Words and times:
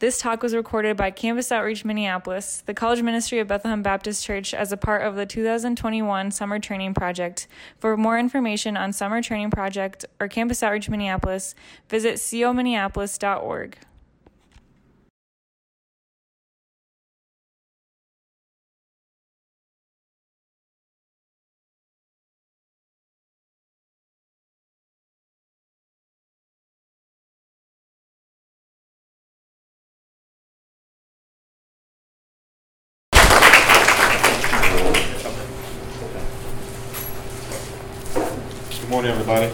This 0.00 0.20
talk 0.20 0.44
was 0.44 0.54
recorded 0.54 0.96
by 0.96 1.10
Campus 1.10 1.50
Outreach 1.50 1.84
Minneapolis, 1.84 2.62
the 2.66 2.74
College 2.74 3.02
Ministry 3.02 3.40
of 3.40 3.48
Bethlehem 3.48 3.82
Baptist 3.82 4.24
Church, 4.24 4.54
as 4.54 4.70
a 4.70 4.76
part 4.76 5.02
of 5.02 5.16
the 5.16 5.26
2021 5.26 6.30
Summer 6.30 6.60
Training 6.60 6.94
Project. 6.94 7.48
For 7.80 7.96
more 7.96 8.16
information 8.16 8.76
on 8.76 8.92
Summer 8.92 9.20
Training 9.20 9.50
Project 9.50 10.04
or 10.20 10.28
Campus 10.28 10.62
Outreach 10.62 10.88
Minneapolis, 10.88 11.56
visit 11.88 12.14
cominneapolis.org. 12.14 13.76
morning, 38.98 39.12
everybody. 39.12 39.46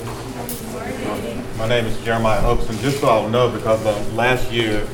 My 1.58 1.68
name 1.68 1.84
is 1.84 2.02
Jeremiah 2.02 2.42
Oaks, 2.46 2.66
and 2.70 2.78
just 2.78 3.00
so 3.00 3.08
I'll 3.08 3.28
know, 3.28 3.50
because 3.50 3.84
uh, 3.84 3.92
last 4.14 4.50
year 4.50 4.88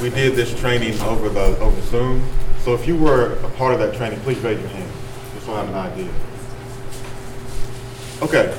we 0.00 0.08
did 0.08 0.36
this 0.36 0.56
training 0.60 1.00
over 1.00 1.28
the 1.28 1.58
over 1.58 1.80
Zoom. 1.80 2.24
So 2.60 2.74
if 2.74 2.86
you 2.86 2.96
were 2.96 3.32
a 3.32 3.50
part 3.56 3.74
of 3.74 3.80
that 3.80 3.96
training, 3.96 4.20
please 4.20 4.38
raise 4.38 4.60
your 4.60 4.68
hand, 4.68 4.88
just 5.34 5.46
so 5.46 5.52
I 5.52 5.64
have 5.64 5.68
an 5.68 5.74
idea. 5.74 6.12
Okay. 8.22 8.56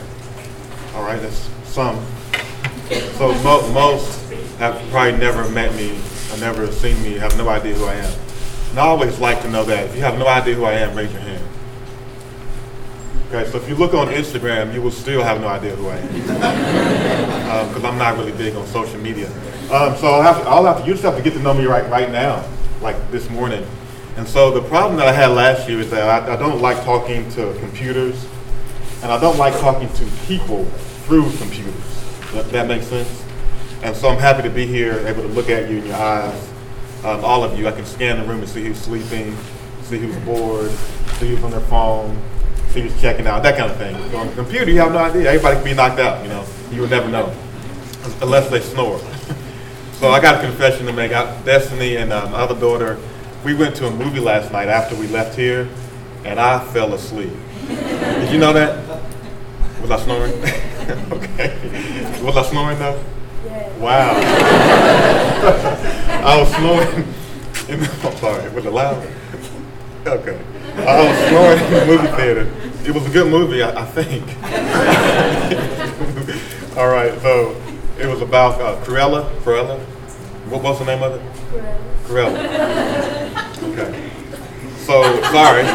All 0.96 1.04
right, 1.04 1.22
that's 1.22 1.50
some. 1.64 2.06
So 3.14 3.32
mo- 3.42 3.72
most 3.72 4.30
have 4.58 4.76
probably 4.92 5.18
never 5.20 5.48
met 5.52 5.74
me, 5.74 5.98
or 6.34 6.38
never 6.40 6.70
seen 6.70 7.02
me, 7.02 7.14
have 7.14 7.38
no 7.38 7.48
idea 7.48 7.76
who 7.76 7.86
I 7.86 7.94
am. 7.94 8.20
And 8.72 8.80
I 8.80 8.82
always 8.82 9.18
like 9.20 9.42
to 9.44 9.50
know 9.50 9.64
that. 9.64 9.86
If 9.86 9.96
you 9.96 10.02
have 10.02 10.20
no 10.20 10.28
idea 10.28 10.56
who 10.56 10.66
I 10.66 10.74
am, 10.74 10.98
raise 10.98 11.14
your 11.14 11.22
hand. 11.22 11.49
Okay, 13.32 13.48
so 13.52 13.58
if 13.58 13.70
you 13.70 13.76
look 13.76 13.94
on 13.94 14.08
Instagram, 14.08 14.74
you 14.74 14.82
will 14.82 14.90
still 14.90 15.22
have 15.22 15.40
no 15.40 15.50
idea 15.50 15.76
who 15.76 15.88
I 15.88 15.98
am, 15.98 17.68
because 17.68 17.84
I'm 17.84 18.00
not 18.00 18.18
really 18.18 18.32
big 18.32 18.56
on 18.56 18.66
social 18.66 19.00
media. 19.00 19.28
Um, 19.72 19.96
so 19.98 20.08
I'll 20.08 20.24
have 20.24 20.42
to, 20.42 20.50
I'll 20.50 20.66
have 20.66 20.82
to, 20.82 20.88
you 20.88 20.94
just 20.94 21.04
have 21.04 21.16
to 21.16 21.22
get 21.22 21.34
to 21.34 21.40
know 21.40 21.54
me 21.54 21.66
right 21.66 21.88
right 21.92 22.12
now, 22.12 22.44
like 22.82 22.96
this 23.12 23.30
morning. 23.30 23.64
And 24.18 24.28
so 24.28 24.50
the 24.50 24.68
problem 24.68 24.98
that 24.98 25.08
I 25.08 25.12
had 25.12 25.28
last 25.28 25.70
year 25.70 25.80
is 25.80 25.92
that 25.92 26.10
I, 26.10 26.34
I 26.34 26.38
don't 26.38 26.60
like 26.60 26.84
talking 26.84 27.30
to 27.34 27.54
computers, 27.60 28.26
and 29.04 29.12
I 29.12 29.22
don't 29.22 29.38
like 29.38 29.54
talking 29.60 29.94
to 29.94 30.06
people 30.26 30.66
through 31.06 31.32
computers. 31.38 32.32
That, 32.34 32.50
that 32.50 32.68
makes 32.68 32.88
sense. 32.88 33.24
And 33.84 33.96
so 33.96 34.10
I'm 34.10 34.18
happy 34.18 34.42
to 34.42 34.50
be 34.50 34.66
here, 34.66 35.06
able 35.08 35.22
to 35.22 35.28
look 35.28 35.52
at 35.52 35.70
you 35.70 35.78
in 35.78 35.86
your 35.86 35.98
eyes, 35.98 36.50
um, 37.04 37.24
all 37.24 37.44
of 37.44 37.60
you. 37.60 37.68
I 37.68 37.74
can 37.74 37.86
scan 37.86 38.18
the 38.20 38.26
room 38.26 38.40
and 38.40 38.50
see 38.50 38.64
who's 38.64 38.80
sleeping, 38.80 39.38
see 39.84 40.00
who's 40.00 40.18
bored, 40.26 40.72
see 41.20 41.28
who's 41.30 41.44
on 41.44 41.52
their 41.52 41.60
phone 41.60 42.20
see 42.80 42.88
who's 42.88 43.02
checking 43.02 43.28
out, 43.28 43.44
that 43.44 43.58
kind 43.58 43.72
of 43.72 43.78
thing. 43.78 43.96
On 44.16 44.28
the 44.28 44.34
computer, 44.34 44.72
you 44.72 44.80
have 44.80 44.92
no 44.92 45.00
idea. 45.00 45.30
Everybody 45.30 45.56
can 45.56 45.66
be 45.66 45.74
knocked 45.74 46.00
out, 46.00 46.24
you 46.24 46.30
know. 46.30 46.46
You 46.72 46.82
would 46.82 46.90
never 46.90 47.10
know, 47.10 47.36
unless 48.22 48.50
they 48.50 48.60
snore. 48.60 49.00
so 49.94 50.10
I 50.10 50.20
got 50.22 50.44
a 50.44 50.48
confession 50.48 50.86
to 50.86 50.94
make. 50.94 51.12
I, 51.12 51.40
Destiny 51.42 51.98
and 51.98 52.14
um, 52.14 52.32
my 52.32 52.40
other 52.40 52.60
daughter, 52.60 53.00
we 53.44 53.54
went 53.54 53.76
to 53.78 53.88
a 53.88 53.92
movie 53.92 54.20
last 54.20 54.52
night 54.52 54.68
after 54.68 54.96
we 54.96 55.08
left 55.08 55.36
here, 55.36 55.68
and 56.26 56.40
I 56.40 56.64
fell 56.74 56.94
asleep. 56.94 57.34
Did 57.68 58.32
you 58.32 58.40
know 58.40 58.54
that? 58.54 59.02
Was 59.82 59.92
I 59.92 60.00
snoring? 60.00 60.34
okay. 61.12 62.22
Was 62.24 62.38
I 62.38 62.44
snoring 62.44 62.80
though? 62.80 63.04
Yeah. 63.46 63.78
Wow. 63.78 64.14
I 66.24 66.38
was 66.40 66.54
snoring. 66.56 67.08
In 67.70 67.80
the, 67.80 68.08
I'm 68.08 68.18
sorry. 68.18 68.50
Was 68.50 68.66
it 68.66 68.74
loud? 68.74 69.08
Okay. 70.06 70.40
I 70.88 71.08
was 71.08 71.18
snoring 71.30 71.60
in 71.60 71.74
the 71.74 71.86
movie 71.86 72.08
theater. 72.16 72.52
It 72.86 72.92
was 72.94 73.06
a 73.06 73.10
good 73.10 73.32
movie, 73.32 73.62
I, 73.62 73.82
I 73.82 73.86
think. 73.86 74.24
All 76.78 76.88
right, 76.88 77.20
so 77.22 77.56
it 78.00 78.08
was 78.08 78.22
about 78.22 78.60
uh, 78.62 78.84
Cruella. 78.86 79.30
Cruella. 79.42 79.80
What 80.50 80.64
was 80.64 80.80
the 80.80 80.86
name 80.86 81.04
of 81.04 81.14
it? 81.14 81.22
Cruella. 82.06 82.38
Okay. 83.72 84.10
So 84.86 85.04
sorry, 85.24 85.66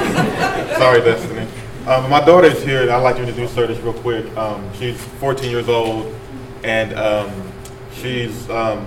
sorry, 0.77 1.01
Destiny. 1.03 1.47
Um, 1.87 2.09
my 2.09 2.25
daughter 2.25 2.47
is 2.47 2.63
here, 2.65 2.83
and 2.83 2.91
I'd 2.91 3.03
like 3.03 3.17
to 3.17 3.23
introduce 3.23 3.55
her 3.55 3.67
just 3.67 3.83
real 3.83 3.93
quick. 3.93 4.25
Um, 4.37 4.69
she's 4.75 5.01
14 5.21 5.51
years 5.51 5.69
old, 5.69 6.13
and 6.65 6.95
um, 6.95 7.53
she's 7.93 8.49
um, 8.49 8.87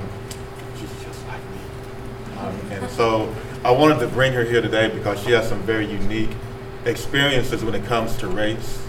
she's 0.80 0.90
just 1.04 1.28
like 1.28 1.40
me. 1.52 2.38
Um, 2.40 2.72
and 2.72 2.90
so 2.92 3.34
I 3.64 3.72
wanted 3.72 4.00
to 4.00 4.08
bring 4.08 4.34
her 4.34 4.44
here 4.44 4.62
today 4.62 4.88
because 4.88 5.22
she 5.24 5.32
has 5.32 5.50
some 5.50 5.62
very 5.64 5.86
unique 5.86 6.30
experiences 6.86 7.64
when 7.64 7.74
it 7.76 7.84
comes 7.86 8.16
to 8.18 8.28
race, 8.28 8.82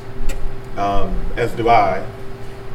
um, 0.76 1.16
as 1.36 1.52
do 1.52 1.68
I. 1.68 2.06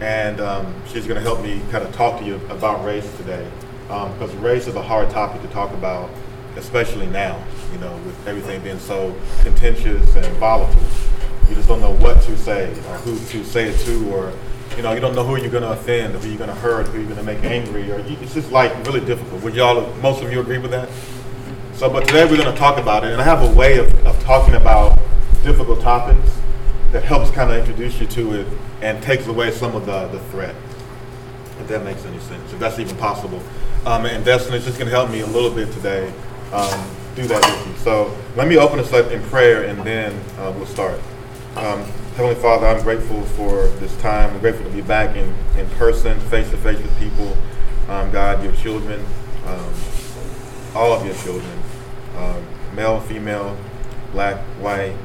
And 0.02 0.42
um, 0.42 0.74
she's 0.88 1.06
going 1.06 1.16
to 1.16 1.22
help 1.22 1.42
me 1.42 1.62
kind 1.72 1.84
of 1.84 1.94
talk 1.96 2.20
to 2.20 2.26
you 2.26 2.36
about 2.50 2.84
race 2.84 3.10
today. 3.18 3.48
Because 3.88 4.34
um, 4.34 4.42
race 4.42 4.68
is 4.68 4.76
a 4.76 4.82
hard 4.82 5.10
topic 5.12 5.42
to 5.44 5.48
talk 5.50 5.72
about, 5.74 6.10
especially 6.58 7.06
now, 7.08 7.42
you 7.72 7.78
know, 7.78 7.96
with 7.98 8.28
everything 8.28 8.62
being 8.64 8.80
so 8.80 9.16
contentious 9.44 10.16
and 10.16 10.26
volatile. 10.38 10.82
You 11.48 11.56
just 11.56 11.68
don't 11.68 11.80
know 11.80 11.96
what 11.96 12.22
to 12.24 12.38
say 12.38 12.72
or 12.72 12.98
who 12.98 13.16
to 13.28 13.46
say 13.46 13.70
it 13.70 13.80
to, 13.82 14.14
or, 14.14 14.34
you 14.76 14.82
know, 14.82 14.94
you 14.94 15.00
don't 15.00 15.14
know 15.16 15.24
who 15.24 15.38
you're 15.38 15.52
going 15.52 15.64
to 15.64 15.72
offend, 15.72 16.16
who 16.16 16.28
you're 16.28 16.38
going 16.38 16.50
to 16.50 16.56
hurt, 16.56 16.88
who 16.88 16.98
you're 16.98 17.08
going 17.08 17.18
to 17.18 17.24
make 17.24 17.44
angry, 17.44 17.92
or 17.92 18.00
you, 18.00 18.18
it's 18.20 18.34
just 18.34 18.52
like 18.52 18.74
really 18.86 19.06
difficult. 19.06 19.44
Would 19.44 19.54
y'all, 19.54 19.94
most 19.98 20.24
of 20.24 20.32
you 20.32 20.42
agree 20.42 20.58
with 20.58 20.72
that? 20.72 20.90
So, 21.76 21.90
but 21.90 22.06
today 22.06 22.24
we're 22.26 22.38
going 22.38 22.54
to 22.54 22.58
talk 22.58 22.78
about 22.78 23.04
it, 23.04 23.14
and 23.14 23.20
I 23.20 23.24
have 23.24 23.42
a 23.42 23.52
way 23.58 23.80
of, 23.80 23.92
of 24.06 24.22
talking 24.24 24.54
about 24.54 24.96
difficult 25.44 25.82
topics 25.82 26.40
that 26.92 27.04
helps 27.04 27.32
kind 27.32 27.52
of 27.52 27.58
introduce 27.58 28.00
you 28.00 28.06
to 28.08 28.42
it 28.42 28.48
and 28.84 29.02
takes 29.02 29.26
away 29.26 29.50
some 29.50 29.76
of 29.76 29.88
the, 29.88 30.08
the 30.10 30.20
threat, 30.26 30.56
if 31.60 31.68
that 31.70 31.84
makes 31.84 32.06
any 32.06 32.20
sense, 32.20 32.54
if 32.54 32.60
that's 32.60 32.78
even 32.78 32.96
possible. 32.98 33.42
Um, 33.88 34.06
and 34.06 34.24
Destiny's 34.24 34.66
just 34.66 34.78
going 34.78 34.88
to 34.88 34.96
help 34.96 35.10
me 35.10 35.22
a 35.22 35.26
little 35.26 35.50
bit 35.50 35.74
today 35.74 36.14
um, 36.54 36.96
do 37.16 37.26
that 37.26 37.42
with 37.42 37.68
you. 37.68 37.84
So 37.84 38.16
let 38.36 38.48
me 38.48 38.56
open 38.58 38.80
us 38.80 38.94
up 38.94 39.12
in 39.12 39.24
prayer, 39.24 39.64
and 39.64 39.82
then 39.82 40.14
uh, 40.38 40.54
we'll 40.56 40.68
start. 40.68 41.00
Um, 41.56 41.84
Heavenly 42.16 42.36
Father, 42.36 42.68
I'm 42.68 42.84
grateful 42.84 43.24
for 43.24 43.66
this 43.80 43.98
time. 43.98 44.30
I'm 44.30 44.40
grateful 44.40 44.66
to 44.66 44.72
be 44.72 44.82
back 44.82 45.16
in, 45.16 45.34
in 45.58 45.68
person, 45.72 46.20
face 46.30 46.52
to 46.52 46.58
face 46.58 46.78
with 46.78 46.96
people. 47.00 47.36
Um, 47.90 48.12
God, 48.12 48.44
your 48.44 48.54
children, 48.54 49.04
um, 49.48 49.74
all 50.76 50.94
of 50.94 51.04
your 51.06 51.16
children 51.16 51.63
um, 52.18 52.46
male, 52.76 53.00
female, 53.00 53.58
black, 54.12 54.38
white, 54.60 54.96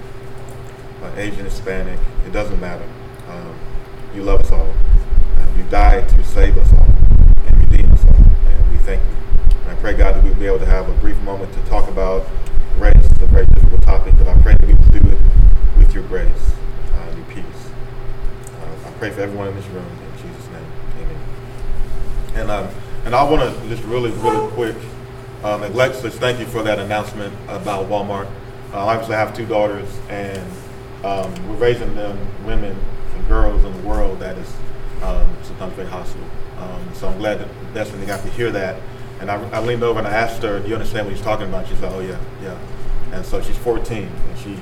uh, 1.02 1.12
Asian, 1.16 1.44
Hispanic, 1.44 1.98
it 2.26 2.32
doesn't 2.32 2.60
matter. 2.60 2.86
Um, 3.28 3.58
you 4.14 4.22
love 4.22 4.40
us 4.40 4.52
all. 4.52 4.70
Um, 5.38 5.58
you 5.58 5.64
died 5.64 6.08
to 6.10 6.24
save 6.24 6.56
us 6.58 6.72
all 6.72 6.84
and 7.46 7.70
redeem 7.70 7.90
us 7.92 8.04
all. 8.04 8.16
And 8.16 8.70
we 8.70 8.78
thank 8.78 9.02
you. 9.02 9.54
And 9.62 9.70
I 9.70 9.74
pray, 9.76 9.94
God, 9.94 10.14
that 10.14 10.24
we'll 10.24 10.34
be 10.34 10.46
able 10.46 10.58
to 10.58 10.66
have 10.66 10.88
a 10.88 10.94
brief 10.94 11.18
moment 11.22 11.52
to 11.54 11.60
talk 11.70 11.88
about 11.88 12.26
race. 12.78 12.94
It's 12.96 13.22
a 13.22 13.26
very 13.26 13.46
difficult 13.46 13.82
topic, 13.82 14.14
but 14.18 14.28
I 14.28 14.34
pray 14.40 14.54
that 14.54 14.66
we 14.66 14.74
will 14.74 14.90
do 14.90 14.98
it 14.98 15.18
with 15.76 15.94
your 15.94 16.04
grace 16.04 16.52
uh, 16.94 17.08
and 17.08 17.18
your 17.18 17.26
peace. 17.26 17.70
Uh, 18.46 18.88
I 18.88 18.90
pray 18.92 19.10
for 19.10 19.22
everyone 19.22 19.48
in 19.48 19.56
this 19.56 19.66
room 19.66 19.86
in 19.86 20.22
Jesus' 20.22 20.48
name. 20.50 20.66
Amen. 21.00 21.20
And, 22.34 22.50
um, 22.50 22.68
and 23.04 23.14
I 23.14 23.22
want 23.22 23.42
to 23.42 23.68
just 23.68 23.82
really, 23.84 24.10
really 24.10 24.50
quick 24.52 24.76
um, 25.44 25.60
thank 25.62 26.40
you 26.40 26.46
for 26.46 26.62
that 26.62 26.78
announcement 26.78 27.34
about 27.48 27.86
Walmart. 27.88 28.30
Uh, 28.72 28.84
I 28.86 28.94
obviously 28.94 29.14
have 29.14 29.36
two 29.36 29.46
daughters, 29.46 29.88
and 30.08 30.50
um, 31.04 31.48
we're 31.48 31.56
raising 31.56 31.94
them 31.94 32.18
women 32.44 32.76
and 33.14 33.28
girls 33.28 33.64
in 33.64 33.72
the 33.72 33.88
world 33.88 34.18
that 34.20 34.36
is 34.36 34.52
um, 35.02 35.28
sometimes 35.42 35.74
very 35.74 35.88
hostile. 35.88 36.20
Um, 36.58 36.88
so 36.94 37.08
I'm 37.08 37.18
glad 37.18 37.38
that 37.38 37.48
Destiny 37.72 38.04
got 38.04 38.22
to 38.22 38.30
hear 38.30 38.50
that. 38.50 38.80
And 39.20 39.30
I, 39.30 39.48
I, 39.50 39.60
leaned 39.60 39.82
over 39.82 39.98
and 39.98 40.06
I 40.06 40.12
asked 40.12 40.42
her, 40.42 40.60
"Do 40.60 40.68
you 40.68 40.74
understand 40.74 41.06
what 41.06 41.14
he's 41.14 41.24
talking 41.24 41.48
about?" 41.48 41.66
She 41.68 41.74
said, 41.76 41.92
"Oh 41.92 42.00
yeah, 42.00 42.18
yeah." 42.42 42.58
And 43.12 43.24
so 43.24 43.40
she's 43.40 43.56
14, 43.58 44.02
and 44.04 44.38
she 44.38 44.58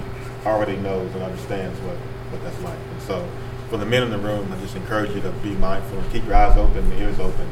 already 0.46 0.76
knows 0.76 1.12
and 1.14 1.22
understands 1.22 1.78
what, 1.80 1.96
what 2.30 2.42
that's 2.42 2.60
like. 2.62 2.78
And 2.92 3.02
so, 3.02 3.28
for 3.68 3.76
the 3.76 3.84
men 3.84 4.02
in 4.02 4.10
the 4.10 4.18
room, 4.18 4.50
I 4.52 4.60
just 4.60 4.76
encourage 4.76 5.10
you 5.10 5.20
to 5.22 5.30
be 5.42 5.50
mindful 5.56 5.98
and 5.98 6.12
keep 6.12 6.24
your 6.24 6.34
eyes 6.34 6.56
open, 6.56 6.88
your 6.90 7.08
ears 7.08 7.18
open. 7.18 7.48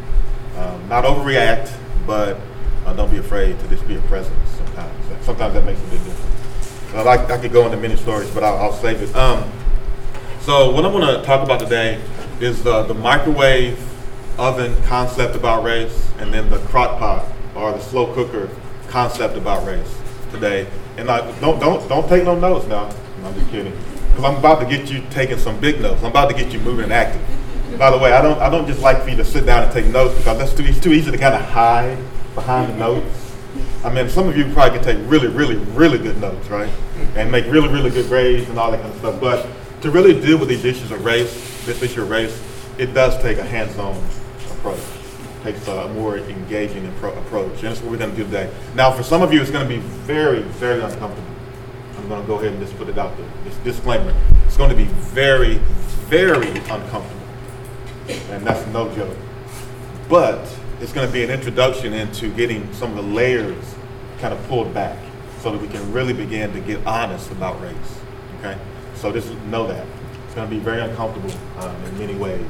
Um, 0.57 0.89
not 0.89 1.05
overreact, 1.05 1.75
but 2.07 2.39
uh, 2.85 2.93
don't 2.93 3.11
be 3.11 3.19
afraid 3.19 3.59
to 3.61 3.69
just 3.69 3.87
be 3.87 3.97
a 3.97 4.01
presence 4.03 4.51
sometimes. 4.51 5.25
Sometimes 5.25 5.55
that 5.55 5.65
makes 5.65 5.81
a 5.81 5.85
big 5.85 6.05
difference. 6.05 6.95
Uh, 6.95 7.05
I, 7.05 7.35
I 7.35 7.39
could 7.39 7.53
go 7.53 7.65
into 7.65 7.77
many 7.77 7.97
stories, 7.97 8.31
but 8.31 8.45
I'll, 8.45 8.57
I'll 8.57 8.73
save 8.73 9.03
it. 9.03 9.15
Um, 9.17 9.51
so 10.41 10.71
what 10.71 10.85
I'm 10.85 10.93
going 10.93 11.07
to 11.07 11.25
talk 11.25 11.43
about 11.43 11.61
today 11.61 12.01
is 12.41 12.63
the, 12.63 12.83
the 12.83 12.95
microwave 12.95 13.79
oven 14.39 14.75
concept 14.85 15.35
about 15.35 15.65
race, 15.65 16.11
and 16.19 16.33
then 16.33 16.51
the 16.51 16.59
crock 16.59 16.99
pot 16.99 17.27
or 17.55 17.73
the 17.73 17.81
slow 17.81 18.13
cooker 18.15 18.51
concept 18.89 19.37
about 19.37 19.67
race 19.67 19.99
today. 20.31 20.67
And 20.97 21.11
I, 21.11 21.21
don't 21.41 21.59
don't 21.59 21.89
don't 21.89 22.09
take 22.09 22.25
no 22.25 22.39
notes 22.39 22.67
now. 22.67 22.89
No, 23.21 23.29
I'm 23.29 23.35
just 23.35 23.51
kidding. 23.51 23.73
Because 24.11 24.25
I'm 24.25 24.37
about 24.37 24.61
to 24.61 24.67
get 24.67 24.91
you 24.91 25.03
taking 25.11 25.39
some 25.39 25.59
big 25.59 25.81
notes. 25.81 26.03
I'm 26.03 26.11
about 26.11 26.31
to 26.31 26.37
get 26.37 26.53
you 26.53 26.61
moving 26.61 26.85
and 26.85 26.93
active. 26.93 27.23
By 27.79 27.91
the 27.91 27.99
way, 27.99 28.13
I 28.13 28.23
don't 28.23 28.39
I 28.41 28.49
don't 28.51 28.67
just 28.67 28.81
like 28.81 29.03
for 29.03 29.11
you 29.11 29.17
to 29.17 29.25
sit 29.25 29.47
down 29.47 29.65
and 29.65 29.73
take 29.73 29.87
notes 29.87 30.17
because 30.17 30.39
that's 30.39 30.55
too 30.55 30.65
it's 30.65 30.79
too 30.79 30.93
easy 30.93 31.11
to 31.11 31.19
kind 31.19 31.35
of 31.35 31.41
hide 31.41 31.99
behind 32.35 32.73
the 32.73 32.77
notes. 32.77 33.33
I 33.85 33.93
mean, 33.93 34.09
some 34.09 34.29
of 34.29 34.37
you 34.37 34.53
probably 34.53 34.79
can 34.79 34.85
take 34.85 35.11
really, 35.11 35.29
really, 35.29 35.57
really 35.57 35.99
good 35.99 36.21
notes, 36.21 36.49
right? 36.49 36.71
And 37.17 37.31
make 37.31 37.47
really, 37.47 37.69
really 37.69 37.91
good 37.91 38.09
grades 38.09 38.49
and 38.49 38.59
all 38.59 38.71
that 38.71 38.81
kind 38.81 38.93
of 38.93 38.99
stuff. 38.99 39.21
But 39.21 39.47
to 39.83 39.91
really 39.91 40.19
deal 40.21 40.39
with 40.39 40.49
these 40.49 40.65
issues 40.65 40.91
of 40.91 41.05
race, 41.05 41.33
this 41.67 41.83
issue 41.83 42.03
of 42.03 42.11
race, 42.11 42.43
it 42.79 42.95
does 42.95 43.21
take 43.23 43.39
a 43.39 43.45
hands-on 43.45 43.97
approach. 44.51 44.79
It 44.79 45.43
takes 45.45 45.69
a 45.69 45.89
more 45.89 46.19
engaging 46.19 46.91
appro- 46.93 47.17
approach. 47.19 47.53
And 47.63 47.69
that's 47.69 47.81
what 47.83 47.93
we're 47.93 47.99
going 47.99 48.11
to 48.11 48.17
do 48.17 48.25
today. 48.25 48.53
Now, 48.75 48.91
for 48.91 49.03
some 49.03 49.23
of 49.23 49.33
you, 49.33 49.41
it's 49.41 49.51
going 49.51 49.69
to 49.69 49.73
be 49.73 49.81
very, 49.81 50.41
very 50.43 50.83
uncomfortable. 50.83 51.31
I'm 51.99 52.09
going 52.09 52.21
to 52.21 52.27
go 52.27 52.35
ahead 52.35 52.53
and 52.53 52.61
just 52.61 52.77
put 52.77 52.89
it 52.89 52.99
out 52.99 53.17
there. 53.17 53.29
This 53.45 53.57
disclaimer. 53.59 54.15
It's 54.47 54.57
going 54.57 54.71
to 54.71 54.77
be 54.77 54.85
very, 54.85 55.57
very 56.09 56.49
uncomfortable. 56.49 57.21
And 58.31 58.47
that's 58.47 58.67
no 58.73 58.93
joke. 58.95 59.17
But 60.09 60.45
it's 60.81 60.93
going 60.93 61.07
to 61.07 61.13
be 61.13 61.23
an 61.25 61.31
introduction 61.31 61.93
into 61.93 62.35
getting 62.35 62.73
some 62.75 62.91
of 62.91 62.97
the 62.97 63.13
layers 63.13 63.75
kind 64.19 64.35
of 64.35 64.49
pulled 64.49 64.73
back 64.75 64.99
so 65.41 65.53
that 65.53 65.61
we 65.61 65.69
can 65.69 65.93
really 65.93 66.13
begin 66.13 66.53
to 66.53 66.61
get 66.61 66.85
honest 66.87 67.31
about 67.31 67.61
race. 67.61 67.75
Okay? 68.39 68.59
So 68.95 69.13
just 69.13 69.33
know 69.45 69.67
that. 69.67 69.87
It's 70.27 70.35
going 70.35 70.49
to 70.49 70.55
be 70.55 70.61
very 70.61 70.81
uncomfortable 70.81 71.31
um, 71.59 71.77
in 71.85 71.99
many 71.99 72.15
ways. 72.15 72.47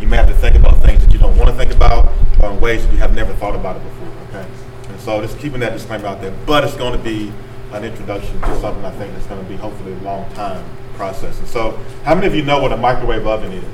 You 0.00 0.06
may 0.06 0.16
have 0.16 0.28
to 0.28 0.34
think 0.34 0.56
about 0.56 0.82
things 0.82 1.04
that 1.04 1.12
you 1.12 1.18
don't 1.18 1.36
want 1.36 1.50
to 1.50 1.56
think 1.56 1.74
about 1.74 2.08
or 2.40 2.52
in 2.52 2.60
ways 2.60 2.84
that 2.86 2.92
you 2.92 2.98
have 2.98 3.14
never 3.14 3.32
thought 3.34 3.54
about 3.54 3.76
it 3.76 3.82
before. 3.82 4.08
Okay? 4.28 4.48
And 4.88 5.00
so 5.00 5.20
just 5.20 5.38
keeping 5.38 5.60
that 5.60 5.72
disclaimer 5.72 6.06
out 6.06 6.20
there. 6.20 6.34
But 6.46 6.64
it's 6.64 6.76
going 6.76 6.96
to 6.96 7.02
be 7.02 7.32
an 7.72 7.84
introduction 7.84 8.40
to 8.40 8.60
something 8.60 8.84
I 8.84 8.90
think 8.92 9.12
that's 9.14 9.26
going 9.26 9.42
to 9.42 9.48
be 9.48 9.56
hopefully 9.56 9.92
a 9.92 9.98
long 9.98 10.32
time 10.34 10.64
process. 10.94 11.38
And 11.38 11.48
so, 11.48 11.72
how 12.04 12.14
many 12.14 12.26
of 12.26 12.34
you 12.34 12.42
know 12.42 12.60
what 12.60 12.72
a 12.72 12.76
microwave 12.76 13.26
oven 13.26 13.52
is? 13.52 13.64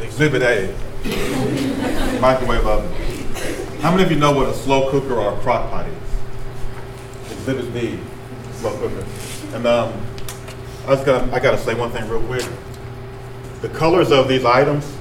Exhibit 0.00 0.42
A, 0.42 0.74
microwave 2.20 2.66
oven. 2.66 2.92
How 3.80 3.90
many 3.90 4.04
of 4.04 4.10
you 4.12 4.18
know 4.18 4.32
what 4.32 4.48
a 4.48 4.54
slow 4.54 4.90
cooker 4.90 5.14
or 5.14 5.34
a 5.34 5.40
crock 5.40 5.70
pot 5.70 5.86
is? 5.88 7.32
Exhibit 7.32 7.74
B, 7.74 7.98
slow 8.54 8.76
cooker. 8.78 9.04
And 9.54 9.66
um, 9.66 9.92
I 10.86 10.94
just 10.94 11.04
got 11.04 11.32
I 11.32 11.40
got 11.40 11.52
to 11.52 11.58
say 11.58 11.74
one 11.74 11.90
thing 11.90 12.08
real 12.08 12.22
quick. 12.22 12.44
The 13.60 13.68
colors 13.70 14.12
of 14.12 14.28
these 14.28 14.44
items, 14.44 14.96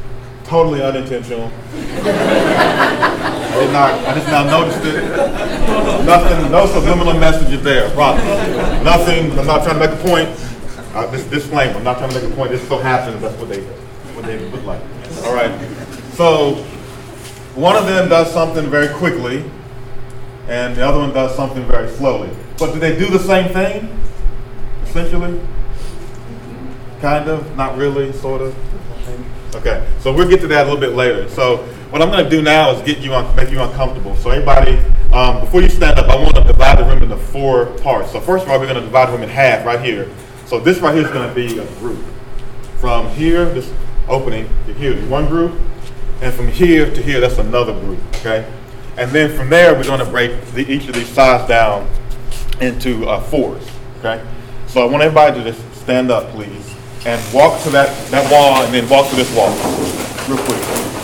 totally 0.45 0.81
unintentional. 0.81 1.51
I 1.73 3.55
did 3.59 3.71
not. 3.73 3.91
I 4.07 4.13
just 4.15 4.27
now 4.27 4.43
noticed 4.43 4.83
it. 4.83 6.05
Nothing. 6.05 6.51
No 6.51 6.65
subliminal 6.65 7.13
messages 7.19 7.63
there. 7.63 7.89
Promise. 7.91 8.23
Nothing. 8.83 9.37
I'm 9.37 9.45
not 9.45 9.63
trying 9.63 9.79
to 9.79 9.87
make 9.87 9.91
a 9.91 10.01
point. 10.01 10.29
Uh, 10.93 11.05
this 11.07 11.25
disclaimer. 11.25 11.77
I'm 11.77 11.83
not 11.83 11.97
trying 11.99 12.09
to 12.11 12.19
make 12.19 12.31
a 12.31 12.35
point. 12.35 12.51
This 12.51 12.67
so 12.67 12.77
happens. 12.77 13.21
That's 13.21 13.37
what 13.37 13.49
they 13.49 13.61
what 14.15 14.25
they 14.25 14.39
look 14.49 14.63
like. 14.65 14.81
All 15.25 15.33
right. 15.33 15.51
So 16.13 16.55
one 17.55 17.75
of 17.75 17.85
them 17.85 18.09
does 18.09 18.31
something 18.31 18.69
very 18.69 18.87
quickly, 18.89 19.43
and 20.47 20.75
the 20.75 20.85
other 20.85 20.99
one 20.99 21.13
does 21.13 21.35
something 21.35 21.65
very 21.65 21.89
slowly. 21.89 22.29
But 22.57 22.73
do 22.73 22.79
they 22.79 22.97
do 22.97 23.07
the 23.07 23.19
same 23.19 23.51
thing? 23.51 23.89
Essentially. 24.83 25.39
Kind 26.99 27.29
of. 27.29 27.55
Not 27.57 27.77
really. 27.77 28.11
Sort 28.13 28.41
of. 28.41 28.55
Okay. 29.55 29.87
So 29.99 30.13
we'll 30.13 30.29
get 30.29 30.41
to 30.41 30.47
that 30.47 30.67
a 30.67 30.69
little 30.69 30.79
bit 30.79 30.95
later. 30.95 31.27
So 31.29 31.57
what 31.91 32.01
I'm 32.01 32.09
going 32.09 32.23
to 32.23 32.29
do 32.29 32.41
now 32.41 32.71
is 32.71 32.81
get 32.83 32.99
you 32.99 33.13
on, 33.13 33.35
make 33.35 33.49
you 33.49 33.61
uncomfortable. 33.61 34.15
So 34.15 34.29
everybody, 34.29 34.77
um, 35.11 35.41
before 35.41 35.61
you 35.61 35.69
stand 35.69 35.99
up, 35.99 36.07
I 36.09 36.15
want 36.15 36.35
to 36.35 36.43
divide 36.43 36.77
the 36.77 36.85
room 36.85 37.03
into 37.03 37.17
four 37.17 37.65
parts. 37.79 38.11
So 38.11 38.21
first 38.21 38.45
of 38.45 38.49
all, 38.49 38.59
we're 38.59 38.67
going 38.67 38.79
to 38.79 38.85
divide 38.85 39.09
the 39.09 39.13
room 39.13 39.23
in 39.23 39.29
half 39.29 39.65
right 39.65 39.81
here. 39.81 40.09
So 40.45 40.59
this 40.59 40.79
right 40.79 40.95
here 40.95 41.05
is 41.05 41.11
going 41.11 41.27
to 41.27 41.35
be 41.35 41.59
a 41.59 41.65
group. 41.79 42.03
From 42.77 43.09
here, 43.09 43.45
this 43.45 43.71
opening 44.07 44.49
to 44.67 44.73
here 44.73 44.95
one 45.07 45.27
group, 45.27 45.59
and 46.21 46.33
from 46.33 46.47
here 46.47 46.85
to 46.93 47.01
here, 47.01 47.19
that's 47.19 47.37
another 47.37 47.73
group. 47.79 47.99
Okay, 48.15 48.49
and 48.97 49.11
then 49.11 49.35
from 49.35 49.49
there, 49.49 49.73
we're 49.73 49.83
going 49.83 49.99
to 49.99 50.05
break 50.05 50.45
the, 50.51 50.69
each 50.71 50.87
of 50.87 50.95
these 50.95 51.09
sides 51.09 51.47
down 51.47 51.89
into 52.61 53.07
uh, 53.07 53.19
fours. 53.19 53.67
Okay, 53.99 54.23
so 54.67 54.81
I 54.81 54.85
want 54.85 55.03
everybody 55.03 55.43
to 55.43 55.51
just 55.51 55.81
stand 55.81 56.11
up, 56.11 56.29
please, 56.31 56.75
and 57.05 57.21
walk 57.33 57.61
to 57.63 57.69
that 57.71 57.89
that 58.11 58.31
wall, 58.31 58.63
and 58.63 58.73
then 58.73 58.87
walk 58.89 59.09
to 59.09 59.15
this 59.15 59.33
wall, 59.35 59.49
real 60.27 60.43
quick. 60.45 61.00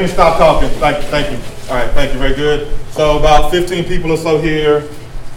Means 0.00 0.12
stop 0.12 0.38
talking. 0.38 0.68
Thank 0.80 1.02
you, 1.02 1.08
thank 1.10 1.30
you. 1.30 1.36
All 1.68 1.76
right, 1.76 1.90
thank 1.92 2.12
you. 2.12 2.18
Very 2.18 2.34
good. 2.34 2.74
So 2.92 3.18
about 3.18 3.50
15 3.50 3.84
people 3.84 4.10
or 4.10 4.16
so 4.16 4.40
here. 4.40 4.88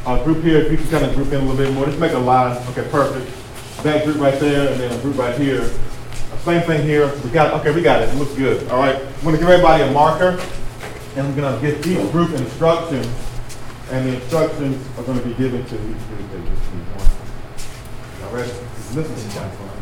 Uh, 0.05 0.23
group 0.23 0.43
here, 0.43 0.59
if 0.59 0.71
you 0.71 0.77
can 0.77 0.87
kind 0.87 1.05
of 1.05 1.15
group 1.15 1.27
in 1.27 1.35
a 1.35 1.39
little 1.39 1.57
bit 1.57 1.73
more. 1.73 1.85
Just 1.85 1.99
make 1.99 2.13
a 2.13 2.17
line. 2.17 2.55
Okay, 2.69 2.87
perfect. 2.89 3.29
That 3.83 4.05
group 4.05 4.17
right 4.17 4.39
there, 4.39 4.71
and 4.71 4.79
then 4.79 4.97
a 4.97 5.01
group 5.01 5.17
right 5.17 5.37
here. 5.37 5.69
Same 6.43 6.61
thing 6.63 6.83
here. 6.83 7.13
We 7.23 7.29
got 7.29 7.53
okay. 7.61 7.73
We 7.73 7.81
got 7.81 8.01
it. 8.01 8.09
It 8.09 8.15
looks 8.15 8.33
good. 8.35 8.69
All 8.69 8.79
right. 8.79 8.95
I'm 8.95 9.23
gonna 9.23 9.37
give 9.37 9.47
everybody 9.47 9.83
a 9.83 9.91
marker, 9.91 10.39
and 11.15 11.27
I'm 11.27 11.35
gonna 11.35 11.59
give 11.61 11.85
each 11.87 12.11
group 12.11 12.31
instructions, 12.31 13.07
and 13.91 14.07
the 14.07 14.15
instructions 14.15 14.85
are 14.97 15.03
gonna 15.03 15.21
be 15.21 15.33
given 15.35 15.65
to 15.65 15.75
each 15.75 16.07
group. 16.07 16.23
Y'all 18.19 18.33
ready? 18.33 18.51
Listen 18.93 19.15
to 19.15 19.72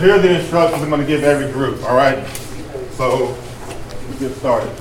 here 0.00 0.14
are 0.14 0.18
the 0.18 0.40
instructions 0.40 0.82
I'm 0.82 0.88
going 0.88 1.02
to 1.02 1.06
give 1.06 1.24
every 1.24 1.52
group, 1.52 1.82
all 1.84 1.94
right? 1.94 2.26
So, 2.92 3.36
let's 4.08 4.18
get 4.18 4.32
started. 4.36 4.79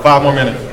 About 0.00 0.02
five 0.02 0.22
more 0.22 0.32
minutes. 0.32 0.68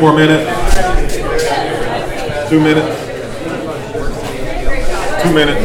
more 0.00 0.14
minute. 0.14 0.46
Two 2.48 2.58
minutes. 2.58 2.96
Two 5.22 5.34
minutes. 5.34 5.60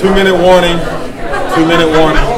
Two 0.00 0.14
minute 0.14 0.34
warning. 0.34 0.78
Two 1.56 1.66
minute 1.66 1.98
warning. 1.98 2.37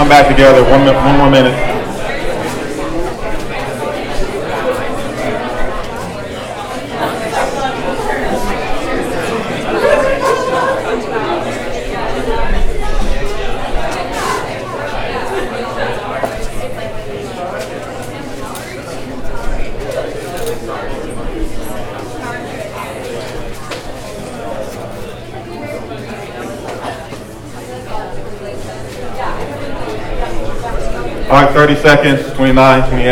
come 0.00 0.08
back 0.08 0.26
together 0.26 0.62
one, 0.62 0.86
one 0.86 1.18
more 1.18 1.30
minute. 1.30 1.69
All 31.30 31.36
right, 31.36 31.54
30 31.54 31.76
seconds, 31.76 32.32
29, 32.32 32.88
28, 32.88 33.06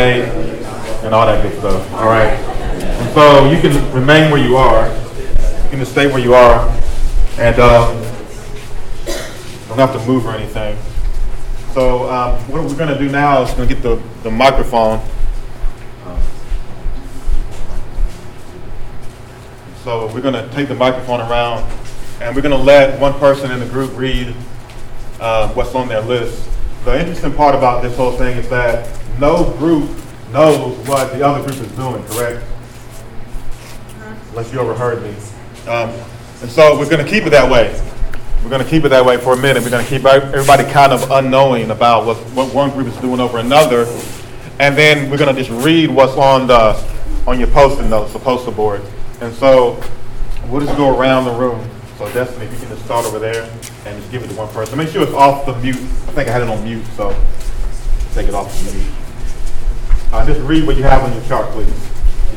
and 1.05 1.15
all 1.15 1.25
that 1.25 1.41
good 1.41 1.57
stuff. 1.57 1.89
All 1.93 2.07
right. 2.07 2.27
And 2.27 3.13
so 3.13 3.49
you 3.49 3.61
can 3.61 3.93
remain 3.93 4.29
where 4.29 4.45
you 4.45 4.57
are. 4.57 4.89
You 4.89 5.69
can 5.69 5.79
just 5.79 5.93
stay 5.93 6.05
where 6.05 6.19
you 6.19 6.33
are, 6.33 6.67
and 7.37 7.57
um, 7.61 7.95
don't 9.69 9.77
have 9.77 9.93
to 9.93 10.05
move 10.05 10.25
or 10.25 10.31
anything. 10.31 10.77
So 11.73 12.09
um, 12.09 12.35
what 12.51 12.65
we're 12.65 12.75
going 12.75 12.89
to 12.89 12.99
do 12.99 13.07
now 13.07 13.43
is 13.43 13.51
we're 13.51 13.55
going 13.55 13.69
to 13.69 13.75
get 13.75 13.83
the, 13.83 14.03
the 14.23 14.31
microphone. 14.31 14.99
So 19.85 20.13
we're 20.13 20.19
going 20.19 20.33
to 20.33 20.53
take 20.53 20.67
the 20.67 20.75
microphone 20.75 21.21
around, 21.21 21.63
and 22.19 22.35
we're 22.35 22.41
going 22.41 22.51
to 22.51 22.61
let 22.61 22.99
one 22.99 23.13
person 23.13 23.49
in 23.49 23.61
the 23.61 23.65
group 23.67 23.95
read 23.95 24.35
uh, 25.21 25.47
what's 25.53 25.73
on 25.73 25.87
their 25.87 26.01
list. 26.01 26.48
The 26.85 26.97
interesting 26.97 27.33
part 27.33 27.55
about 27.55 27.83
this 27.83 27.95
whole 27.97 28.13
thing 28.13 28.37
is 28.37 28.47
that 28.49 28.87
no 29.19 29.51
group 29.57 29.89
knows 30.31 30.77
what 30.87 31.11
the 31.11 31.25
other 31.25 31.45
group 31.45 31.59
is 31.59 31.71
doing, 31.73 32.01
correct? 32.05 32.45
Unless 34.29 34.53
you 34.53 34.59
overheard 34.59 35.03
me. 35.03 35.09
Um, 35.67 35.89
and 36.41 36.49
so 36.49 36.79
we're 36.79 36.89
going 36.89 37.03
to 37.03 37.09
keep 37.09 37.25
it 37.25 37.31
that 37.31 37.51
way. 37.51 37.77
We're 38.43 38.49
going 38.49 38.63
to 38.63 38.69
keep 38.69 38.85
it 38.85 38.89
that 38.89 39.03
way 39.03 39.17
for 39.17 39.33
a 39.33 39.37
minute. 39.37 39.61
We're 39.61 39.71
going 39.71 39.83
to 39.83 39.89
keep 39.89 40.05
everybody 40.05 40.63
kind 40.71 40.93
of 40.93 41.11
unknowing 41.11 41.71
about 41.71 42.05
what, 42.05 42.15
what 42.33 42.53
one 42.53 42.69
group 42.69 42.87
is 42.87 42.95
doing 42.97 43.19
over 43.19 43.39
another. 43.39 43.85
And 44.59 44.77
then 44.77 45.11
we're 45.11 45.17
going 45.17 45.35
to 45.35 45.43
just 45.43 45.65
read 45.65 45.89
what's 45.91 46.13
on 46.13 46.47
the 46.47 46.81
on 47.27 47.37
your 47.37 47.49
post-it 47.49 47.89
notes, 47.89 48.13
the 48.13 48.19
poster 48.19 48.51
board. 48.51 48.81
And 49.19 49.33
so 49.33 49.83
we'll 50.47 50.65
just 50.65 50.77
go 50.77 50.97
around 50.97 51.25
the 51.25 51.33
room. 51.33 51.69
So 51.97 52.11
Destiny, 52.13 52.45
if 52.45 52.53
you 52.53 52.59
can 52.59 52.69
just 52.69 52.85
start 52.85 53.05
over 53.05 53.19
there 53.19 53.51
and 53.85 53.99
just 53.99 54.11
give 54.11 54.23
it 54.23 54.27
to 54.29 54.35
one 54.35 54.47
person. 54.49 54.77
Make 54.77 54.89
sure 54.89 55.03
it's 55.03 55.13
off 55.13 55.45
the 55.45 55.55
mute. 55.59 55.75
I 55.77 56.11
think 56.11 56.27
I 56.29 56.31
had 56.31 56.41
it 56.41 56.49
on 56.49 56.63
mute, 56.63 56.85
so 56.95 57.09
take 58.13 58.27
it 58.27 58.33
off 58.33 58.51
the 58.65 58.73
mute. 58.73 58.87
Uh, 60.11 60.25
just 60.25 60.41
read 60.41 60.65
what 60.65 60.75
you 60.75 60.83
have 60.83 61.03
on 61.03 61.13
your 61.13 61.23
chart, 61.25 61.49
please. 61.51 61.71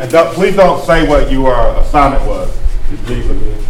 And 0.01 0.11
don't, 0.11 0.35
please 0.35 0.57
don't 0.57 0.85
say 0.85 1.07
what 1.09 1.31
your 1.31 1.55
assignment 1.79 2.25
was. 2.27 2.55
Just 2.91 3.09
read 3.09 3.25
it. 3.25 3.63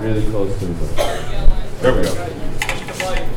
Really 0.00 0.30
close 0.30 0.58
to 0.58 0.66
the 0.66 0.72
There 1.80 1.94
we 1.94 2.02
go. 2.02 3.28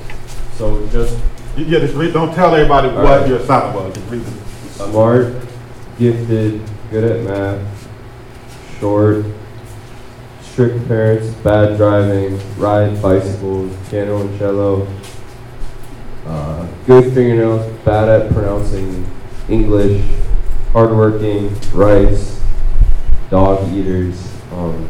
So 0.55 0.87
just 0.87 1.17
Yeah, 1.55 1.79
just 1.79 1.95
read. 1.95 2.13
Don't 2.13 2.33
tell 2.33 2.53
everybody 2.55 2.87
what 2.89 3.03
right. 3.03 3.27
your 3.27 3.39
assignment 3.39 3.75
was. 3.75 3.95
Just 3.95 4.09
read 4.09 4.21
it. 4.21 4.89
smart, 4.91 5.33
gifted, 5.97 6.61
good 6.91 7.03
at 7.03 7.23
math, 7.23 7.89
short, 8.79 9.25
strict 10.57 10.87
parents, 10.87 11.29
bad 11.43 11.77
driving, 11.77 12.35
ride 12.57 12.99
bicycles, 12.99 13.71
piano 13.91 14.21
and 14.21 14.39
cello, 14.39 14.87
uh, 16.25 16.65
good 16.87 17.13
fingernails, 17.13 17.71
bad 17.85 18.09
at 18.09 18.31
pronouncing 18.33 19.05
English, 19.49 20.03
hardworking, 20.71 21.55
rice, 21.73 22.41
dog 23.29 23.71
eaters, 23.71 24.33
um, 24.51 24.89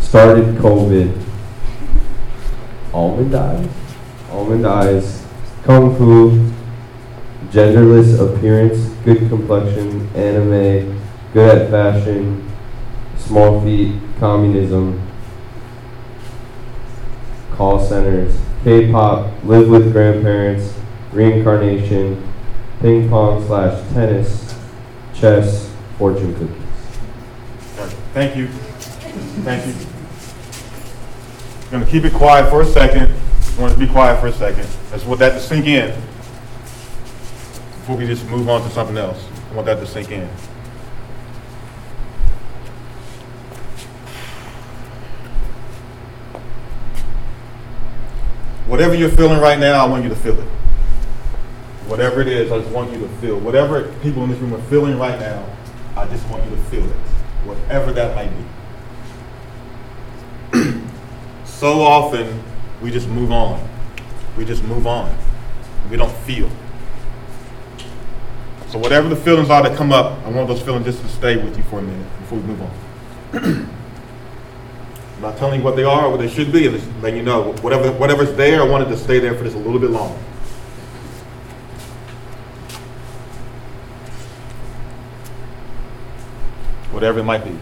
started 0.00 0.44
COVID, 0.56 1.18
almond 2.92 3.34
eyes, 3.34 3.70
almond 4.30 4.66
eyes, 4.66 5.26
kung 5.64 5.96
fu, 5.96 6.52
genderless 7.50 8.20
appearance, 8.20 8.90
good 9.06 9.30
complexion, 9.30 10.14
anime, 10.14 11.00
good 11.32 11.58
at 11.58 11.70
fashion, 11.70 12.46
small 13.16 13.62
feet, 13.62 13.94
communism, 14.20 15.00
call 17.52 17.84
centers, 17.84 18.38
K-pop, 18.62 19.32
live 19.44 19.68
with 19.68 19.92
grandparents, 19.92 20.74
reincarnation, 21.12 22.22
ping 22.80 23.08
pong 23.08 23.44
slash 23.46 23.82
tennis, 23.94 24.54
chess, 25.14 25.74
fortune 25.96 26.34
cookies. 26.34 26.56
Thank 28.12 28.36
you. 28.36 28.48
Thank 29.42 29.66
you. 29.66 29.74
I'm 31.66 31.80
Gonna 31.80 31.90
keep 31.90 32.04
it 32.04 32.12
quiet 32.12 32.50
for 32.50 32.60
a 32.60 32.66
second. 32.66 33.12
I 33.12 33.60
Want 33.60 33.72
to 33.72 33.78
be 33.78 33.86
quiet 33.86 34.20
for 34.20 34.26
a 34.26 34.32
second. 34.32 34.66
I 34.90 34.96
just 34.96 35.06
want 35.06 35.20
that 35.20 35.30
to 35.30 35.40
sink 35.40 35.66
in. 35.66 35.90
Before 37.80 37.96
we 37.96 38.06
just 38.06 38.26
move 38.28 38.48
on 38.48 38.62
to 38.62 38.70
something 38.70 38.98
else. 38.98 39.24
I 39.50 39.54
want 39.54 39.66
that 39.66 39.80
to 39.80 39.86
sink 39.86 40.10
in. 40.10 40.28
Whatever 48.70 48.94
you're 48.94 49.10
feeling 49.10 49.40
right 49.40 49.58
now, 49.58 49.84
I 49.84 49.88
want 49.88 50.04
you 50.04 50.08
to 50.10 50.14
feel 50.14 50.38
it. 50.38 50.46
Whatever 51.88 52.20
it 52.20 52.28
is, 52.28 52.52
I 52.52 52.60
just 52.60 52.70
want 52.70 52.92
you 52.92 53.00
to 53.00 53.08
feel. 53.14 53.36
Whatever 53.40 53.92
people 54.00 54.22
in 54.22 54.30
this 54.30 54.38
room 54.38 54.54
are 54.54 54.62
feeling 54.68 54.96
right 54.96 55.18
now, 55.18 55.44
I 55.96 56.06
just 56.06 56.24
want 56.28 56.44
you 56.44 56.50
to 56.50 56.62
feel 56.62 56.84
it. 56.88 56.96
Whatever 57.44 57.92
that 57.94 58.14
might 58.14 58.30
be. 60.52 60.82
so 61.44 61.80
often, 61.80 62.44
we 62.80 62.92
just 62.92 63.08
move 63.08 63.32
on. 63.32 63.60
We 64.36 64.44
just 64.44 64.62
move 64.62 64.86
on. 64.86 65.12
We 65.90 65.96
don't 65.96 66.16
feel. 66.18 66.48
So 68.68 68.78
whatever 68.78 69.08
the 69.08 69.16
feelings 69.16 69.50
are 69.50 69.64
that 69.64 69.76
come 69.76 69.90
up, 69.90 70.24
I 70.24 70.30
want 70.30 70.46
those 70.46 70.62
feelings 70.62 70.84
just 70.84 71.02
to 71.02 71.08
stay 71.08 71.36
with 71.36 71.56
you 71.56 71.64
for 71.64 71.80
a 71.80 71.82
minute 71.82 72.06
before 72.20 72.38
we 72.38 72.44
move 72.44 72.62
on. 72.62 72.70
I'm 75.20 75.28
not 75.32 75.36
telling 75.36 75.60
you 75.60 75.64
what 75.64 75.76
they 75.76 75.84
are 75.84 76.06
or 76.06 76.10
what 76.12 76.20
they 76.20 76.30
should 76.30 76.50
be, 76.50 76.62
just 76.62 76.88
letting 77.02 77.18
you 77.18 77.22
know 77.22 77.52
whatever 77.60 77.92
whatever's 77.92 78.32
there, 78.36 78.62
I 78.62 78.64
wanted 78.64 78.88
to 78.88 78.96
stay 78.96 79.18
there 79.18 79.34
for 79.34 79.44
just 79.44 79.54
a 79.54 79.58
little 79.58 79.78
bit 79.78 79.90
longer. 79.90 80.16
Whatever 86.90 87.18
it 87.18 87.24
might 87.24 87.44
be. 87.44 87.54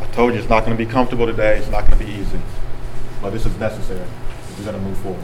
I 0.00 0.06
told 0.12 0.34
you 0.34 0.38
it's 0.38 0.48
not 0.48 0.64
going 0.64 0.78
to 0.78 0.84
be 0.84 0.88
comfortable 0.88 1.26
today, 1.26 1.58
it's 1.58 1.68
not 1.68 1.84
going 1.84 1.98
to 1.98 2.04
be 2.04 2.12
easy. 2.12 2.40
But 3.20 3.30
this 3.30 3.44
is 3.44 3.56
necessary 3.58 3.98
if 3.98 4.58
we're 4.58 4.66
going 4.66 4.76
to 4.76 4.82
move 4.82 4.98
forward. 4.98 5.20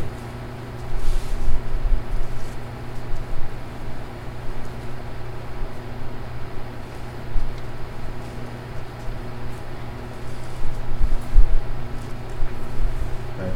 Okay. 13.38 13.52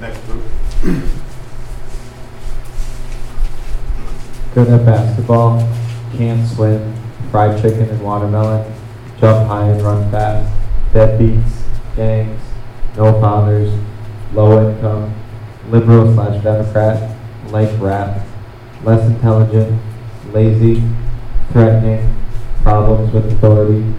Next 0.00 0.18
group. 0.26 0.42
Good 4.54 4.68
at 4.68 4.84
basketball, 4.84 5.66
can't 6.14 6.46
swim, 6.46 6.94
fried 7.30 7.62
chicken 7.62 7.88
and 7.88 8.02
watermelon, 8.02 8.70
jump 9.18 9.48
high 9.48 9.68
and 9.68 9.80
run 9.80 10.10
fast, 10.10 10.52
deadbeats, 10.92 11.64
gangs, 11.96 12.38
no 12.94 13.18
fathers, 13.18 13.72
low 14.34 14.68
income, 14.68 15.14
liberal 15.70 16.12
slash 16.12 16.42
Democrat, 16.42 17.16
like 17.48 17.70
rap, 17.80 18.26
less 18.84 19.02
intelligent, 19.10 19.80
lazy, 20.32 20.82
threatening, 21.52 22.14
problems 22.62 23.10
with 23.14 23.32
authority, 23.32 23.90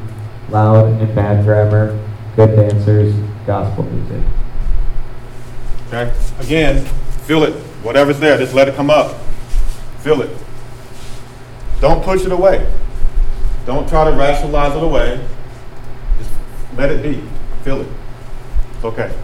loud 0.50 0.86
and 1.02 1.16
bad 1.16 1.44
grammar, 1.46 2.00
good 2.36 2.56
dancers, 2.56 3.16
gospel 3.48 3.86
music. 3.86 4.24
Okay? 5.88 6.14
Again, 6.40 6.86
feel 7.26 7.44
it. 7.44 7.54
Whatever's 7.82 8.20
there, 8.20 8.38
just 8.38 8.54
let 8.54 8.68
it 8.68 8.76
come 8.76 8.92
up. 8.92 9.18
Feel 10.04 10.22
it. 10.22 10.38
Don't 11.80 12.04
push 12.04 12.26
it 12.26 12.34
away. 12.34 12.70
Don't 13.66 13.88
try 13.88 14.04
to 14.04 14.12
rationalize 14.12 14.76
it 14.76 14.84
away. 14.84 15.26
Just 16.18 16.32
let 16.76 16.92
it 16.92 17.02
be. 17.02 17.24
Feel 17.64 17.80
it. 17.80 17.88
It's 18.76 18.84
okay. 18.84 19.16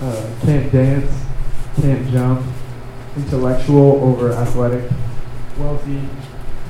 uh, 0.00 0.30
can't 0.42 0.72
dance, 0.72 1.24
can't 1.80 2.08
jump, 2.10 2.46
intellectual 3.28 4.02
over 4.02 4.32
athletic, 4.32 4.90
wealthy, 5.58 6.00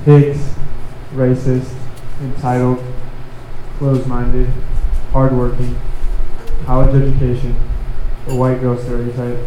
pigs, 0.03 0.53
racist, 1.13 1.73
entitled, 2.21 2.83
closed-minded, 3.77 4.49
hardworking, 5.11 5.79
college 6.65 6.93
education, 7.01 7.55
the 8.27 8.35
white 8.35 8.59
girl 8.59 8.77
stereotype, 8.77 9.39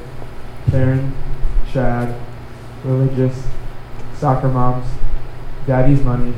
Karen, 0.71 1.15
Chad, 1.71 2.19
religious, 2.83 3.47
soccer 4.17 4.49
moms, 4.49 4.87
daddy's 5.67 6.03
money, 6.03 6.33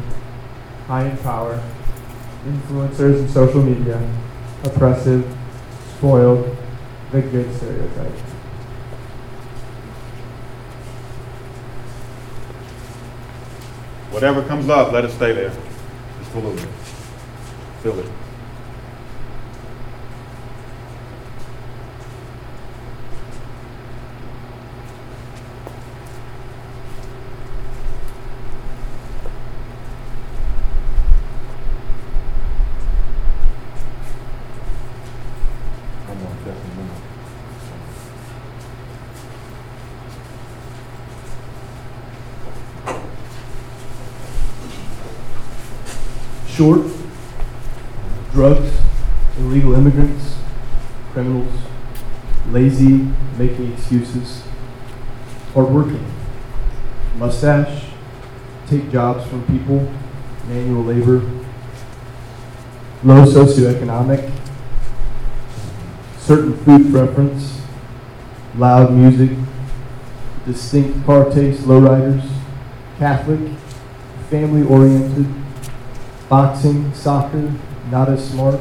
high 0.88 1.04
in 1.04 1.16
power, 1.18 1.62
influencers 2.44 3.20
and 3.20 3.30
social 3.30 3.62
media, 3.62 4.00
oppressive, 4.64 5.24
spoiled, 5.96 6.56
the 7.12 7.22
good 7.22 7.54
stereotype. 7.54 8.33
Whatever 14.14 14.42
comes 14.44 14.68
up, 14.68 14.92
let 14.92 15.04
it 15.04 15.10
stay 15.10 15.32
there. 15.32 15.50
Just 15.50 16.30
for 16.30 16.38
a 16.38 16.42
little 16.42 16.54
bit. 16.54 16.68
Feel 17.82 17.98
it. 17.98 18.06
One 36.06 36.18
more, 36.20 36.30
definitely 36.36 36.70
one 36.70 36.86
more. 36.86 37.00
Short, 46.54 46.86
drugs, 48.30 48.70
illegal 49.38 49.74
immigrants, 49.74 50.38
criminals, 51.12 51.52
lazy, 52.50 53.08
making 53.36 53.72
excuses, 53.72 54.44
hardworking, 55.52 56.06
mustache, 57.16 57.86
take 58.68 58.88
jobs 58.92 59.26
from 59.28 59.44
people, 59.46 59.92
manual 60.46 60.84
labor, 60.84 61.28
low 63.02 63.24
socioeconomic, 63.24 64.30
certain 66.18 66.56
food 66.58 66.92
preference, 66.92 67.62
loud 68.56 68.92
music, 68.92 69.36
distinct 70.46 71.04
car 71.04 71.28
taste, 71.32 71.62
lowriders, 71.62 72.24
Catholic, 73.00 73.40
family 74.30 74.62
oriented, 74.68 75.43
boxing, 76.28 76.92
soccer, 76.94 77.52
not 77.90 78.08
as 78.08 78.28
smart. 78.30 78.60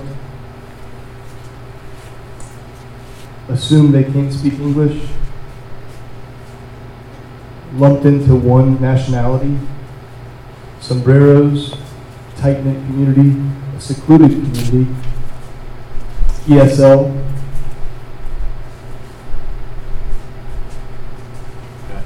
Assume 3.49 3.91
they 3.91 4.03
can't 4.03 4.31
speak 4.31 4.53
English. 4.53 5.07
Lumped 7.75 8.05
into 8.05 8.35
one 8.35 8.79
nationality. 8.81 9.57
Sombreros, 10.79 11.75
tight 12.37 12.63
knit 12.63 12.75
community, 12.87 13.41
a 13.75 13.79
secluded 13.79 14.31
community. 14.31 14.87
ESL, 16.45 17.19
Okay. 21.89 22.01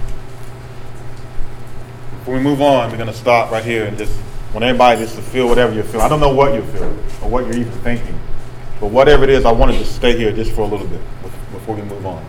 Before 2.20 2.36
we 2.36 2.39
move 2.39 2.62
on, 2.62 2.91
we're 2.91 2.98
gonna 2.98 3.13
stop 3.13 3.52
right 3.52 3.65
here 3.65 3.86
and 3.86 3.98
just, 3.98 4.13
want 4.58 4.65
everybody 4.65 5.02
just 5.02 5.15
to 5.15 5.22
feel 5.22 5.48
whatever 5.48 5.72
you're 5.72 5.84
feeling. 5.84 6.02
I 6.02 6.10
don't 6.10 6.20
know 6.20 6.34
what 6.34 6.52
you're 6.52 6.63
feeling 6.63 6.98
or 7.22 7.30
what 7.30 7.46
you're 7.46 7.58
even 7.58 7.72
thinking, 7.84 8.20
but 8.80 8.88
whatever 8.88 9.24
it 9.24 9.30
is, 9.30 9.46
I 9.46 9.52
want 9.52 9.72
to 9.72 9.86
stay 9.86 10.17
here 10.17 10.32
just 10.32 10.52
for 10.52 10.62
a 10.62 10.65
little 10.65 10.88
bit 10.88 11.02
before 11.52 11.76
we 11.76 11.84
move 11.84 12.04
on. 12.08 12.26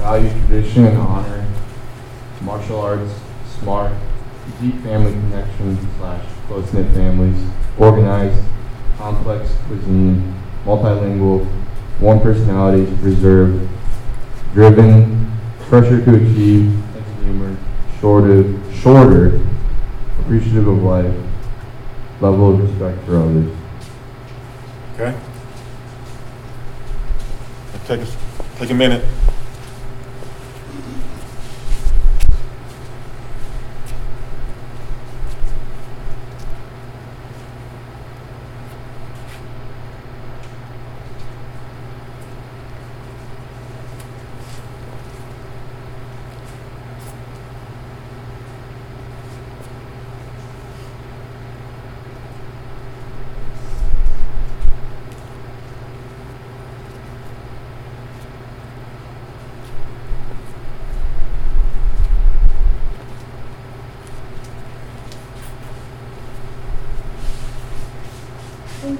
Value 0.00 0.30
tradition 0.46 0.86
and 0.86 0.98
honor, 0.98 1.46
martial 2.40 2.80
arts, 2.80 3.12
smart, 3.60 3.92
deep 4.60 4.74
family 4.82 5.12
connections 5.12 5.78
slash 5.98 6.26
close-knit 6.48 6.92
families, 6.94 7.48
organized, 7.78 8.42
complex 8.96 9.52
cuisine, 9.70 10.34
multilingual, 10.64 11.46
one 12.00 12.20
personality, 12.20 12.82
reserved, 13.02 13.68
driven, 14.52 15.30
pressure 15.68 16.04
to 16.04 16.14
achieve, 16.16 16.72
sense 16.92 17.08
of 17.08 17.22
humor, 17.22 17.56
shorter, 18.00 18.72
shorter, 18.74 19.40
appreciative 20.20 20.66
of 20.66 20.82
life, 20.82 21.14
level 22.20 22.54
of 22.54 22.60
respect 22.60 23.04
for 23.06 23.18
others. 23.18 23.56
Okay? 24.94 25.16
Take 27.86 28.00
a, 28.00 28.06
take 28.58 28.70
a 28.70 28.74
minute. 28.74 29.04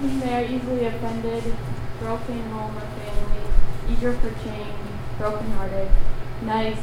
They 0.01 0.33
are 0.33 0.45
easily 0.45 0.87
offended, 0.87 1.45
broken 1.99 2.41
home 2.51 2.75
or 2.75 2.81
family, 2.81 3.43
eager 3.91 4.13
for 4.15 4.31
change, 4.43 4.75
brokenhearted, 5.19 5.89
nice, 6.43 6.81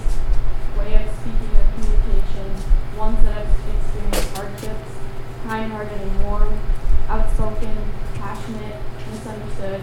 way 0.77 0.93
of 0.93 1.09
speaking 1.17 1.49
or 1.57 1.65
communication, 1.73 2.53
ones 2.95 3.17
that 3.23 3.33
have 3.33 3.49
experienced 3.73 4.37
hardships, 4.37 4.91
kind-hearted 5.47 5.99
and 5.99 6.23
warm, 6.25 6.59
outspoken, 7.09 7.75
passionate, 8.13 8.79
misunderstood, 9.09 9.81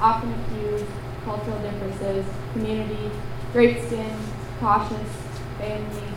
often 0.00 0.32
accused, 0.34 0.86
cultural 1.24 1.58
differences, 1.58 2.24
community, 2.52 3.10
great 3.52 3.82
skin, 3.86 4.16
cautious, 4.60 5.10
family, 5.58 6.12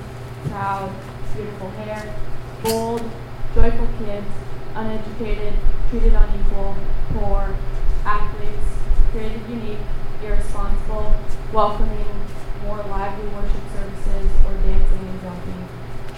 proud, 0.47 0.91
beautiful 1.33 1.71
hair, 1.71 2.15
bold, 2.63 3.01
joyful 3.55 3.87
kids, 3.97 4.27
uneducated, 4.75 5.53
treated 5.91 6.13
unequal, 6.13 6.73
poor, 7.11 7.53
athletes, 8.05 8.71
created 9.11 9.41
unique, 9.49 9.77
irresponsible, 10.23 11.13
welcoming, 11.51 12.07
more 12.63 12.77
lively 12.77 13.27
worship 13.31 13.61
services 13.75 14.31
or 14.45 14.53
dancing 14.63 14.99
and 14.99 15.21
jumping, 15.21 15.67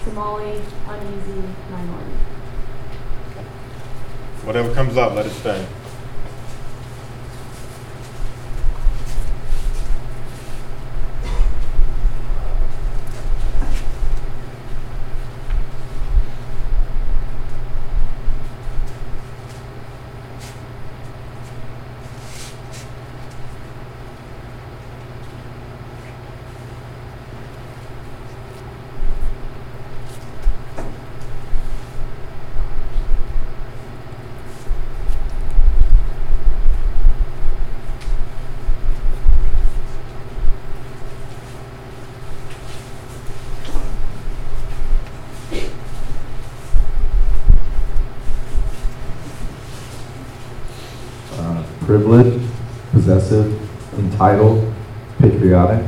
Somali, 0.04 0.62
uneasy, 0.86 1.42
minority. 1.72 2.12
Whatever 4.44 4.72
comes 4.74 4.96
up, 4.96 5.14
let 5.14 5.26
it 5.26 5.32
stay. 5.32 5.66
Possessive, 52.94 53.60
entitled, 53.98 54.72
patriotic, 55.18 55.84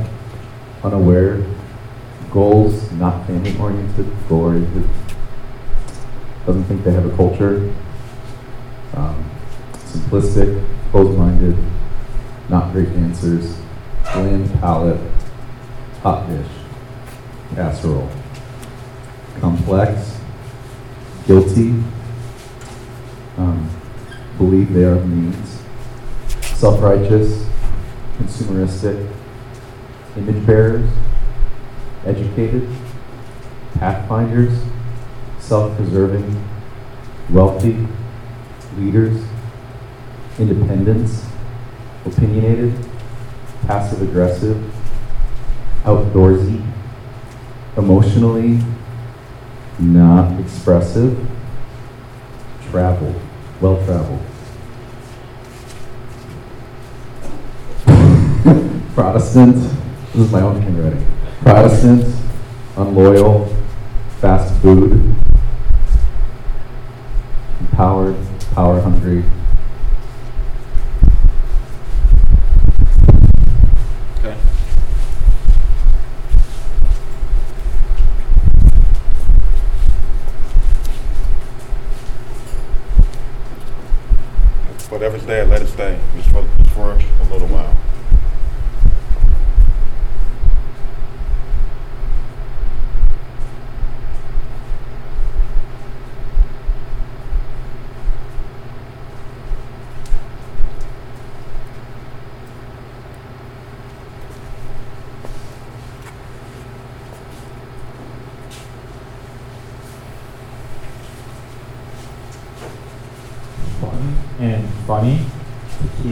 unaware, 0.83 1.43
goals, 2.31 2.91
not 2.93 3.25
family 3.25 3.57
oriented, 3.57 4.05
goal 4.27 4.41
oriented, 4.41 4.87
doesn't 6.45 6.65
think 6.65 6.83
they 6.83 6.91
have 6.91 7.05
a 7.05 7.15
culture, 7.15 7.73
um, 8.93 9.29
simplistic, 9.85 10.63
closed 10.91 11.17
minded, 11.17 11.57
not 12.49 12.73
great 12.73 12.89
answers, 12.89 13.57
bland 14.13 14.53
palate, 14.59 14.99
hot 16.01 16.27
dish, 16.27 16.47
casserole, 17.55 18.09
complex, 19.39 20.19
guilty, 21.25 21.69
um, 23.37 23.69
believe 24.37 24.73
they 24.73 24.83
are 24.83 24.99
means, 25.05 25.46
self 26.57 26.81
righteous, 26.81 27.45
consumeristic, 28.17 29.07
image 30.17 30.43
bearers, 30.47 30.89
educated, 32.03 32.67
pathfinders, 33.75 34.59
self 35.37 35.75
preserving, 35.77 36.43
wealthy, 37.29 37.85
leaders, 38.79 39.23
independence, 40.39 41.27
opinionated, 42.05 42.73
passive 43.67 44.01
aggressive, 44.01 44.57
outdoorsy, 45.83 46.65
emotionally 47.77 48.59
not 49.77 50.39
expressive, 50.39 51.23
traveled, 52.71 53.21
well 53.61 53.75
traveled. 53.85 54.36
Protestant, 58.97 59.53
this 60.11 60.25
is 60.25 60.31
my 60.31 60.41
own 60.41 60.59
handwriting. 60.59 61.05
Protestant, 61.41 62.03
unloyal, 62.77 63.45
fast 64.19 64.59
food, 64.59 64.93
empowered, 67.59 68.15
power 68.55 68.81
hungry. 68.81 69.23
Okay. 74.17 74.33
Whatever's 84.89 85.23
there, 85.27 85.45
let 85.45 85.61
it 85.61 85.67
stay, 85.67 85.99
just 86.15 86.29
for, 86.31 86.43
just 86.57 86.71
for 86.71 86.93
a 86.93 87.31
little 87.31 87.47
while. 87.49 87.77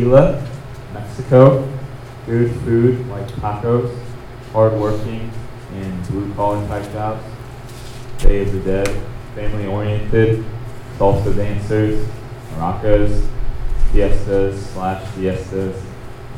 Tequila, 0.06 0.48
Mexico, 0.94 1.68
good 2.28 2.52
food 2.62 3.08
like 3.08 3.26
tacos, 3.42 3.92
hardworking 4.52 5.32
and 5.74 6.08
blue 6.08 6.32
collar 6.36 6.64
type 6.68 6.92
jobs. 6.94 7.24
Day 8.20 8.44
of 8.44 8.54
the 8.54 8.60
Dead, 8.60 8.88
family 9.34 9.66
oriented, 9.66 10.46
salsa 11.00 11.36
dancers, 11.36 12.08
maracas, 12.54 13.28
fiestas 13.92 14.74
slash 14.74 15.04
fiestas, 15.16 15.84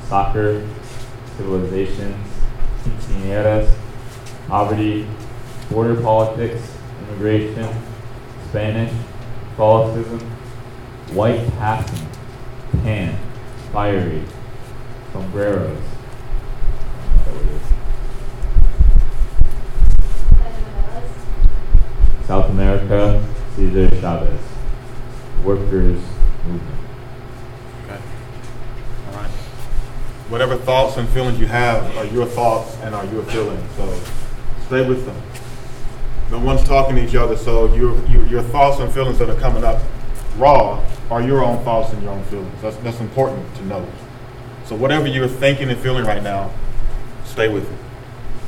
soccer, 0.07 0.65
civilizations, 1.35 2.25
quinceañeras, 2.83 3.69
poverty, 4.47 5.05
border 5.69 6.01
politics, 6.01 6.71
immigration, 7.01 7.67
Spanish, 8.47 8.93
Catholicism, 9.57 10.21
white 11.11 11.45
passing, 11.57 12.07
tan, 12.81 13.26
fiery, 13.77 14.23
sombreros. 15.13 15.77
South 22.25 22.49
America, 22.49 23.23
Cesar 23.55 23.91
Chavez. 24.01 24.41
Workers 25.43 26.01
movement. 26.47 26.79
Okay. 27.85 28.01
All 29.09 29.13
right. 29.13 29.29
Whatever 30.29 30.57
thoughts 30.57 30.97
and 30.97 31.07
feelings 31.09 31.39
you 31.39 31.45
have 31.45 31.95
are 31.97 32.05
your 32.05 32.25
thoughts 32.25 32.75
and 32.77 32.95
are 32.95 33.05
your 33.05 33.21
feelings. 33.25 33.63
So 33.75 34.01
stay 34.65 34.89
with 34.89 35.05
them. 35.05 35.21
No 36.31 36.39
one's 36.39 36.63
talking 36.63 36.95
to 36.95 37.05
each 37.07 37.13
other, 37.13 37.37
so 37.37 37.71
your 37.75 37.95
your, 38.07 38.25
your 38.25 38.41
thoughts 38.41 38.79
and 38.79 38.91
feelings 38.91 39.19
that 39.19 39.29
are 39.29 39.39
coming 39.39 39.63
up 39.63 39.79
raw 40.37 40.83
are 41.09 41.21
your 41.21 41.43
own 41.43 41.63
thoughts 41.63 41.93
and 41.93 42.01
your 42.03 42.11
own 42.11 42.23
feelings. 42.25 42.61
That's 42.61 42.75
that's 42.77 42.99
important 42.99 43.55
to 43.55 43.65
know. 43.65 43.87
So 44.65 44.75
whatever 44.75 45.07
you're 45.07 45.27
thinking 45.27 45.69
and 45.69 45.79
feeling 45.79 46.05
right 46.05 46.23
now, 46.23 46.51
stay 47.25 47.47
with 47.47 47.63
it. 47.71 47.79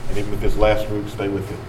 And 0.09 0.17
even 0.17 0.31
with 0.31 0.41
this 0.41 0.55
last 0.57 0.87
group, 0.87 1.09
stay 1.09 1.27
with 1.27 1.49
it. 1.49 1.59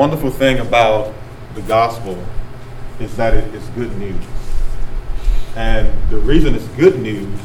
Wonderful 0.00 0.30
thing 0.30 0.60
about 0.60 1.12
the 1.54 1.60
gospel 1.60 2.16
is 3.00 3.14
that 3.18 3.34
it 3.34 3.54
is 3.54 3.62
good 3.74 3.94
news. 3.98 4.24
And 5.56 5.92
the 6.08 6.16
reason 6.16 6.54
it's 6.54 6.66
good 6.68 6.98
news 6.98 7.38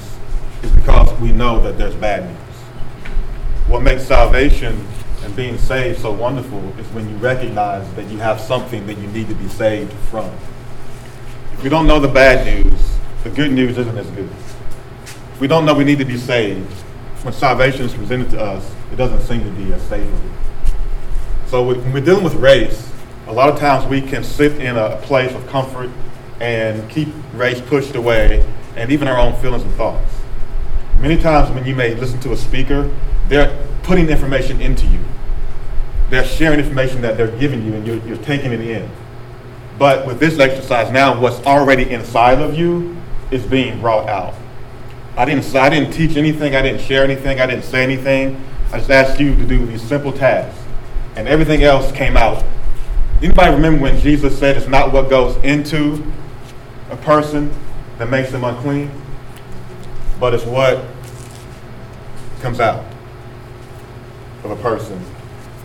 is 0.64 0.72
because 0.72 1.12
we 1.20 1.34
know 1.34 1.60
that 1.60 1.78
there's 1.78 1.96
bad 1.96 2.24
news. 2.24 2.56
What 3.68 3.82
makes 3.82 4.06
salvation 4.06 4.88
and 5.24 5.36
being 5.36 5.58
saved 5.58 6.00
so 6.00 6.14
wonderful 6.14 6.64
is 6.80 6.88
when 6.94 7.10
you 7.10 7.18
recognize 7.18 7.94
that 7.96 8.10
you 8.10 8.20
have 8.20 8.40
something 8.40 8.88
that 8.88 8.98
you 9.00 9.08
need 9.08 9.28
to 9.28 9.36
be 9.36 9.50
saved 9.50 9.92
from. 10.10 10.32
If 11.52 11.62
we 11.62 11.68
don't 11.68 11.88
know 11.88 12.00
the 12.00 12.08
bad 12.08 12.46
news, 12.46 12.80
the 13.26 13.32
good 13.32 13.52
news 13.52 13.78
isn't 13.78 13.98
as 13.98 14.10
good. 14.12 14.32
If 15.04 15.42
we 15.42 15.48
don't 15.48 15.66
know 15.66 15.74
we 15.74 15.84
need 15.84 16.00
to 16.00 16.06
be 16.06 16.18
saved, 16.18 16.72
when 17.22 17.34
salvation 17.34 17.82
is 17.82 17.94
presented 17.94 18.30
to 18.30 18.42
us, 18.42 18.74
it 18.94 18.96
doesn't 18.96 19.24
seem 19.24 19.44
to 19.44 19.52
be 19.62 19.74
as 19.74 19.82
savory. 19.90 20.32
So 21.48 21.64
when 21.64 21.94
we're 21.94 22.02
dealing 22.02 22.24
with 22.24 22.36
race, 22.36 22.92
a 23.28 23.34
lot 23.34 23.50
of 23.50 23.60
times 23.60 23.88
we 23.88 24.02
can 24.02 24.24
sit 24.24 24.54
in 24.60 24.78
a 24.78 24.98
place 24.98 25.34
of 25.34 25.46
comfort 25.48 25.90
and 26.40 26.90
keep 26.90 27.08
race 27.34 27.62
pushed 27.62 27.96
away 27.96 28.46
and 28.76 28.92
even 28.92 29.08
our 29.08 29.18
own 29.18 29.40
feelings 29.42 29.64
and 29.64 29.74
thoughts. 29.76 30.12
Many 31.00 31.18
times 31.18 31.54
when 31.54 31.66
you 31.66 31.76
may 31.76 31.94
listen 31.96 32.20
to 32.22 32.34
a 32.34 32.38
speaker, 32.38 32.92
they're 33.28 33.56
putting 33.84 34.10
information 34.10 34.60
into 34.60 34.88
you. 34.88 35.00
They're 36.10 36.26
sharing 36.26 36.60
information 36.60 37.02
that 37.02 37.18
they're 37.18 37.36
giving 37.38 37.66
you 37.66 37.74
and 37.74 37.86
you're, 37.86 37.98
you're 38.08 38.18
taking 38.18 38.52
it 38.52 38.62
in. 38.62 38.90
But 39.78 40.08
with 40.08 40.20
this 40.20 40.40
exercise 40.40 40.92
now, 40.92 41.20
what's 41.20 41.40
already 41.46 41.90
inside 41.90 42.40
of 42.40 42.58
you 42.58 42.98
is 43.32 43.44
being 43.44 43.80
brought 43.82 44.08
out. 44.10 44.34
I 45.18 45.26
didn't, 45.26 45.56
I 45.56 45.70
didn't 45.70 45.92
teach 45.92 46.18
anything, 46.18 46.56
I 46.56 46.62
didn't 46.62 46.82
share 46.82 47.04
anything, 47.04 47.40
I 47.40 47.46
didn't 47.46 47.64
say 47.64 47.84
anything. 47.84 48.42
I 48.72 48.80
just 48.80 48.90
asked 48.90 49.20
you 49.20 49.36
to 49.36 49.46
do 49.46 49.66
these 49.66 49.82
simple 49.82 50.12
tasks. 50.12 50.65
And 51.16 51.28
everything 51.28 51.64
else 51.64 51.92
came 51.92 52.18
out. 52.18 52.44
Anybody 53.22 53.56
remember 53.56 53.82
when 53.82 54.00
Jesus 54.00 54.38
said 54.38 54.58
it's 54.58 54.68
not 54.68 54.92
what 54.92 55.10
goes 55.10 55.38
into 55.38 56.04
a 56.90 56.98
person 56.98 57.52
that 57.98 58.10
makes 58.10 58.32
them 58.32 58.44
unclean, 58.44 58.92
but 60.20 60.34
it's 60.34 60.46
what 60.46 60.84
comes 62.42 62.60
out 62.60 62.84
of 64.44 64.52
a 64.52 64.56
person 64.58 65.02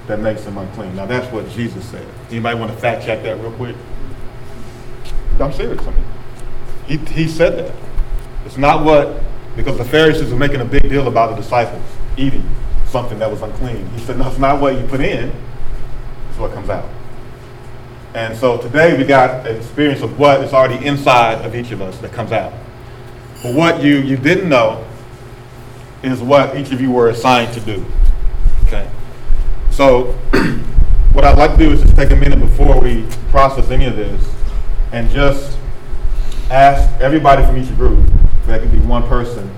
that 0.07 0.21
makes 0.21 0.45
them 0.45 0.57
unclean. 0.57 0.95
Now 0.95 1.07
that's 1.07 1.31
what 1.33 1.49
Jesus 1.51 1.85
said. 1.85 2.07
Anybody 2.31 2.59
want 2.59 2.73
to 2.73 2.79
fact 2.79 3.05
check 3.05 3.23
that 3.25 3.39
real 3.41 3.53
quick? 3.53 3.77
I'm 5.41 5.53
serious. 5.53 5.81
I 5.87 5.91
mean, 5.91 6.05
he, 6.87 6.97
he 7.13 7.29
said 7.29 7.59
that. 7.59 7.75
It's 8.45 8.57
not 8.57 8.85
what, 8.85 9.23
because 9.57 9.79
the 9.79 9.85
Pharisees 9.85 10.31
were 10.31 10.39
making 10.39 10.61
a 10.61 10.65
big 10.65 10.83
deal 10.83 11.09
about 11.09 11.31
the 11.31 11.37
disciples 11.37 11.83
eating 12.17 12.49
something 12.91 13.19
that 13.21 13.31
was 13.31 13.41
unclean. 13.43 13.89
He 13.91 14.01
said, 14.01 14.19
no, 14.19 14.29
it's 14.29 14.39
not 14.39 14.61
what 14.61 14.75
you 14.75 14.87
put 14.87 15.01
in, 15.01 15.33
it's 16.29 16.39
what 16.39 16.53
comes 16.53 16.69
out. 16.69 16.89
And 18.15 18.37
so 18.37 18.59
today 18.59 18.99
we 18.99 19.05
got 19.05 19.47
an 19.47 19.57
experience 19.57 20.03
of 20.03 20.19
what 20.19 20.43
is 20.43 20.53
already 20.53 20.85
inside 20.85 21.45
of 21.45 21.55
each 21.55 21.71
of 21.71 21.81
us 21.81 21.97
that 21.99 22.13
comes 22.13 22.33
out. 22.33 22.53
But 23.43 23.55
what 23.55 23.83
you, 23.83 23.99
you 23.99 24.17
didn't 24.17 24.49
know 24.49 24.85
is 26.03 26.21
what 26.21 26.57
each 26.57 26.73
of 26.73 26.81
you 26.81 26.91
were 26.91 27.11
assigned 27.11 27.55
to 27.55 27.61
do. 27.61 27.85
Okay? 28.65 28.91
So, 29.71 30.13
what 31.13 31.25
I'd 31.25 31.39
like 31.39 31.53
to 31.53 31.59
do 31.59 31.71
is 31.71 31.83
just 31.83 31.95
take 31.97 32.11
a 32.11 32.17
minute 32.17 32.41
before 32.41 32.81
we 32.81 33.07
process 33.31 33.71
any 33.71 33.87
of 33.87 33.95
this 33.95 34.35
and 34.93 35.09
just 35.11 35.57
ask 36.51 36.91
everybody 37.01 37.45
from 37.45 37.57
each 37.57 37.75
group, 37.77 38.05
that 38.47 38.61
could 38.61 38.73
be 38.73 38.81
one 38.81 39.07
person, 39.07 39.49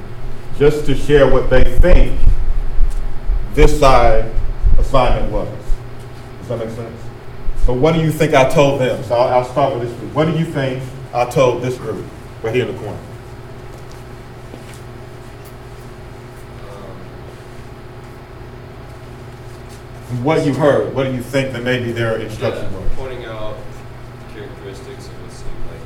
just 0.59 0.85
to 0.85 0.95
share 0.95 1.27
what 1.31 1.49
they 1.49 1.65
think 1.79 2.21
this 3.55 3.79
side 3.79 4.31
assignment 4.79 5.31
was. 5.31 5.49
Does 6.41 6.49
that 6.49 6.59
make 6.59 6.71
sense? 6.71 7.01
So, 7.65 7.73
what 7.73 7.95
do 7.95 8.01
you 8.01 8.11
think 8.11 8.35
I 8.35 8.49
told 8.49 8.81
them? 8.81 9.03
So, 9.05 9.15
I'll, 9.15 9.41
I'll 9.41 9.45
start 9.45 9.75
with 9.79 9.89
this 9.89 9.99
group. 9.99 10.15
What 10.15 10.25
do 10.27 10.33
you 10.33 10.45
think 10.45 10.83
I 11.15 11.25
told 11.27 11.63
this 11.63 11.77
group 11.79 12.05
right 12.43 12.55
here 12.55 12.67
in 12.67 12.75
the 12.75 12.83
corner? 12.83 12.99
Um, 20.11 20.25
what 20.25 20.45
you 20.47 20.55
heard, 20.55 20.95
what 20.95 21.05
do 21.05 21.13
you 21.13 21.23
think 21.23 21.53
that 21.53 21.63
maybe 21.63 21.93
their 21.93 22.17
instruction 22.17 22.73
Yeah, 22.73 22.79
was? 22.79 22.93
Pointing 22.97 23.25
out 23.27 23.57
characteristics 24.35 25.07
of 25.07 25.23
what 25.23 25.31
seemed 25.31 25.67
like 25.71 25.81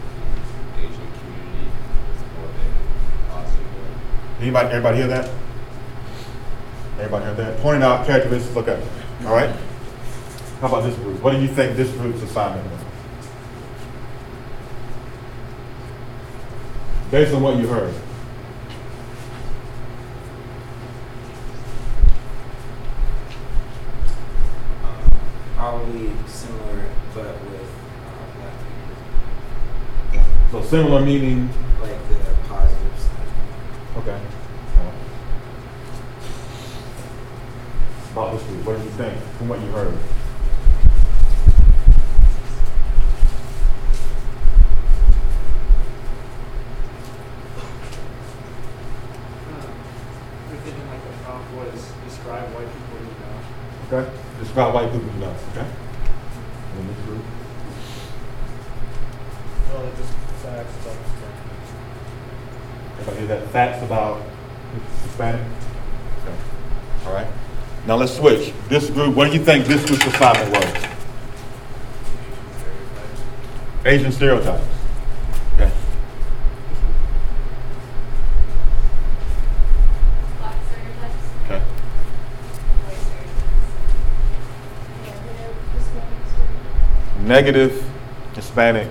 the 0.76 0.82
Asian 0.82 1.08
community 1.20 1.66
is 2.14 2.22
more 2.38 2.48
positive 3.28 3.66
one. 3.66 4.40
Anybody, 4.40 4.68
everybody 4.68 4.96
hear 4.98 5.08
that? 5.08 5.45
Everybody 6.98 7.24
heard 7.26 7.36
that? 7.36 7.58
Pointing 7.60 7.82
out 7.82 8.06
characteristics, 8.06 8.54
look 8.54 8.68
okay, 8.68 8.82
all 9.26 9.34
right? 9.34 9.54
How 10.60 10.68
about 10.68 10.84
this 10.84 10.96
group? 10.96 11.22
What 11.22 11.32
do 11.32 11.40
you 11.40 11.48
think 11.48 11.76
this 11.76 11.90
group's 11.92 12.22
assignment 12.22 12.66
was? 12.72 12.80
Based 17.10 17.34
on 17.34 17.42
what 17.42 17.56
you 17.58 17.66
heard. 17.66 17.94
Probably 25.56 26.10
similar, 26.26 26.84
but 27.14 27.40
with 27.44 27.70
uh, 28.06 28.38
black 28.38 28.54
people. 30.12 30.62
So 30.62 30.68
similar 30.68 31.00
meaning, 31.04 31.48
Like 31.80 32.08
the 32.08 32.16
positive 32.46 32.98
side. 32.98 33.28
okay. 33.98 34.20
About 38.16 38.32
this 38.32 38.42
group, 38.44 38.64
what 38.64 38.76
did 38.78 38.84
you 38.84 38.90
think 38.92 39.14
from 39.36 39.48
what 39.50 39.60
you 39.60 39.66
heard? 39.66 39.92
Uh, 39.92 39.92
we're 50.48 50.56
thinking 50.64 50.88
like 50.88 51.04
the 51.04 51.12
prompt 51.24 51.52
was 51.56 51.92
describe 52.08 52.48
white 52.54 52.72
people 52.72 53.04
you 53.04 53.12
know. 53.20 54.00
Okay? 54.00 54.10
Describe 54.40 54.72
white 54.72 54.90
people 54.90 55.12
you 55.12 55.20
know, 55.20 55.36
okay? 55.52 55.68
In 56.78 56.88
this 56.88 56.96
group. 57.04 57.24
Well, 59.68 59.92
just 59.94 60.14
facts 60.40 60.74
about 60.80 60.96
Everybody 62.98 63.18
hear 63.18 63.26
that? 63.26 63.50
Facts 63.50 63.82
about 63.82 64.22
Hispanic? 65.04 65.55
Okay. 67.86 67.94
All 67.94 67.94
right. 67.94 67.94
Now 67.94 67.96
let's 67.96 68.14
switch. 68.16 68.52
This 68.68 68.90
group, 68.90 69.14
what 69.14 69.30
do 69.30 69.38
you 69.38 69.44
think 69.44 69.66
this 69.66 69.84
group's 69.86 70.06
assignment 70.06 70.50
was? 70.50 70.84
Asian 73.84 74.10
stereotypes. 74.12 74.64
Okay. 75.54 75.70
Black 80.38 80.56
stereotypes. 80.66 81.14
Okay. 81.44 81.60
White 82.80 83.00
stereotypes. 83.06 83.58
Negative 87.20 87.84
Hispanic 88.34 88.90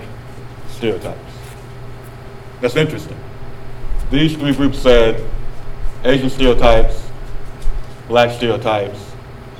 stereotypes. 0.70 1.32
That's 2.62 2.76
interesting. 2.76 3.18
These 4.10 4.36
three 4.36 4.54
groups 4.54 4.78
said 4.78 5.22
Asian 6.04 6.30
stereotypes, 6.30 7.05
black 8.08 8.30
stereotypes, 8.30 8.98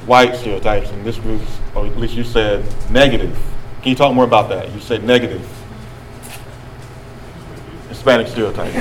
white 0.07 0.37
stereotypes, 0.37 0.91
and 0.91 1.05
this 1.05 1.19
group, 1.19 1.41
or 1.75 1.87
at 1.87 1.97
least 1.97 2.15
you 2.15 2.25
said 2.25 2.65
negative. 2.91 3.37
Can 3.83 3.91
you 3.91 3.97
talk 3.97 4.15
more 4.15 4.25
about 4.25 4.49
that? 4.49 4.73
You 4.73 4.81
said 4.81 5.05
negative 5.05 5.47
Hispanic 7.89 8.29
stereotypes. 8.29 8.75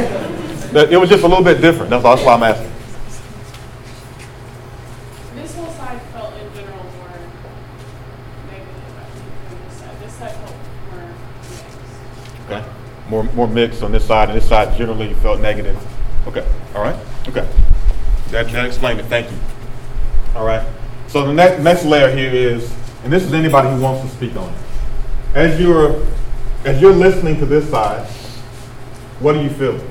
It 0.74 0.99
was 0.99 1.09
just 1.09 1.24
a 1.24 1.28
little 1.28 1.43
bit 1.43 1.61
different. 1.61 1.89
That's, 1.89 2.03
that's 2.03 2.22
why 2.24 2.34
I'm 2.34 2.43
asking. 2.43 2.72
This 5.36 5.55
whole 5.55 5.72
side 5.72 6.01
felt 6.13 6.34
in 6.34 6.53
general 6.53 6.84
more 6.84 7.09
negative, 8.51 8.97
I 8.97 9.05
think, 9.05 9.26
than 9.49 9.57
this 9.68 9.78
side. 9.78 9.99
This 10.01 10.13
side 10.13 10.32
felt 10.32 10.55
more 10.91 11.07
mixed. 11.39 12.49
Okay. 12.49 12.63
More, 13.09 13.24
more 13.24 13.47
mixed 13.47 13.84
on 13.84 13.91
this 13.91 14.05
side, 14.05 14.30
and 14.30 14.38
this 14.38 14.47
side 14.47 14.78
generally 14.78 15.13
felt 15.16 15.39
negative. 15.39 15.78
Okay. 16.28 16.45
All 16.76 16.84
right. 16.84 16.95
Okay. 17.28 17.47
That, 18.30 18.51
that 18.51 18.66
explained 18.66 18.99
it. 18.99 19.05
Thank 19.05 19.32
you. 19.32 19.38
All 20.36 20.45
right. 20.45 20.67
So 21.07 21.25
the 21.25 21.33
next, 21.33 21.63
next 21.63 21.86
layer 21.86 22.13
here 22.13 22.29
is, 22.29 22.73
and 23.03 23.13
this 23.13 23.23
is 23.23 23.33
anybody 23.33 23.69
who 23.69 23.81
wants 23.81 24.01
to 24.01 24.15
speak 24.17 24.36
on 24.36 24.51
it. 24.51 24.59
As 25.33 25.59
you're, 25.59 26.05
as 26.65 26.81
you're 26.81 26.93
listening 26.93 27.39
to 27.39 27.45
this 27.45 27.69
side, 27.69 28.05
what 29.19 29.36
are 29.36 29.41
you 29.41 29.49
feeling? 29.49 29.88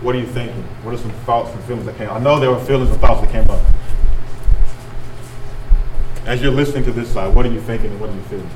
What 0.00 0.14
are 0.14 0.18
you 0.18 0.26
thinking? 0.26 0.62
What 0.84 0.94
are 0.94 0.98
some 0.98 1.10
thoughts 1.24 1.50
and 1.52 1.64
feelings 1.64 1.86
that 1.86 1.96
came? 1.96 2.10
I 2.10 2.20
know 2.20 2.38
there 2.38 2.50
were 2.50 2.64
feelings 2.64 2.90
and 2.90 3.00
thoughts 3.00 3.20
that 3.22 3.30
came 3.32 3.50
up. 3.50 3.60
As 6.26 6.40
you're 6.40 6.52
listening 6.52 6.84
to 6.84 6.92
this 6.92 7.12
side, 7.12 7.34
what 7.34 7.46
are 7.46 7.50
you 7.50 7.60
thinking 7.60 7.90
and 7.90 8.00
what 8.00 8.10
are 8.10 8.14
you 8.14 8.22
feeling? 8.22 8.50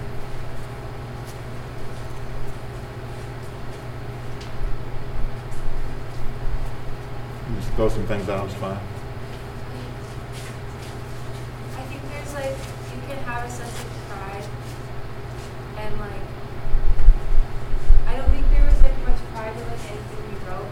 Throw 7.79 7.89
some 7.89 8.05
things 8.09 8.29
out, 8.29 8.45
it's 8.45 8.55
fine. 8.55 8.77
I 11.77 11.83
think 11.87 12.03
there's 12.11 12.35
like 12.35 12.51
you 12.91 12.99
can 13.07 13.19
have 13.23 13.47
a 13.47 13.49
sense 13.49 13.71
of 13.71 13.87
pride 14.11 14.43
and 15.79 16.01
like 16.01 16.27
I 18.09 18.17
don't 18.17 18.29
think 18.35 18.51
there 18.51 18.67
was 18.67 18.83
like 18.83 18.99
much 19.07 19.23
pride 19.31 19.55
in 19.55 19.63
like 19.71 19.79
anything 19.95 20.23
we 20.27 20.35
wrote. 20.51 20.67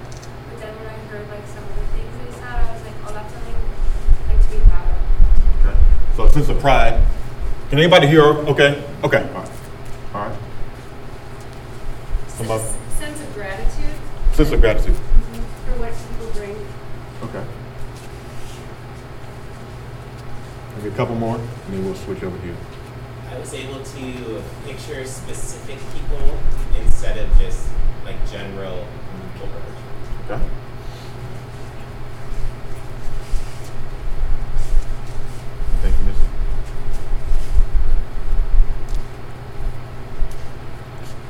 But 0.50 0.58
then 0.58 0.74
when 0.74 0.86
I 0.90 0.98
heard 1.06 1.28
like 1.30 1.46
some 1.46 1.62
of 1.62 1.76
the 1.78 1.86
things 1.94 2.10
they 2.26 2.32
said, 2.42 2.42
I 2.42 2.72
was 2.74 2.82
like, 2.82 2.98
oh 3.06 3.12
that's 3.14 3.32
something 3.32 3.54
like 4.26 4.42
to 4.42 4.48
be 4.50 4.58
proud 4.66 4.90
of. 4.90 4.98
Okay. 5.62 5.78
So 6.16 6.24
a 6.24 6.30
sense 6.32 6.48
of 6.48 6.58
pride. 6.58 7.00
Can 7.70 7.78
anybody 7.78 8.08
hear? 8.08 8.24
Okay. 8.50 8.82
Okay. 9.04 9.22
All 9.30 9.42
right. 9.42 9.50
All 10.12 10.26
right. 10.26 10.38
Of- 12.50 12.76
Sense 12.98 13.20
of 13.20 13.32
gratitude 13.34 13.94
sense 14.32 14.50
of 14.52 14.60
gratitude. 14.60 14.96
for 14.96 15.72
what 15.80 15.94
people 15.94 16.26
bring. 16.34 16.56
Okay. 17.22 17.42
Maybe 20.76 20.85
a 20.85 20.85
couple 20.96 21.14
more, 21.14 21.36
and 21.36 21.48
then 21.74 21.84
we'll 21.84 21.94
switch 21.94 22.22
over 22.22 22.38
here. 22.38 22.56
I 23.30 23.38
was 23.38 23.52
able 23.52 23.82
to 23.82 24.42
picture 24.64 25.04
specific 25.04 25.78
people 25.92 26.38
instead 26.80 27.18
of 27.18 27.38
just 27.38 27.68
like 28.04 28.16
general 28.30 28.86
overarching. 29.42 30.30
Okay. 30.30 30.40
Thank 35.82 35.98
you, 35.98 36.04
Miss. 36.06 36.16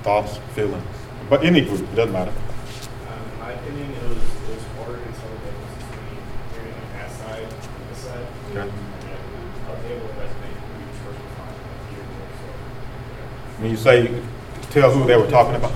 Thoughts, 0.02 0.36
feelings, 0.54 0.84
but 1.28 1.44
any 1.44 1.62
group, 1.62 1.80
it 1.80 1.94
doesn't 1.96 2.12
matter. 2.12 2.30
Um, 2.30 3.32
in 3.32 3.38
my 3.40 3.50
opinion, 3.52 3.90
it 3.90 4.02
was 4.08 4.18
it 4.18 4.54
was 4.54 4.62
hard 4.78 5.02
to 5.02 5.10
tell 5.18 5.30
the 5.34 5.38
difference 5.42 5.82
between 5.90 6.22
hearing 6.54 6.72
like 6.78 6.92
that 6.94 7.10
side 7.10 7.42
and 7.42 7.90
this 7.90 7.98
side. 7.98 8.26
Okay. 8.50 8.60
And 8.60 8.70
then 8.70 9.18
I 9.66 9.70
was 9.74 9.84
able 9.90 10.06
to 10.06 10.14
resonate 10.14 10.56
who 10.62 10.72
each 10.86 10.98
person 11.02 11.22
was 11.26 11.34
talking 11.34 11.58
about 11.58 11.90
here 11.90 12.06
more 12.06 12.30
so. 12.38 12.46
yeah. 12.46 13.62
When 13.62 13.65
you 13.76 13.82
say, 13.82 14.22
tell 14.70 14.90
who 14.90 15.06
they 15.06 15.16
were 15.16 15.28
talking 15.30 15.54
about, 15.54 15.72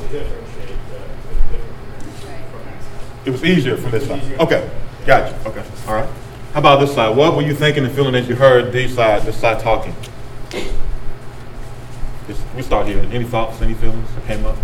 it 3.25 3.31
was 3.31 3.45
easier 3.45 3.77
from 3.77 3.91
this 3.91 4.07
side. 4.07 4.23
Okay, 4.41 4.71
gotcha, 5.07 5.37
okay, 5.47 5.63
all 5.87 5.95
right. 5.95 6.09
How 6.55 6.61
about 6.61 6.81
this 6.81 6.95
side? 6.95 7.15
What 7.17 7.37
were 7.37 7.43
you 7.43 7.55
thinking 7.55 7.85
and 7.85 7.95
feeling 7.95 8.15
as 8.15 8.27
you 8.29 8.35
heard 8.35 8.73
these 8.73 8.95
side, 8.95 9.23
this 9.23 9.37
side 9.37 9.61
talking? 9.61 9.95
We 12.57 12.63
start 12.63 12.87
here. 12.87 12.99
Any 13.13 13.25
thoughts, 13.25 13.61
any 13.61 13.75
feelings 13.75 14.09
that 14.15 14.27
came 14.27 14.47
up? 14.47 14.57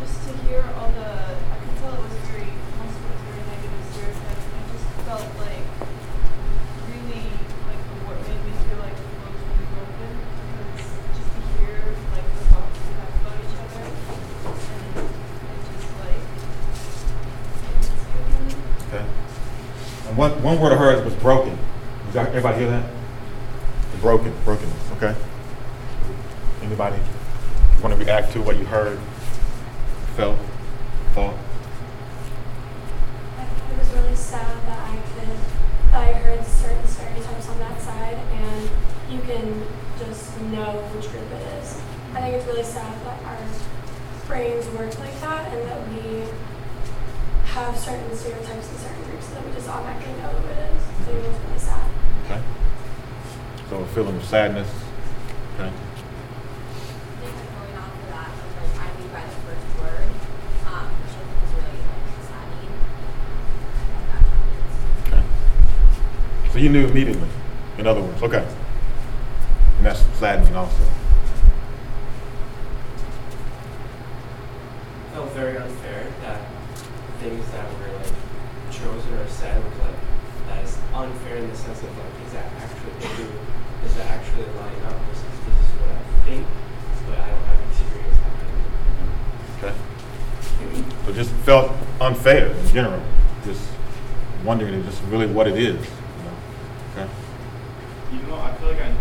Just 0.00 0.28
to 0.28 0.36
hear 0.46 0.62
all 0.78 0.90
the, 0.92 1.00
I 1.00 1.56
could 1.58 1.76
tell 1.80 1.94
it 1.94 2.00
was 2.00 2.12
very, 2.30 2.46
most 2.78 2.94
of 2.94 3.04
it 3.04 3.10
was 3.10 3.22
very 3.26 3.42
negative 3.48 3.84
stereotypes, 3.92 4.44
and 4.44 4.54
I 4.54 4.62
just 4.72 4.86
felt 5.08 5.26
like 5.40 5.64
really, 6.88 7.24
like, 7.66 7.82
what 8.06 8.16
made 8.28 8.40
me 8.44 8.52
feel 8.60 8.78
like 8.78 8.96
the 8.96 9.18
most 9.24 9.64
one, 20.16 20.42
one 20.42 20.60
word 20.60 20.72
I 20.72 20.76
heard 20.76 21.04
was 21.04 21.14
broken. 21.14 21.58
Did 22.06 22.14
y'all- 22.14 22.26
everybody 22.26 22.58
hear 22.58 22.70
that? 22.70 22.84
Broken, 24.00 24.32
brokenness, 24.44 24.92
okay? 24.96 25.14
Anybody 26.62 26.96
want 27.82 27.98
to 27.98 28.04
react 28.04 28.32
to 28.32 28.40
what 28.40 28.56
you 28.56 28.64
heard, 28.64 28.98
felt, 30.16 30.38
thought? 31.14 31.34
It 33.70 33.78
was 33.78 33.88
really 33.94 34.14
sad 34.14 34.56
that 34.66 34.78
I 34.78 34.96
could, 34.96 35.36
that 35.90 36.00
I 36.00 36.12
heard 36.12 36.46
certain 36.46 36.86
stereotypes 36.86 37.48
on 37.48 37.58
that 37.58 37.80
side, 37.80 38.18
and 38.32 38.70
you 39.10 39.20
can 39.20 39.66
just 39.98 40.40
know 40.42 40.84
which 40.94 41.10
group 41.10 41.32
it 41.32 41.42
is. 41.60 41.80
I 42.14 42.20
think 42.20 42.34
it's 42.36 42.46
really 42.46 42.62
sad 42.62 42.92
that 43.04 43.18
our 43.24 43.33
brains 44.26 44.66
work 44.70 44.98
like 44.98 45.20
that, 45.20 45.52
and 45.52 45.68
that 45.68 45.88
we 45.88 46.24
have 47.44 47.76
certain 47.78 48.16
stereotypes 48.16 48.70
in 48.70 48.78
certain 48.78 49.04
groups 49.04 49.28
that 49.28 49.44
we 49.46 49.52
just 49.52 49.68
automatically 49.68 50.12
know 50.14 50.28
who 50.28 50.48
it 50.48 50.58
is. 50.72 50.82
So 51.04 51.10
it 51.12 51.16
was 51.16 51.38
really 51.46 51.58
sad. 51.58 51.90
Okay. 52.24 52.40
So 53.70 53.76
a 53.80 53.86
feeling 53.86 54.16
of 54.16 54.24
sadness, 54.24 54.68
okay? 55.54 55.68
I 55.68 55.70
think 55.70 57.36
going 57.54 57.76
off 57.76 57.94
of 57.94 58.08
that, 58.10 58.30
like 58.58 58.74
I 58.80 58.86
lead 58.98 59.10
by 59.12 59.22
the 59.22 59.38
first 59.46 59.66
word, 59.78 60.08
um, 60.66 60.86
which 61.04 61.14
I 61.14 61.22
think 61.28 61.38
is 61.44 61.52
really 61.54 61.78
like 61.84 62.06
saddening. 62.26 62.74
Okay. 65.06 65.24
So 66.52 66.58
you 66.58 66.68
knew 66.70 66.86
immediately, 66.86 67.28
in 67.78 67.86
other 67.86 68.02
words, 68.02 68.22
okay. 68.22 68.44
And 69.76 69.86
that's 69.86 70.00
saddening 70.18 70.56
also. 70.56 70.84
felt 75.14 75.23
very 75.34 75.56
unfair 75.56 76.06
that 76.22 76.40
things 77.18 77.44
that 77.50 77.66
were 77.78 77.90
like 77.98 78.14
chosen 78.70 79.12
or 79.14 79.26
said 79.26 79.62
was 79.64 79.78
like 79.78 79.98
that 80.46 80.64
is 80.64 80.78
unfair 80.94 81.36
in 81.36 81.50
the 81.50 81.56
sense 81.56 81.82
of 81.82 81.90
like 81.98 82.26
is 82.26 82.32
that 82.32 82.46
actually 82.62 82.94
true? 83.16 83.32
Does 83.82 83.94
that 83.96 84.06
actually 84.06 84.46
line 84.54 84.80
up 84.86 84.96
versus 85.10 85.24
this 85.44 85.58
is 85.58 85.70
what 85.82 85.90
I 85.90 86.00
think, 86.24 86.46
but 87.08 87.18
I 87.18 87.28
don't 87.28 87.44
have 87.50 87.60
experience 87.70 88.16
behind 88.16 88.48
it. 89.60 89.74
Okay. 89.74 89.74
So 91.04 91.12
just 91.12 91.30
felt 91.44 91.72
unfair 92.00 92.48
in 92.48 92.66
general. 92.68 93.02
Just 93.44 93.68
wondering 94.44 94.84
just 94.84 95.02
really 95.10 95.26
what 95.26 95.48
it 95.48 95.58
is. 95.58 95.74
You 95.74 96.22
know? 96.24 96.36
Okay. 96.94 97.08
Even 98.14 98.30
though 98.30 98.40
I 98.40 98.54
feel 98.54 98.68
like 98.68 98.80
I, 98.80 98.94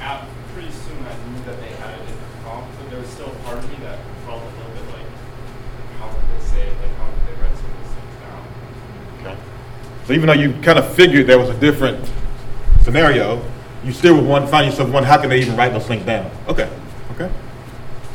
at, 0.00 0.28
pretty 0.54 0.70
soon 0.70 1.04
I 1.04 1.14
knew 1.28 1.44
that 1.44 1.60
they 1.60 1.68
had 1.76 1.94
a 1.94 2.02
different 2.02 2.44
comp, 2.44 2.66
but 2.78 2.90
there 2.90 3.00
was 3.00 3.08
still 3.10 3.28
a 3.28 3.34
part 3.44 3.58
of 3.58 3.68
me 3.70 3.76
that 3.84 3.98
felt 4.24 4.42
a 4.42 4.46
little 4.56 4.72
bit 4.72 4.86
like, 4.94 5.06
how 6.00 6.10
did 6.10 6.22
they 6.34 6.44
say 6.44 6.62
it? 6.66 6.74
Like, 6.82 6.94
how 6.98 7.06
did 7.10 7.22
they 7.26 7.34
write 7.42 7.56
some 7.56 7.70
of 7.70 7.78
these 7.78 7.92
things 7.94 8.16
down? 8.26 8.42
Okay. 9.20 9.36
So 10.06 10.12
even 10.12 10.26
though 10.28 10.34
you 10.34 10.52
kind 10.62 10.78
of 10.78 10.94
figured 10.94 11.26
there 11.26 11.38
was 11.38 11.48
a 11.48 11.58
different 11.58 12.08
scenario, 12.82 13.42
you 13.84 13.92
still 13.92 14.14
would 14.14 14.24
want 14.24 14.48
find 14.48 14.66
yourself 14.70 14.88
wondering 14.90 15.04
how 15.12 15.20
can 15.20 15.30
they 15.30 15.40
even 15.40 15.56
write 15.56 15.72
those 15.72 15.86
things 15.86 16.04
down? 16.06 16.30
Okay. 16.48 16.68
Okay. 17.12 17.30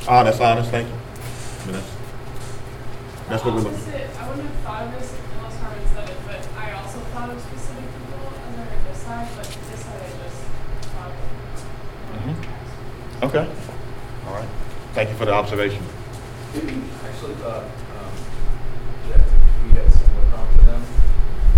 Honest, 0.08 0.40
honest. 0.42 0.72
Thank 0.72 0.88
you. 0.88 0.94
I 0.94 1.66
mean, 1.66 1.74
that's 1.74 1.92
that's 3.30 3.44
what 3.46 3.54
we're 3.56 3.62
looking. 3.62 3.78
Opposite, 3.80 4.10
I 4.20 4.30
wouldn't 4.30 4.48
have 4.50 4.58
thought 4.64 4.84
of 4.88 4.92
this 5.00 5.14
unless 5.38 5.58
Harmon 5.60 5.88
said 5.94 6.10
it, 6.10 6.18
but 6.26 6.48
I 6.58 6.72
also 6.74 7.00
thought 7.00 7.30
of 7.30 7.40
specific 7.42 7.84
people 7.84 8.34
and 8.46 8.56
then 8.58 8.68
heard 8.68 8.84
this 8.94 9.02
side, 9.04 9.28
but 9.36 9.46
this 9.46 9.80
side 9.84 10.02
I 10.02 10.04
just 10.24 10.40
thought 10.96 11.12
of. 11.12 11.16
Mhm. 12.24 13.28
Okay. 13.28 13.46
All 14.28 14.34
right. 14.34 14.50
Thank 14.94 15.10
you 15.10 15.16
for 15.16 15.26
the 15.26 15.34
observation. 15.34 15.84
Actually 16.56 17.36
thought 17.36 17.64
um, 17.64 18.12
that 19.10 19.22
we 19.64 19.70
had 19.80 19.88
similar 19.94 20.26
prompt 20.32 20.60
to 20.60 20.66
them, 20.66 20.82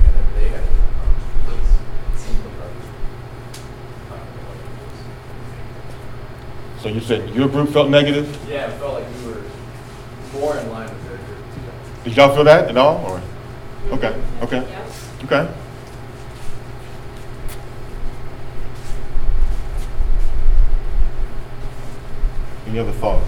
and 0.05 0.13
that 0.13 0.27
they 0.35 0.49
had 0.49 0.61
different 0.61 0.93
prompts 0.99 1.25
because 1.41 1.69
it 2.13 2.19
seemed 2.19 2.45
like 2.45 2.61
ours. 2.61 2.87
uh, 4.11 4.15
So 6.83 6.89
you 6.89 6.99
said 6.99 7.33
your 7.33 7.47
group 7.47 7.69
felt 7.69 7.89
negative? 7.89 8.27
Yeah, 8.49 8.69
it 8.69 8.77
felt 8.77 8.95
like 8.95 9.05
we 9.21 9.31
were 9.31 9.41
more 10.33 10.57
in 10.57 10.69
line 10.69 10.89
with 10.89 11.07
their 11.07 11.17
group. 11.17 12.03
Did 12.03 12.17
y'all 12.17 12.35
feel 12.35 12.43
that 12.43 12.67
at 12.67 12.75
all? 12.75 13.05
Or 13.05 13.21
okay, 13.93 14.21
okay, 14.41 14.67
okay. 15.23 15.49
Any 22.67 22.79
other 22.79 22.91
thoughts? 22.91 23.25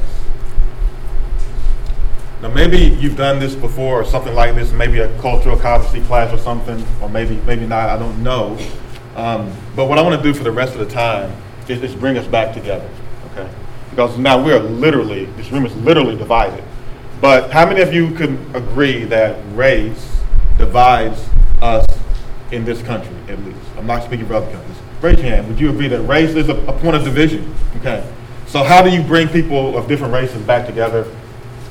Now, 2.41 2.49
maybe 2.49 2.77
you've 2.77 3.15
done 3.15 3.39
this 3.39 3.55
before, 3.55 4.01
or 4.01 4.05
something 4.05 4.35
like 4.35 4.55
this. 4.55 4.73
Maybe 4.73 4.99
a 4.99 5.17
cultural 5.21 5.57
competency 5.57 6.05
class 6.05 6.33
or 6.33 6.37
something, 6.39 6.85
or 7.01 7.07
maybe 7.07 7.37
maybe 7.45 7.65
not. 7.65 7.87
I 7.87 7.97
don't 7.97 8.21
know. 8.21 8.57
Um, 9.15 9.49
but 9.77 9.85
what 9.85 9.97
I 9.97 10.01
want 10.01 10.21
to 10.21 10.23
do 10.23 10.37
for 10.37 10.43
the 10.43 10.51
rest 10.51 10.73
of 10.73 10.79
the 10.79 10.93
time 10.93 11.33
is 11.69 11.79
just 11.79 11.97
bring 12.01 12.17
us 12.17 12.27
back 12.27 12.53
together, 12.53 12.83
okay? 12.83 13.04
Because 13.95 14.17
now 14.17 14.43
we're 14.43 14.59
literally 14.59 15.23
this 15.37 15.49
room 15.53 15.65
is 15.65 15.73
literally 15.77 16.17
divided. 16.17 16.61
But 17.21 17.49
how 17.51 17.65
many 17.65 17.79
of 17.79 17.93
you 17.93 18.11
can 18.11 18.53
agree 18.53 19.05
that 19.05 19.39
race 19.53 20.19
divides 20.57 21.29
us 21.61 21.85
in 22.51 22.65
this 22.65 22.81
country, 22.81 23.15
at 23.29 23.41
least? 23.45 23.57
I'm 23.77 23.87
not 23.87 24.03
speaking 24.03 24.27
for 24.27 24.33
other 24.33 24.51
countries. 24.51 24.77
Raise 25.01 25.17
your 25.19 25.27
hand. 25.27 25.47
Would 25.47 25.61
you 25.61 25.69
agree 25.69 25.87
that 25.87 26.01
race 26.01 26.35
is 26.35 26.49
a, 26.49 26.55
a 26.65 26.73
point 26.73 26.97
of 26.97 27.05
division? 27.05 27.55
Okay. 27.77 28.05
So 28.47 28.65
how 28.65 28.81
do 28.81 28.89
you 28.89 29.01
bring 29.01 29.29
people 29.29 29.77
of 29.77 29.87
different 29.87 30.13
races 30.13 30.41
back 30.41 30.65
together? 30.65 31.09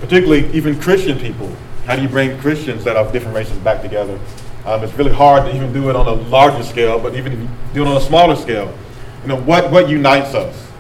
Particularly 0.01 0.51
even 0.53 0.81
Christian 0.81 1.19
people. 1.19 1.55
How 1.85 1.95
do 1.95 2.01
you 2.01 2.09
bring 2.09 2.39
Christians 2.39 2.85
that 2.85 2.97
are 2.97 3.05
of 3.05 3.13
different 3.13 3.37
races 3.37 3.59
back 3.59 3.83
together? 3.83 4.19
Um, 4.65 4.83
it's 4.83 4.95
really 4.95 5.13
hard 5.13 5.45
to 5.45 5.55
even 5.55 5.75
do 5.75 5.91
it 5.91 5.97
on 5.97 6.09
a 6.09 6.15
larger 6.15 6.63
scale, 6.63 6.99
but 6.99 7.15
even 7.17 7.51
do 7.75 7.83
it 7.83 7.87
on 7.87 7.99
a 7.99 8.01
smaller 8.01 8.35
scale, 8.35 8.75
you 9.21 9.29
know, 9.29 9.41
what, 9.43 9.71
what 9.71 9.91
unites 9.91 10.35
us? 10.35 10.71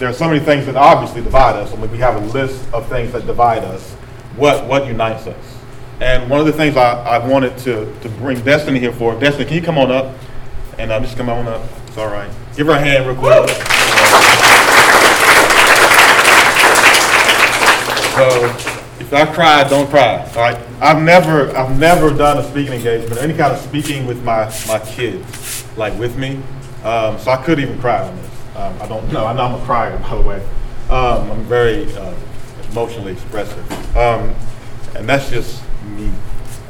There 0.00 0.08
are 0.08 0.14
so 0.14 0.26
many 0.26 0.40
things 0.40 0.64
that 0.64 0.76
obviously 0.76 1.20
divide 1.20 1.56
us, 1.56 1.74
and 1.74 1.90
we 1.92 1.98
have 1.98 2.16
a 2.16 2.26
list 2.28 2.72
of 2.72 2.88
things 2.88 3.12
that 3.12 3.26
divide 3.26 3.64
us. 3.64 3.92
What, 4.34 4.66
what 4.66 4.86
unites 4.86 5.26
us? 5.26 5.58
And 6.00 6.30
one 6.30 6.40
of 6.40 6.46
the 6.46 6.54
things 6.54 6.78
I, 6.78 7.02
I 7.02 7.18
wanted 7.18 7.58
to, 7.58 7.94
to 8.00 8.08
bring 8.08 8.40
Destiny 8.40 8.78
here 8.78 8.92
for, 8.92 9.14
Destiny, 9.20 9.44
can 9.44 9.56
you 9.56 9.60
come 9.60 9.76
on 9.76 9.92
up? 9.92 10.16
And 10.78 10.90
uh, 10.90 11.00
just 11.00 11.18
come 11.18 11.28
on 11.28 11.46
up. 11.46 11.62
It's 11.86 11.98
all 11.98 12.06
right. 12.06 12.30
Give 12.56 12.68
her 12.68 12.72
a 12.72 12.78
hand 12.78 13.06
real 13.06 13.14
quick. 13.14 13.46
So 18.16 18.46
if 19.00 19.12
I 19.12 19.26
cry, 19.34 19.68
don't 19.68 19.90
cry. 19.90 20.26
All 20.30 20.36
right. 20.36 20.58
I've 20.80 21.02
never 21.02 21.54
I've 21.54 21.78
never 21.78 22.08
done 22.08 22.38
a 22.38 22.44
speaking 22.48 22.72
engagement 22.72 23.18
or 23.18 23.22
any 23.22 23.34
kind 23.34 23.52
of 23.52 23.58
speaking 23.58 24.06
with 24.06 24.24
my 24.24 24.50
my 24.66 24.78
kids 24.78 25.66
like 25.76 25.92
with 25.98 26.16
me. 26.16 26.36
Um, 26.84 27.18
so 27.18 27.32
I 27.32 27.42
could 27.44 27.60
even 27.60 27.78
cry 27.80 28.08
on. 28.08 28.29
Um, 28.60 28.82
I 28.82 28.86
don't 28.86 29.10
know. 29.10 29.24
I 29.24 29.32
know 29.32 29.44
I'm 29.44 29.54
a 29.54 29.64
crier, 29.64 29.96
by 29.98 30.14
the 30.16 30.20
way. 30.20 30.36
Um, 30.90 31.30
I'm 31.30 31.44
very 31.44 31.90
uh, 31.96 32.14
emotionally 32.70 33.12
expressive, 33.12 33.96
um, 33.96 34.34
and 34.94 35.08
that's 35.08 35.30
just 35.30 35.62
me 35.96 36.10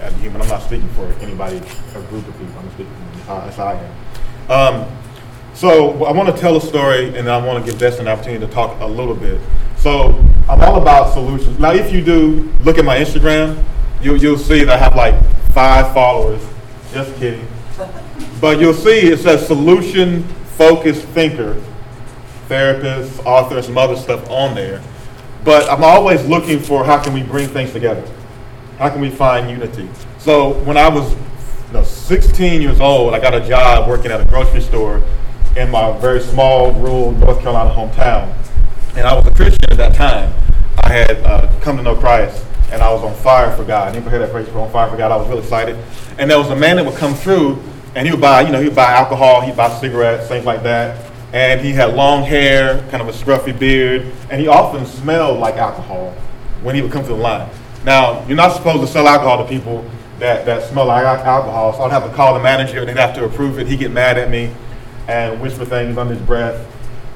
as 0.01 0.12
a 0.12 0.16
human. 0.18 0.41
I'm 0.41 0.47
not 0.47 0.62
speaking 0.62 0.88
for 0.91 1.07
anybody, 1.14 1.57
or 1.95 2.01
a 2.01 2.05
group 2.05 2.28
of 2.28 2.38
people. 2.38 2.55
I'm 2.61 2.70
speaking 2.74 2.95
as 3.26 3.59
I 3.59 3.74
am. 3.74 4.51
Um, 4.51 4.99
so 5.55 6.05
I 6.05 6.12
want 6.12 6.32
to 6.32 6.41
tell 6.41 6.57
a 6.57 6.61
story, 6.61 7.18
and 7.18 7.28
I 7.28 7.45
want 7.45 7.64
to 7.64 7.68
give 7.68 7.80
Destin 7.80 8.07
an 8.07 8.12
opportunity 8.12 8.47
to 8.47 8.53
talk 8.53 8.80
a 8.80 8.86
little 8.86 9.16
bit. 9.16 9.41
So 9.76 10.24
I'm 10.49 10.61
all 10.61 10.80
about 10.80 11.12
solutions. 11.12 11.59
Now, 11.59 11.72
if 11.72 11.93
you 11.93 12.05
do 12.05 12.53
look 12.61 12.78
at 12.78 12.84
my 12.84 12.99
Instagram, 12.99 13.64
you, 14.01 14.14
you'll 14.14 14.38
see 14.38 14.62
that 14.62 14.76
I 14.76 14.78
have 14.78 14.95
like 14.95 15.20
five 15.53 15.93
followers. 15.93 16.41
Just 16.93 17.16
kidding. 17.16 17.49
But 18.41 18.61
you'll 18.61 18.74
see 18.74 19.11
it 19.11 19.18
says 19.18 19.45
solution 19.45 20.22
focused 20.57 21.05
thinker, 21.09 21.61
therapist, 22.51 23.24
author, 23.24 23.57
and 23.57 23.64
some 23.64 23.78
other 23.78 23.94
stuff 23.94 24.28
on 24.28 24.57
there. 24.57 24.82
But 25.44 25.70
I'm 25.70 25.84
always 25.84 26.26
looking 26.26 26.59
for 26.59 26.84
how 26.84 27.01
can 27.01 27.14
we 27.14 27.22
bring 27.22 27.48
things 27.48 27.72
together? 27.72 28.05
How 28.76 28.90
can 28.90 29.01
we 29.01 29.09
find 29.09 29.48
unity? 29.48 29.88
So 30.18 30.55
when 30.64 30.76
I 30.76 30.88
was 30.88 31.12
you 31.12 31.74
know, 31.74 31.84
16 31.84 32.61
years 32.61 32.80
old, 32.80 33.14
I 33.14 33.20
got 33.20 33.34
a 33.34 33.48
job 33.48 33.88
working 33.88 34.11
at 34.11 34.20
a 34.20 34.24
grocery 34.24 34.61
store 34.61 35.01
in 35.57 35.70
my 35.70 35.96
very 35.98 36.20
small, 36.20 36.72
rural 36.72 37.12
North 37.12 37.40
Carolina 37.40 37.70
hometown. 37.70 38.34
And 38.96 39.07
I 39.07 39.14
was 39.14 39.24
a 39.28 39.30
Christian 39.30 39.70
at 39.70 39.78
that 39.78 39.94
time. 39.94 40.34
I 40.82 40.88
had 40.88 41.18
uh, 41.24 41.53
come 41.61 41.76
to 41.76 41.84
know 41.84 41.94
Christ, 41.94 42.44
and 42.72 42.82
I 42.82 42.92
was 42.92 43.05
on 43.05 43.14
fire 43.14 43.57
for 43.57 43.64
God. 43.64 43.94
Anybody 43.94 44.11
hear 44.11 44.18
that 44.26 44.32
phrase? 44.32 44.48
On 44.48 44.70
fire 44.72 44.90
for 44.90 44.96
God. 44.96 45.12
I 45.12 45.16
was 45.16 45.28
really 45.28 45.42
excited. 45.42 45.76
And 46.18 46.28
there 46.28 46.38
was 46.38 46.51
a 46.51 46.57
man 46.57 46.76
that 46.76 46.84
would 46.84 46.96
come 46.96 47.14
through, 47.14 47.62
and 47.94 48.09
he 48.09 48.12
would 48.12 48.20
buy, 48.20 48.40
you 48.40 48.51
know, 48.51 48.59
he 48.59 48.66
would 48.66 48.76
buy 48.76 48.90
alcohol, 48.90 49.40
he'd 49.40 49.57
buy 49.57 49.68
cigarettes, 49.78 50.26
things 50.26 50.44
like 50.44 50.64
that. 50.64 51.09
And 51.32 51.60
he 51.60 51.72
had 51.72 51.94
long 51.94 52.24
hair, 52.24 52.80
kind 52.90 53.02
of 53.02 53.08
a 53.08 53.12
scruffy 53.12 53.56
beard, 53.56 54.12
and 54.30 54.40
he 54.40 54.48
often 54.48 54.84
smelled 54.84 55.38
like 55.38 55.56
alcohol 55.56 56.10
when 56.62 56.74
he 56.74 56.82
would 56.82 56.90
come 56.90 57.02
to 57.02 57.08
the 57.08 57.14
line. 57.14 57.48
Now, 57.84 58.26
you're 58.26 58.36
not 58.36 58.54
supposed 58.56 58.80
to 58.80 58.86
sell 58.86 59.06
alcohol 59.06 59.42
to 59.42 59.48
people 59.48 59.88
that, 60.18 60.44
that 60.44 60.68
smell 60.68 60.86
like 60.86 61.04
alcohol, 61.04 61.72
so 61.72 61.82
I'd 61.82 61.92
have 61.92 62.04
to 62.04 62.14
call 62.14 62.34
the 62.34 62.40
manager, 62.40 62.80
and 62.80 62.88
they'd 62.88 62.96
have 62.96 63.14
to 63.14 63.24
approve 63.24 63.58
it. 63.58 63.66
He'd 63.66 63.78
get 63.78 63.92
mad 63.92 64.18
at 64.18 64.28
me 64.28 64.52
and 65.08 65.40
whisper 65.40 65.64
things 65.64 65.96
under 65.96 66.14
his 66.14 66.22
breath. 66.22 66.66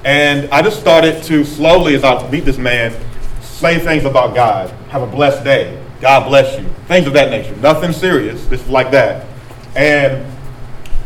And 0.04 0.48
I 0.50 0.62
just 0.62 0.80
started 0.80 1.22
to 1.24 1.44
slowly, 1.44 1.94
as 1.94 2.04
I 2.04 2.30
meet 2.30 2.44
this 2.44 2.58
man, 2.58 2.94
say 3.40 3.78
things 3.78 4.04
about 4.04 4.34
God. 4.34 4.70
Have 4.90 5.02
a 5.02 5.06
blessed 5.06 5.44
day. 5.44 5.82
God 6.00 6.28
bless 6.28 6.58
you. 6.58 6.68
Things 6.86 7.06
of 7.06 7.12
that 7.14 7.30
nature. 7.30 7.56
Nothing 7.56 7.92
serious, 7.92 8.46
just 8.46 8.68
like 8.68 8.90
that. 8.90 9.26
And 9.74 10.24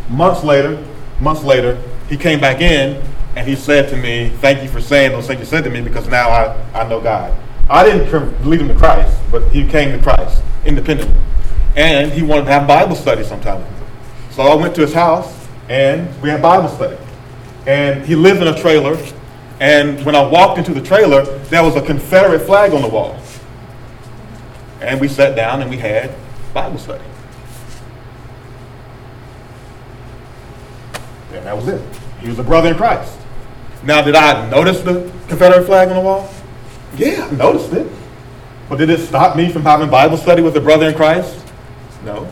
Months 0.09 0.43
later, 0.43 0.83
months 1.21 1.43
later, 1.43 1.79
he 2.09 2.17
came 2.17 2.41
back 2.41 2.61
in 2.61 3.03
and 3.37 3.47
he 3.47 3.55
said 3.55 3.89
to 3.91 3.97
me, 3.97 4.31
Thank 4.41 4.63
you 4.63 4.69
for 4.69 4.81
saying 4.81 5.13
those 5.13 5.27
things 5.27 5.41
you 5.41 5.47
said 5.47 5.65
to 5.65 5.71
me 5.71 5.81
because 5.81 6.09
now 6.09 6.29
I, 6.29 6.57
I 6.75 6.89
know 6.89 7.01
God. 7.01 7.35
I 7.71 7.85
didn't 7.85 8.49
lead 8.49 8.61
him 8.61 8.69
to 8.69 8.75
Christ, 8.75 9.17
but 9.31 9.47
he 9.51 9.67
came 9.67 9.93
to 9.93 10.03
Christ 10.03 10.43
independently. 10.65 11.21
And 11.77 12.11
he 12.11 12.23
wanted 12.23 12.47
to 12.47 12.53
have 12.53 12.67
Bible 12.67 12.97
study 12.97 13.23
sometime. 13.23 13.65
So 14.31 14.43
I 14.43 14.55
went 14.55 14.75
to 14.77 14.81
his 14.81 14.93
house 14.93 15.47
and 15.69 16.09
we 16.23 16.31
had 16.31 16.41
Bible 16.41 16.69
study. 16.69 16.97
And 17.67 18.05
he 18.07 18.17
lived 18.17 18.41
in 18.41 18.49
a 18.49 18.59
trailer. 18.59 18.97
And 19.61 20.05
when 20.05 20.15
I 20.15 20.27
walked 20.27 20.59
into 20.59 20.73
the 20.73 20.81
trailer, 20.81 21.25
there 21.25 21.63
was 21.63 21.77
a 21.77 21.83
Confederate 21.83 22.41
flag 22.41 22.73
on 22.73 22.83
the 22.83 22.89
wall. 22.89 23.21
And 24.81 25.01
we 25.01 25.09
sat 25.09 25.37
down 25.37 25.61
and 25.61 25.71
we 25.71 25.77
had 25.77 26.15
Bible 26.55 26.79
study. 26.79 27.05
And 31.39 31.47
that 31.47 31.57
was 31.57 31.69
it. 31.69 31.81
He 32.21 32.29
was 32.29 32.39
a 32.39 32.43
brother 32.43 32.71
in 32.71 32.77
Christ. 32.77 33.17
Now, 33.85 34.03
did 34.03 34.17
I 34.17 34.49
notice 34.51 34.81
the 34.81 35.11
Confederate 35.29 35.65
flag 35.67 35.89
on 35.89 35.95
the 35.95 36.03
wall? 36.03 36.29
Yeah, 36.97 37.29
I 37.31 37.35
noticed 37.35 37.73
it. 37.73 37.91
But 38.69 38.79
did 38.79 38.91
it 38.91 38.99
stop 38.99 39.37
me 39.37 39.51
from 39.51 39.63
having 39.63 39.89
Bible 39.89 40.17
study 40.17 40.43
with 40.43 40.57
a 40.57 40.61
brother 40.61 40.89
in 40.89 40.95
Christ? 40.95 41.47
No. 42.05 42.29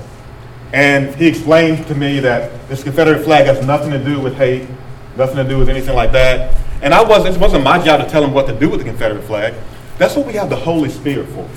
And 0.73 1.15
he 1.15 1.27
explained 1.27 1.87
to 1.87 1.95
me 1.95 2.19
that 2.21 2.69
this 2.69 2.83
Confederate 2.83 3.23
flag 3.23 3.47
has 3.47 3.65
nothing 3.65 3.93
to 3.93 4.03
do 4.03 4.21
with 4.21 4.35
hate, 4.35 4.69
nothing 5.17 5.37
to 5.37 5.45
do 5.45 5.57
with 5.57 5.69
anything 5.69 5.95
like 5.95 6.11
that. 6.13 6.57
And 6.83 6.93
I 6.93 7.03
wasn't, 7.03 7.37
it 7.37 7.41
wasn't 7.41 7.63
my 7.63 7.83
job 7.83 8.01
to 8.03 8.11
tell 8.11 8.25
him 8.25 8.35
what 8.35 8.47
to 8.49 8.59
do 8.59 8.69
with 8.69 8.81
the 8.81 8.85
Confederate 8.85 9.23
flag. 9.23 9.55
That's 9.99 10.17
what 10.17 10.27
we 10.27 10.33
have 10.33 10.51
the 10.51 10.57
Holy 10.57 10.91
Spirit 10.91 11.29
for 11.29 11.49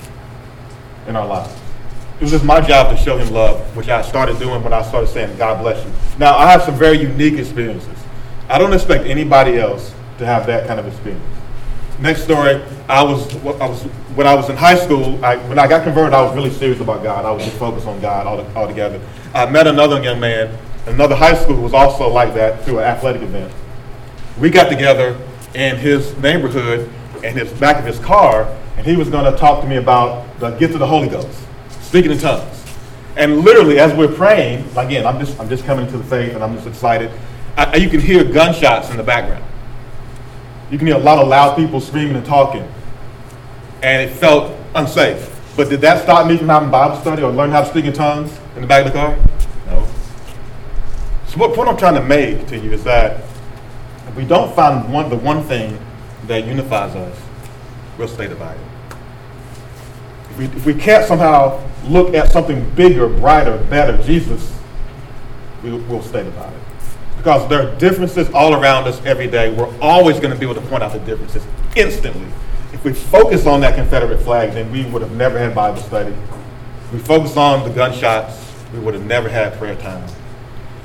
in 1.08 1.16
our 1.16 1.26
lives. 1.26 1.54
It 2.20 2.24
was 2.24 2.32
just 2.32 2.44
my 2.44 2.60
job 2.60 2.96
to 2.96 3.02
show 3.02 3.18
him 3.18 3.34
love, 3.34 3.76
which 3.78 3.88
I 3.88 4.02
started 4.02 4.40
doing 4.40 4.62
when 4.62 4.74
I 4.74 4.82
started 4.82 5.08
saying, 5.08 5.38
God 5.38 5.62
bless 5.62 5.84
you. 5.86 5.92
Now, 6.18 6.38
I 6.38 6.52
have 6.52 6.64
some 6.64 6.76
very 6.76 7.00
unique 7.00 7.40
experiences. 7.40 7.98
I 8.50 8.58
don't 8.58 8.74
expect 8.74 9.06
anybody 9.06 9.58
else 9.58 9.94
to 10.18 10.26
have 10.26 10.46
that 10.48 10.68
kind 10.68 10.80
of 10.80 10.88
experience. 10.88 11.24
Next 12.00 12.24
story, 12.24 12.62
I 12.88 13.04
was, 13.04 13.34
I 13.46 13.68
was 13.68 13.84
when 14.16 14.28
I 14.28 14.34
was 14.34 14.50
in 14.50 14.58
high 14.58 14.76
school, 14.76 15.24
I, 15.24 15.38
when 15.48 15.60
I 15.60 15.68
got 15.68 15.84
converted, 15.84 16.14
I 16.14 16.22
was 16.22 16.36
really 16.36 16.50
serious 16.50 16.82
about 16.82 17.04
God. 17.04 17.26
I 17.26 17.32
was 17.32 17.44
just 17.44 17.58
focused 17.58 17.88
on 17.88 18.02
God 18.02 18.28
altogether. 18.56 19.00
I 19.34 19.50
met 19.50 19.68
another 19.68 20.02
young 20.02 20.20
man, 20.20 20.58
another 20.88 21.16
high 21.16 21.36
school 21.36 21.56
who 21.56 21.62
was 21.62 21.74
also 21.74 22.10
like 22.10 22.34
that 22.34 22.64
through 22.64 22.80
an 22.80 22.86
athletic 22.86 23.22
event. 23.22 23.54
We 24.40 24.50
got 24.50 24.70
together 24.70 25.18
in 25.54 25.78
his 25.78 26.18
neighborhood 26.18 26.90
in 27.24 27.36
his 27.36 27.52
back 27.54 27.78
of 27.78 27.86
his 27.86 28.00
car, 28.00 28.46
and 28.78 28.86
he 28.86 28.96
was 28.96 29.10
going 29.10 29.32
to 29.32 29.38
talk 29.38 29.62
to 29.62 29.68
me 29.68 29.76
about 29.76 30.40
the 30.40 30.52
gift 30.52 30.74
of 30.74 30.80
the 30.80 30.88
Holy 30.88 31.10
Ghost, 31.10 31.46
speaking 31.90 32.12
in 32.12 32.20
tongues. 32.20 32.64
And 33.18 33.40
literally, 33.40 33.80
as 33.80 33.92
we're 33.96 34.14
praying, 34.14 34.64
again, 34.78 35.08
I'm 35.08 35.20
just 35.20 35.40
I'm 35.40 35.50
just 35.50 35.66
coming 35.66 35.88
to 35.88 35.98
the 35.98 36.04
faith, 36.04 36.36
and 36.36 36.44
I'm 36.44 36.54
just 36.54 36.68
excited. 36.68 37.12
I, 37.58 37.78
you 37.78 37.90
can 37.90 38.00
hear 38.00 38.24
gunshots 38.24 38.92
in 38.92 38.98
the 38.98 39.04
background. 39.04 39.44
You 40.70 40.78
can 40.78 40.86
hear 40.86 40.98
a 40.98 41.00
lot 41.00 41.18
of 41.18 41.28
loud 41.28 41.58
people 41.58 41.82
screaming 41.82 42.16
and 42.16 42.26
talking, 42.26 42.62
and 43.82 44.08
it 44.08 44.14
felt 44.14 44.56
unsafe. 44.76 45.36
But 45.58 45.70
did 45.70 45.82
that 45.82 46.04
stop 46.04 46.28
me 46.28 46.38
from 46.38 46.48
having 46.48 46.70
Bible 46.70 46.96
study 46.98 47.24
or 47.24 47.32
learning 47.32 47.54
how 47.54 47.64
to 47.64 47.70
speak 47.70 47.86
in 47.86 47.94
tongues 47.94 48.38
in 48.56 48.62
the 48.62 48.68
back 48.68 48.86
of 48.86 48.94
the 48.94 49.00
car? 49.00 49.18
No. 49.66 49.88
So 51.28 51.40
what 51.40 51.56
point 51.56 51.70
I'm 51.70 51.78
trying 51.78 51.96
to 51.96 52.04
make 52.04 52.48
to 52.50 52.58
you 52.58 52.72
is 52.72 52.84
that 52.84 53.24
if 54.08 54.16
we 54.16 54.26
don't 54.26 54.56
find 54.56 54.94
one, 54.94 55.10
the 55.10 55.18
one 55.18 55.44
thing 55.44 55.80
that 56.28 56.46
unifies 56.46 56.96
us, 56.96 57.20
we'll 57.98 58.08
stay 58.08 58.28
divided. 58.28 58.62
If 60.30 60.38
we, 60.38 60.46
if 60.46 60.66
we 60.68 60.76
can't 60.76 61.06
somehow 61.06 61.68
look 61.86 62.14
at 62.14 62.32
something 62.32 62.70
bigger, 62.76 63.08
brighter, 63.08 63.58
better, 63.70 64.02
Jesus, 64.04 64.54
we, 65.64 65.74
we'll 65.74 66.02
stay 66.02 66.22
it. 66.22 66.34
Because 67.18 67.48
there 67.50 67.68
are 67.68 67.76
differences 67.78 68.30
all 68.32 68.54
around 68.54 68.88
us 68.88 69.04
every 69.06 69.28
day. 69.28 69.54
We're 69.54 69.74
always 69.82 70.20
going 70.20 70.34
to 70.34 70.40
be 70.40 70.46
able 70.46 70.62
to 70.62 70.68
point 70.68 70.84
out 70.84 70.94
the 70.94 71.00
differences 71.00 71.46
instantly. 71.76 72.28
If 72.72 72.86
we 72.86 72.94
focus 72.94 73.46
on 73.46 73.60
that 73.62 73.76
Confederate 73.76 74.20
flag, 74.20 74.54
then 74.54 74.72
we 74.72 74.86
would 74.86 75.02
have 75.02 75.12
never 75.12 75.38
had 75.38 75.54
Bible 75.54 75.82
study. 75.82 76.16
If 76.86 76.94
we 76.94 77.00
focus 77.00 77.36
on 77.36 77.68
the 77.68 77.74
gunshots, 77.76 78.50
we 78.74 78.80
would 78.80 78.94
have 78.94 79.06
never 79.06 79.28
had 79.28 79.54
prayer 79.58 79.76
time. 79.76 80.08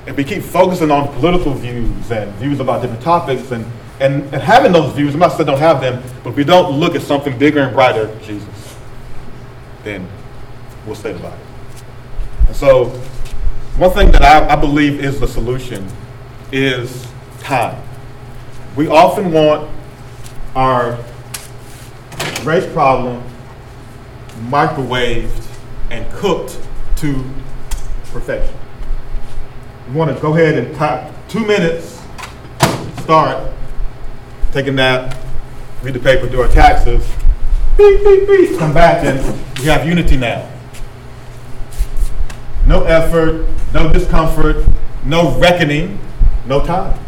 If 0.07 0.17
we 0.17 0.25
keep 0.25 0.43
focusing 0.43 0.91
on 0.91 1.13
political 1.15 1.55
views 1.55 2.11
and 2.11 2.31
views 2.35 2.61
about 2.61 2.83
different 2.83 3.03
topics 3.03 3.53
and, 3.53 3.65
and, 4.01 4.25
and 4.35 4.43
having 4.43 4.73
those 4.73 4.93
views, 4.93 5.15
I'm 5.15 5.21
not 5.21 5.33
saying 5.33 5.47
don't 5.47 5.59
have 5.59 5.81
them, 5.81 6.03
but 6.23 6.31
if 6.31 6.37
we 6.37 6.45
don't 6.45 6.79
look 6.79 6.95
at 6.95 7.03
something 7.03 7.39
bigger 7.39 7.61
and 7.61 7.73
brighter, 7.73 8.15
Jesus, 8.23 8.77
then 9.83 10.09
we'll 10.87 10.95
stay 10.95 11.13
divided. 11.13 11.39
And 12.47 12.57
so, 12.57 12.87
one 13.77 13.91
thing 13.91 14.11
that 14.13 14.23
I, 14.23 14.53
I 14.53 14.57
believe 14.57 15.05
is 15.05 15.19
the 15.19 15.27
solution 15.27 15.87
is 16.53 17.07
time. 17.41 17.83
We 18.77 18.89
often 18.89 19.33
want 19.33 19.71
our 20.55 20.99
race 22.45 22.71
problem 22.73 23.23
microwaved 24.49 25.47
and 25.91 26.11
cooked 26.13 26.59
to 26.97 27.25
perfection. 28.13 28.55
We 29.89 29.95
want 29.95 30.15
to 30.15 30.21
go 30.21 30.35
ahead 30.35 30.57
and 30.57 30.75
type 30.77 31.13
two 31.29 31.45
minutes, 31.45 32.01
start, 33.03 33.53
take 34.53 34.67
a 34.67 34.73
nap, 34.73 35.17
read 35.83 35.95
the 35.95 36.01
paper, 36.01 36.29
do 36.29 36.41
our 36.41 36.49
taxes, 36.49 37.07
beep, 37.77 38.03
beep, 38.05 38.27
beep, 38.27 38.59
come 38.59 38.73
back 38.73 39.05
and 39.05 39.19
we 39.59 39.67
have 39.67 39.87
unity 39.87 40.17
now. 40.17 40.51
No 42.67 42.85
effort, 42.85 43.47
no 43.73 43.93
discomfort, 43.93 44.65
no 45.05 45.39
reckoning, 45.39 45.99
no 46.47 46.65
time. 46.65 46.99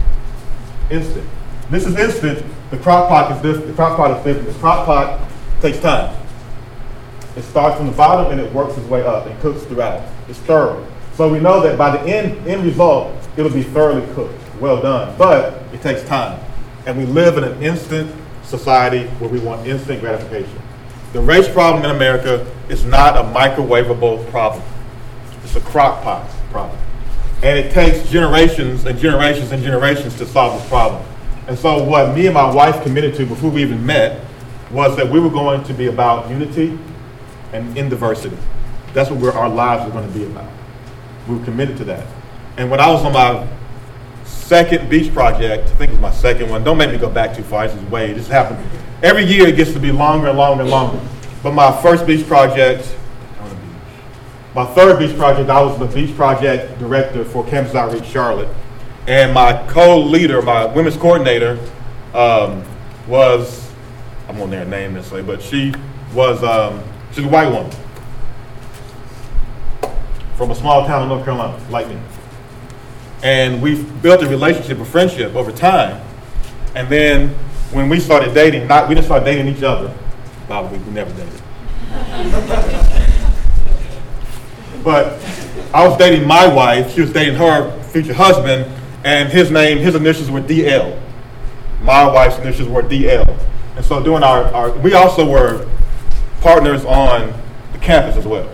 Instant. 0.90 1.26
This 1.70 1.86
is 1.86 1.96
instant. 1.96 2.44
The 2.70 2.76
crock 2.76 3.08
pot 3.08 3.32
is 3.32 3.42
different. 3.42 3.68
The 3.68 3.72
crock 3.72 3.96
pot 3.96 4.18
is 4.18 4.24
different. 4.24 4.52
The 4.52 4.60
crock 4.60 4.86
pot 4.86 5.28
takes 5.60 5.78
time. 5.80 6.14
It 7.36 7.42
starts 7.42 7.76
from 7.76 7.86
the 7.86 7.92
bottom 7.92 8.32
and 8.32 8.40
it 8.40 8.52
works 8.52 8.76
its 8.76 8.86
way 8.88 9.04
up 9.04 9.26
and 9.26 9.38
cooks 9.40 9.62
throughout. 9.64 10.02
It's 10.28 10.38
thorough. 10.40 10.86
So 11.14 11.32
we 11.32 11.38
know 11.38 11.60
that 11.62 11.78
by 11.78 11.96
the 11.96 12.02
end, 12.02 12.46
end 12.46 12.64
result, 12.64 13.12
it'll 13.36 13.52
be 13.52 13.62
thoroughly 13.62 14.06
cooked. 14.14 14.38
Well 14.60 14.80
done. 14.80 15.14
But 15.16 15.62
it 15.72 15.80
takes 15.82 16.02
time. 16.04 16.38
And 16.86 16.98
we 16.98 17.04
live 17.04 17.38
in 17.38 17.44
an 17.44 17.62
instant 17.62 18.14
society 18.42 19.06
where 19.18 19.28
we 19.28 19.38
want 19.40 19.66
instant 19.66 20.00
gratification. 20.00 20.60
The 21.12 21.20
race 21.20 21.48
problem 21.48 21.84
in 21.84 21.90
America 21.90 22.46
is 22.68 22.84
not 22.84 23.16
a 23.16 23.22
microwavable 23.22 24.28
problem. 24.30 24.62
It's 25.46 25.54
a 25.54 25.60
crock 25.60 26.02
pot 26.02 26.28
problem. 26.50 26.76
And 27.44 27.56
it 27.56 27.70
takes 27.70 28.10
generations 28.10 28.84
and 28.84 28.98
generations 28.98 29.52
and 29.52 29.62
generations 29.62 30.16
to 30.16 30.26
solve 30.26 30.60
this 30.60 30.68
problem. 30.68 31.06
And 31.46 31.56
so, 31.56 31.84
what 31.84 32.16
me 32.16 32.26
and 32.26 32.34
my 32.34 32.52
wife 32.52 32.82
committed 32.82 33.14
to 33.14 33.26
before 33.26 33.50
we 33.50 33.62
even 33.62 33.86
met 33.86 34.26
was 34.72 34.96
that 34.96 35.08
we 35.08 35.20
were 35.20 35.30
going 35.30 35.62
to 35.62 35.72
be 35.72 35.86
about 35.86 36.28
unity 36.28 36.76
and 37.52 37.78
in 37.78 37.88
diversity. 37.88 38.36
That's 38.92 39.08
what 39.08 39.36
our 39.36 39.48
lives 39.48 39.84
were 39.84 39.92
going 39.92 40.12
to 40.12 40.18
be 40.18 40.24
about. 40.24 40.50
We 41.28 41.36
were 41.36 41.44
committed 41.44 41.76
to 41.76 41.84
that. 41.84 42.04
And 42.56 42.68
when 42.68 42.80
I 42.80 42.90
was 42.90 43.04
on 43.04 43.12
my 43.12 43.46
second 44.24 44.90
beach 44.90 45.14
project, 45.14 45.68
I 45.68 45.74
think 45.76 45.90
it 45.90 45.92
was 45.92 46.00
my 46.00 46.10
second 46.10 46.50
one, 46.50 46.64
don't 46.64 46.76
make 46.76 46.90
me 46.90 46.98
go 46.98 47.08
back 47.08 47.36
too 47.36 47.44
far, 47.44 47.68
this 47.68 47.80
is 47.80 47.88
way, 47.88 48.12
this 48.12 48.26
happened. 48.26 48.58
Every 49.00 49.24
year 49.24 49.46
it 49.46 49.54
gets 49.54 49.72
to 49.74 49.78
be 49.78 49.92
longer 49.92 50.26
and 50.26 50.38
longer 50.38 50.62
and 50.62 50.70
longer. 50.72 51.00
But 51.44 51.52
my 51.52 51.70
first 51.82 52.04
beach 52.04 52.26
project, 52.26 52.96
my 54.56 54.64
third 54.64 54.98
beach 54.98 55.14
project, 55.18 55.50
I 55.50 55.60
was 55.60 55.78
the 55.78 55.84
beach 55.84 56.16
project 56.16 56.78
director 56.78 57.26
for 57.26 57.46
Campus 57.46 57.74
Outreach 57.74 58.06
Charlotte. 58.06 58.48
And 59.06 59.34
my 59.34 59.62
co-leader, 59.68 60.40
my 60.40 60.64
women's 60.64 60.96
coordinator, 60.96 61.58
um, 62.14 62.64
was, 63.06 63.70
I 64.26 64.32
won't 64.32 64.50
name 64.50 64.70
her 64.70 64.92
name 64.94 65.26
but 65.26 65.42
she 65.42 65.74
was, 66.14 66.42
um, 66.42 66.82
she's 67.12 67.26
a 67.26 67.28
white 67.28 67.52
woman 67.52 67.70
from 70.36 70.50
a 70.50 70.54
small 70.54 70.86
town 70.86 71.02
in 71.02 71.10
North 71.10 71.26
Carolina, 71.26 71.62
like 71.68 71.86
me. 71.88 71.98
And 73.22 73.60
we've 73.60 74.02
built 74.02 74.22
a 74.22 74.28
relationship, 74.28 74.78
a 74.78 74.86
friendship 74.86 75.34
over 75.34 75.52
time. 75.52 76.00
And 76.74 76.88
then 76.88 77.28
when 77.72 77.90
we 77.90 78.00
started 78.00 78.32
dating, 78.32 78.68
not 78.68 78.88
we 78.88 78.94
didn't 78.94 79.06
start 79.06 79.22
dating 79.24 79.48
each 79.48 79.62
other. 79.62 79.94
Probably 80.46 80.78
we 80.78 80.92
never 80.92 81.12
dated. 81.12 82.82
But 84.86 85.20
I 85.74 85.84
was 85.84 85.98
dating 85.98 86.28
my 86.28 86.46
wife, 86.46 86.94
she 86.94 87.00
was 87.00 87.12
dating 87.12 87.34
her 87.34 87.76
future 87.86 88.14
husband, 88.14 88.72
and 89.04 89.28
his 89.28 89.50
name, 89.50 89.78
his 89.78 89.96
initials 89.96 90.30
were 90.30 90.40
DL. 90.40 91.02
My 91.82 92.06
wife's 92.06 92.38
initials 92.38 92.68
were 92.68 92.84
DL. 92.84 93.28
And 93.74 93.84
so 93.84 94.00
doing 94.00 94.22
our, 94.22 94.44
our 94.54 94.70
we 94.78 94.94
also 94.94 95.28
were 95.28 95.68
partners 96.40 96.84
on 96.84 97.34
the 97.72 97.78
campus 97.78 98.14
as 98.14 98.28
well. 98.28 98.48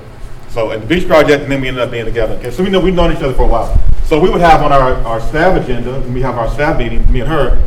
So 0.49 0.71
at 0.71 0.81
the 0.81 0.87
beach 0.87 1.07
project, 1.07 1.43
and 1.43 1.53
then 1.53 1.61
we 1.61 1.69
ended 1.69 1.83
up 1.83 1.91
being 1.91 2.07
together. 2.07 2.33
Okay, 2.37 2.51
so 2.51 2.65
we 2.65 2.71
know 2.71 2.81
we've 2.81 2.95
known 2.95 3.13
each 3.13 3.23
other 3.23 3.35
for 3.35 3.43
a 3.43 3.49
while. 3.49 3.79
So 4.05 4.19
we 4.19 4.31
would 4.31 4.41
have 4.41 4.63
on 4.63 4.73
our, 4.73 4.95
our 5.05 5.21
staff 5.21 5.63
agenda, 5.63 6.01
when 6.01 6.15
we 6.15 6.23
have 6.23 6.39
our 6.39 6.51
staff 6.51 6.79
meeting, 6.79 7.13
me 7.13 7.21
and 7.21 7.29
her, 7.29 7.63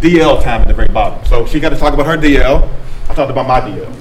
DL 0.00 0.42
time 0.42 0.62
at 0.62 0.66
the 0.66 0.74
very 0.74 0.88
bottom. 0.88 1.24
So 1.24 1.46
she 1.46 1.60
got 1.60 1.68
to 1.68 1.76
talk 1.76 1.94
about 1.94 2.06
her 2.06 2.16
DL. 2.16 2.68
I 3.08 3.14
talked 3.14 3.30
about 3.30 3.46
my 3.46 3.60
DL. 3.60 3.94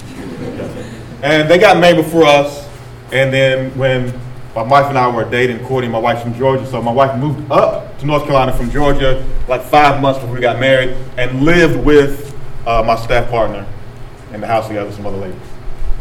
And 1.22 1.48
they 1.48 1.60
got 1.60 1.78
married 1.78 1.98
before 1.98 2.24
us. 2.26 2.67
And 3.12 3.34
then 3.34 3.78
when 3.78 4.14
my 4.58 4.64
wife 4.64 4.88
and 4.88 4.98
I 4.98 5.08
were 5.08 5.24
dating, 5.24 5.64
courting. 5.68 5.92
My 5.92 6.00
wife's 6.00 6.24
from 6.24 6.34
Georgia, 6.34 6.66
so 6.66 6.82
my 6.82 6.92
wife 6.92 7.16
moved 7.20 7.52
up 7.52 7.96
to 8.00 8.08
North 8.08 8.24
Carolina 8.24 8.52
from 8.58 8.72
Georgia 8.72 9.24
like 9.48 9.62
five 9.62 10.02
months 10.02 10.20
before 10.20 10.34
we 10.34 10.42
got 10.42 10.60
married 10.60 10.98
and 11.16 11.44
lived 11.44 11.86
with 11.86 12.36
uh, 12.66 12.82
my 12.82 12.96
staff 12.96 13.30
partner 13.30 13.68
in 14.34 14.42
the 14.42 14.48
house 14.48 14.68
together 14.68 14.88
with 14.88 14.96
some 14.96 15.06
other 15.06 15.18
ladies. 15.18 15.40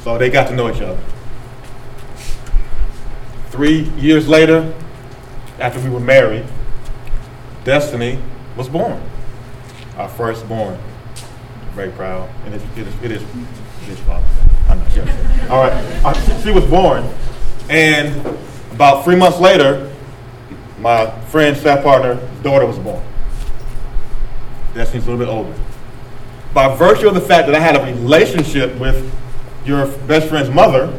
So 0.03 0.17
they 0.17 0.31
got 0.31 0.49
to 0.49 0.55
know 0.55 0.71
each 0.71 0.81
other. 0.81 0.99
Three 3.51 3.91
years 3.99 4.27
later, 4.27 4.73
after 5.59 5.79
we 5.81 5.91
were 5.91 6.01
married, 6.01 6.47
Destiny 7.65 8.19
was 8.57 8.71
born. 8.71 8.99
Our 9.99 10.09
firstborn. 10.09 10.79
Very 11.75 11.91
proud. 11.91 12.31
And 12.47 12.55
it, 12.55 12.63
it 12.75 12.87
is, 12.87 13.03
it 13.03 13.11
is, 13.11 13.23
it 13.83 13.89
is 13.91 14.01
fun. 14.01 14.23
I. 15.47 15.53
All 15.53 15.63
right. 15.63 16.05
Uh, 16.05 16.43
she- 16.43 16.51
was 16.51 16.65
born. 16.65 17.05
And 17.69 18.25
about 18.73 19.05
three 19.05 19.17
months 19.17 19.39
later, 19.39 19.93
my 20.79 21.11
friend, 21.27 21.57
staff 21.57 21.83
partner, 21.83 22.21
daughter 22.43 22.67
was 22.67 22.79
born. 22.79 23.03
That 24.75 24.89
seems 24.89 25.07
a 25.07 25.11
little 25.11 25.25
bit 25.25 25.33
older. 25.33 25.53
By 26.55 26.75
virtue 26.77 27.09
of 27.09 27.15
the 27.15 27.21
fact 27.21 27.47
that 27.49 27.55
I 27.55 27.59
had 27.59 27.77
a 27.77 27.85
relationship 27.85 28.79
with 28.79 29.13
your 29.65 29.89
best 30.07 30.29
friend's 30.29 30.51
mother, 30.51 30.97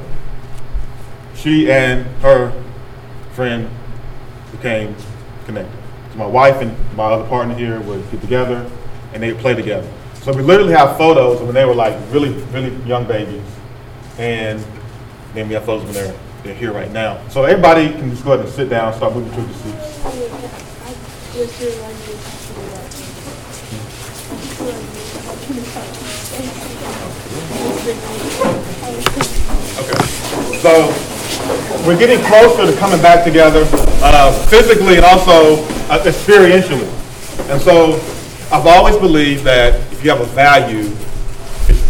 she 1.36 1.72
and 1.72 2.06
her 2.22 2.52
friend 3.34 3.70
became 4.52 4.96
connected. 5.46 5.72
So 6.12 6.18
my 6.18 6.26
wife 6.26 6.62
and 6.62 6.76
my 6.96 7.06
other 7.06 7.28
partner 7.30 7.56
here 7.56 7.80
would 7.82 8.10
get 8.12 8.20
together 8.22 8.70
and 9.14 9.24
they'd 9.24 9.38
play 9.38 9.54
together. 9.54 9.90
So 10.22 10.34
we 10.34 10.42
literally 10.42 10.74
have 10.74 10.98
photos 10.98 11.40
of 11.40 11.46
when 11.46 11.56
they 11.56 11.64
were 11.64 11.76
like 11.76 11.96
really, 12.12 12.32
really 12.52 12.76
young 12.84 13.06
babies. 13.08 13.42
And 14.18 14.64
then 15.34 15.48
we 15.48 15.54
have 15.54 15.66
photos 15.66 15.86
when 15.86 15.94
they're, 15.94 16.16
they're 16.44 16.56
here 16.56 16.74
right 16.74 16.92
now. 16.92 17.26
So 17.30 17.44
everybody 17.44 17.90
can 17.90 18.10
just 18.10 18.24
go 18.24 18.34
ahead 18.34 18.46
and 18.46 18.54
sit 18.54 18.70
down, 18.70 18.94
start 18.94 19.14
moving 19.14 19.32
to 19.34 19.42
the 19.42 19.54
seats. 19.54 19.98
Okay. 29.78 30.02
So 30.58 30.92
we're 31.86 31.98
getting 31.98 32.24
closer 32.26 32.66
to 32.70 32.78
coming 32.80 33.02
back 33.02 33.24
together 33.24 33.66
uh, 34.02 34.32
physically 34.48 34.96
and 34.96 35.06
also 35.06 35.64
uh, 35.90 36.04
experientially. 36.04 36.88
And 37.50 37.62
so 37.62 37.94
I've 38.52 38.66
always 38.66 38.98
believed 38.98 39.44
that 39.44 39.76
if 39.94 40.04
you 40.04 40.10
have 40.10 40.22
a 40.22 40.26
value, 40.26 40.92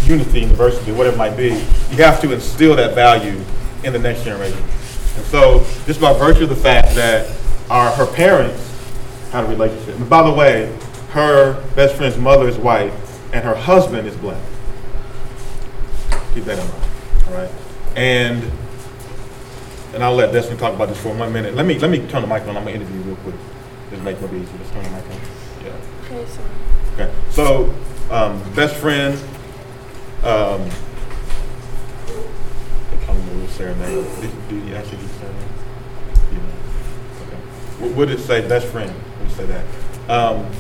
it's 0.10 0.34
unity, 0.34 0.48
diversity, 0.48 0.92
whatever 0.92 1.16
it 1.16 1.18
might 1.18 1.38
be, 1.38 1.50
you 1.50 2.04
have 2.04 2.22
to 2.22 2.32
instill 2.32 2.76
that 2.76 2.96
value 2.96 3.42
in 3.84 3.94
the 3.94 4.00
next 4.00 4.24
generation. 4.24 4.58
And 4.58 5.26
so 5.26 5.66
just 5.86 6.00
by 6.00 6.14
virtue 6.14 6.44
of 6.44 6.50
the 6.50 6.56
fact 6.56 6.96
that 6.96 7.36
our, 7.70 7.92
her 7.92 8.06
parents 8.14 8.64
had 9.32 9.44
a 9.44 9.48
relationship. 9.48 9.96
And 9.96 10.10
by 10.10 10.24
the 10.24 10.34
way, 10.34 10.74
her 11.12 11.62
best 11.76 11.96
friend's 11.96 12.18
mother 12.18 12.48
is 12.48 12.58
white 12.58 12.94
and 13.34 13.44
her 13.44 13.56
husband 13.56 14.08
is 14.08 14.16
black. 14.16 14.42
Keep 16.34 16.46
that 16.46 16.60
in 16.60 16.68
mind. 16.68 16.92
All 17.28 17.34
right. 17.34 17.52
And 17.96 18.52
and 19.94 20.04
I'll 20.04 20.14
let 20.14 20.32
Destiny 20.32 20.60
talk 20.60 20.76
about 20.76 20.90
this 20.90 21.02
for 21.02 21.14
one 21.14 21.34
minute. 21.34 21.56
Let 21.56 21.66
me 21.66 21.80
let 21.80 21.90
me 21.90 22.06
turn 22.08 22.22
the 22.22 22.28
mic 22.28 22.44
on. 22.44 22.50
I'm 22.50 22.64
gonna 22.64 22.72
interview 22.72 22.98
you 22.98 23.04
real 23.04 23.16
quick. 23.18 23.36
Just 23.90 24.04
make 24.04 24.22
it 24.22 24.34
easier. 24.34 24.58
Just 24.60 24.74
turn 24.74 24.84
the 24.84 24.90
mic 24.92 25.04
on. 25.06 25.20
Yeah. 25.64 25.72
Okay, 26.06 26.26
so 26.30 26.42
Okay. 26.94 27.14
So 27.32 27.74
um, 28.12 28.54
best 28.54 28.76
friend. 28.76 29.18
Um, 30.24 30.70
can't 33.06 33.20
remember 33.20 34.02
what 34.02 34.22
Did, 34.22 34.50
did 34.50 34.68
you 34.68 34.76
actually 34.76 34.98
Sarah's 34.98 35.36
name? 35.36 36.32
You 36.32 36.38
know. 36.38 36.54
Okay. 37.28 37.38
What, 37.80 37.92
what 37.92 38.08
did 38.08 38.20
it 38.20 38.24
say? 38.24 38.48
Best 38.48 38.68
friend. 38.68 38.90
What 38.92 39.30
did 39.30 39.32
it 39.32 39.36
say 39.36 39.46
that? 39.46 40.10
Um, 40.10 40.52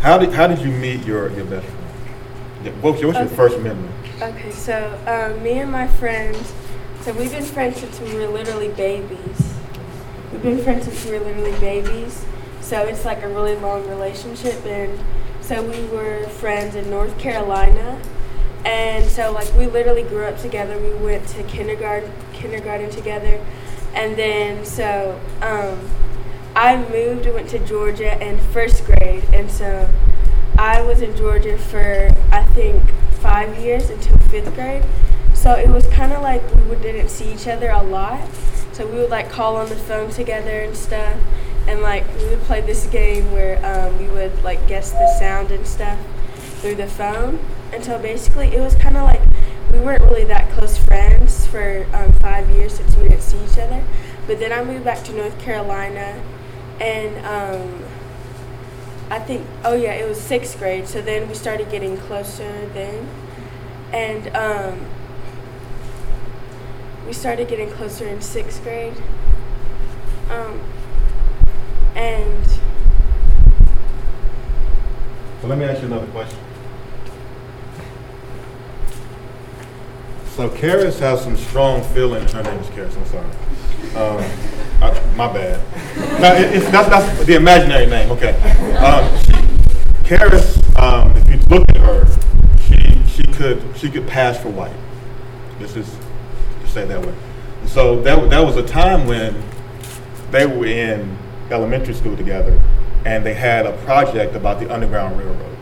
how 0.00 0.18
did 0.18 0.32
how 0.32 0.46
did 0.46 0.58
you 0.60 0.70
meet 0.70 1.04
your 1.04 1.30
your 1.32 1.44
best 1.46 1.66
friend? 1.66 1.84
Yeah, 2.64 2.72
what's 2.80 3.00
your, 3.00 3.08
what's 3.12 3.18
your 3.18 3.26
Okay. 3.26 3.36
first 3.36 3.60
memory? 3.60 3.90
Okay, 4.20 4.50
so 4.50 4.98
um, 5.06 5.42
me 5.42 5.58
and 5.58 5.70
my 5.70 5.86
friends, 5.86 6.52
so 7.02 7.12
we've 7.12 7.30
been 7.30 7.44
friends 7.44 7.78
since 7.78 8.00
we 8.00 8.14
were 8.14 8.26
literally 8.26 8.68
babies. 8.70 9.54
We've 10.32 10.42
been 10.42 10.62
friends 10.62 10.84
since 10.86 11.04
we 11.04 11.12
were 11.12 11.24
literally 11.24 11.58
babies. 11.60 12.24
So 12.60 12.82
it's 12.82 13.04
like 13.04 13.22
a 13.22 13.28
really 13.28 13.56
long 13.56 13.86
relationship, 13.88 14.64
and 14.66 14.98
so 15.40 15.62
we 15.62 15.84
were 15.88 16.26
friends 16.28 16.74
in 16.74 16.90
North 16.90 17.16
Carolina, 17.18 18.00
and 18.66 19.08
so 19.08 19.30
like 19.30 19.52
we 19.54 19.66
literally 19.66 20.02
grew 20.02 20.24
up 20.24 20.38
together. 20.38 20.76
We 20.76 20.92
went 20.92 21.26
to 21.28 21.42
kindergarten 21.44 22.12
kindergarten 22.32 22.90
together, 22.90 23.40
and 23.94 24.16
then 24.16 24.64
so 24.64 25.18
um, 25.40 25.88
I 26.56 26.76
moved 26.90 27.26
and 27.26 27.34
went 27.36 27.48
to 27.50 27.60
Georgia 27.60 28.20
in 28.20 28.38
first 28.38 28.84
grade, 28.84 29.24
and 29.32 29.48
so 29.48 29.88
I 30.58 30.82
was 30.82 31.00
in 31.00 31.16
Georgia 31.16 31.56
for 31.56 32.10
I 32.32 32.42
think 32.42 32.82
five 33.20 33.56
years 33.58 33.88
until 33.88 34.18
fifth 34.18 34.52
grade. 34.56 34.84
So 35.32 35.52
it 35.52 35.68
was 35.68 35.86
kind 35.86 36.12
of 36.12 36.22
like 36.22 36.42
we 36.68 36.74
didn't 36.76 37.08
see 37.08 37.32
each 37.32 37.46
other 37.46 37.70
a 37.70 37.82
lot. 37.82 38.28
So 38.72 38.84
we 38.84 38.98
would 38.98 39.10
like 39.10 39.30
call 39.30 39.56
on 39.56 39.68
the 39.68 39.76
phone 39.76 40.10
together 40.10 40.62
and 40.62 40.76
stuff, 40.76 41.16
and 41.68 41.82
like 41.82 42.04
we 42.18 42.30
would 42.30 42.40
play 42.40 42.62
this 42.62 42.88
game 42.88 43.30
where 43.30 43.64
um, 43.64 43.96
we 44.00 44.08
would 44.08 44.42
like 44.42 44.66
guess 44.66 44.90
the 44.90 45.16
sound 45.20 45.52
and 45.52 45.64
stuff 45.64 46.00
through 46.60 46.74
the 46.74 46.88
phone. 46.88 47.38
And 47.72 47.84
so 47.84 47.98
basically, 47.98 48.54
it 48.54 48.60
was 48.60 48.74
kind 48.74 48.96
of 48.96 49.02
like 49.04 49.22
we 49.72 49.80
weren't 49.80 50.02
really 50.02 50.24
that 50.24 50.50
close 50.52 50.78
friends 50.78 51.46
for 51.46 51.86
um, 51.92 52.12
five 52.14 52.48
years 52.50 52.74
since 52.74 52.96
we 52.96 53.08
didn't 53.08 53.22
see 53.22 53.42
each 53.44 53.58
other. 53.58 53.84
But 54.26 54.38
then 54.38 54.52
I 54.52 54.64
moved 54.64 54.84
back 54.84 55.04
to 55.04 55.12
North 55.12 55.38
Carolina, 55.38 56.22
and 56.80 57.26
um, 57.26 57.84
I 59.10 59.18
think, 59.18 59.46
oh 59.64 59.74
yeah, 59.74 59.92
it 59.92 60.08
was 60.08 60.20
sixth 60.20 60.58
grade. 60.58 60.88
So 60.88 61.00
then 61.00 61.28
we 61.28 61.34
started 61.34 61.70
getting 61.70 61.96
closer 61.96 62.66
then. 62.72 63.08
And 63.92 64.34
um, 64.36 64.86
we 67.06 67.12
started 67.12 67.48
getting 67.48 67.70
closer 67.70 68.06
in 68.06 68.20
sixth 68.20 68.62
grade. 68.62 68.96
Um, 70.28 70.60
and 71.94 72.46
So 75.40 75.46
let 75.50 75.58
me 75.58 75.66
ask 75.66 75.80
you 75.80 75.86
another 75.86 76.08
question. 76.08 76.38
So 80.36 80.50
Karis 80.50 80.98
has 80.98 81.22
some 81.22 81.34
strong 81.34 81.82
feelings. 81.94 82.32
Her 82.32 82.42
name 82.42 82.60
is 82.60 82.66
Karis. 82.66 82.94
I'm 82.94 83.06
sorry. 83.06 83.24
Um, 83.96 84.22
I, 84.82 85.14
my 85.16 85.32
bad. 85.32 86.20
No, 86.20 86.34
it, 86.34 86.54
it's 86.54 86.70
that's, 86.70 86.90
that's 86.90 87.24
the 87.24 87.36
imaginary 87.36 87.86
name. 87.86 88.10
Okay. 88.10 88.34
Um, 88.74 89.18
she, 89.22 89.32
Karis, 90.04 90.78
um, 90.78 91.16
if 91.16 91.30
you 91.30 91.38
look 91.48 91.66
at 91.70 91.78
her, 91.78 92.06
she 92.66 93.02
she 93.08 93.22
could 93.32 93.62
she 93.78 93.90
could 93.90 94.06
pass 94.06 94.38
for 94.38 94.50
white. 94.50 94.76
This 95.58 95.74
is 95.74 95.96
to 96.60 96.68
say 96.68 96.84
that 96.84 97.00
way. 97.00 97.14
So 97.64 98.02
that 98.02 98.28
that 98.28 98.40
was 98.40 98.58
a 98.58 98.62
time 98.62 99.06
when 99.06 99.42
they 100.32 100.44
were 100.44 100.66
in 100.66 101.16
elementary 101.50 101.94
school 101.94 102.14
together, 102.14 102.60
and 103.06 103.24
they 103.24 103.32
had 103.32 103.64
a 103.64 103.72
project 103.86 104.36
about 104.36 104.60
the 104.60 104.70
Underground 104.70 105.18
Railroad. 105.18 105.56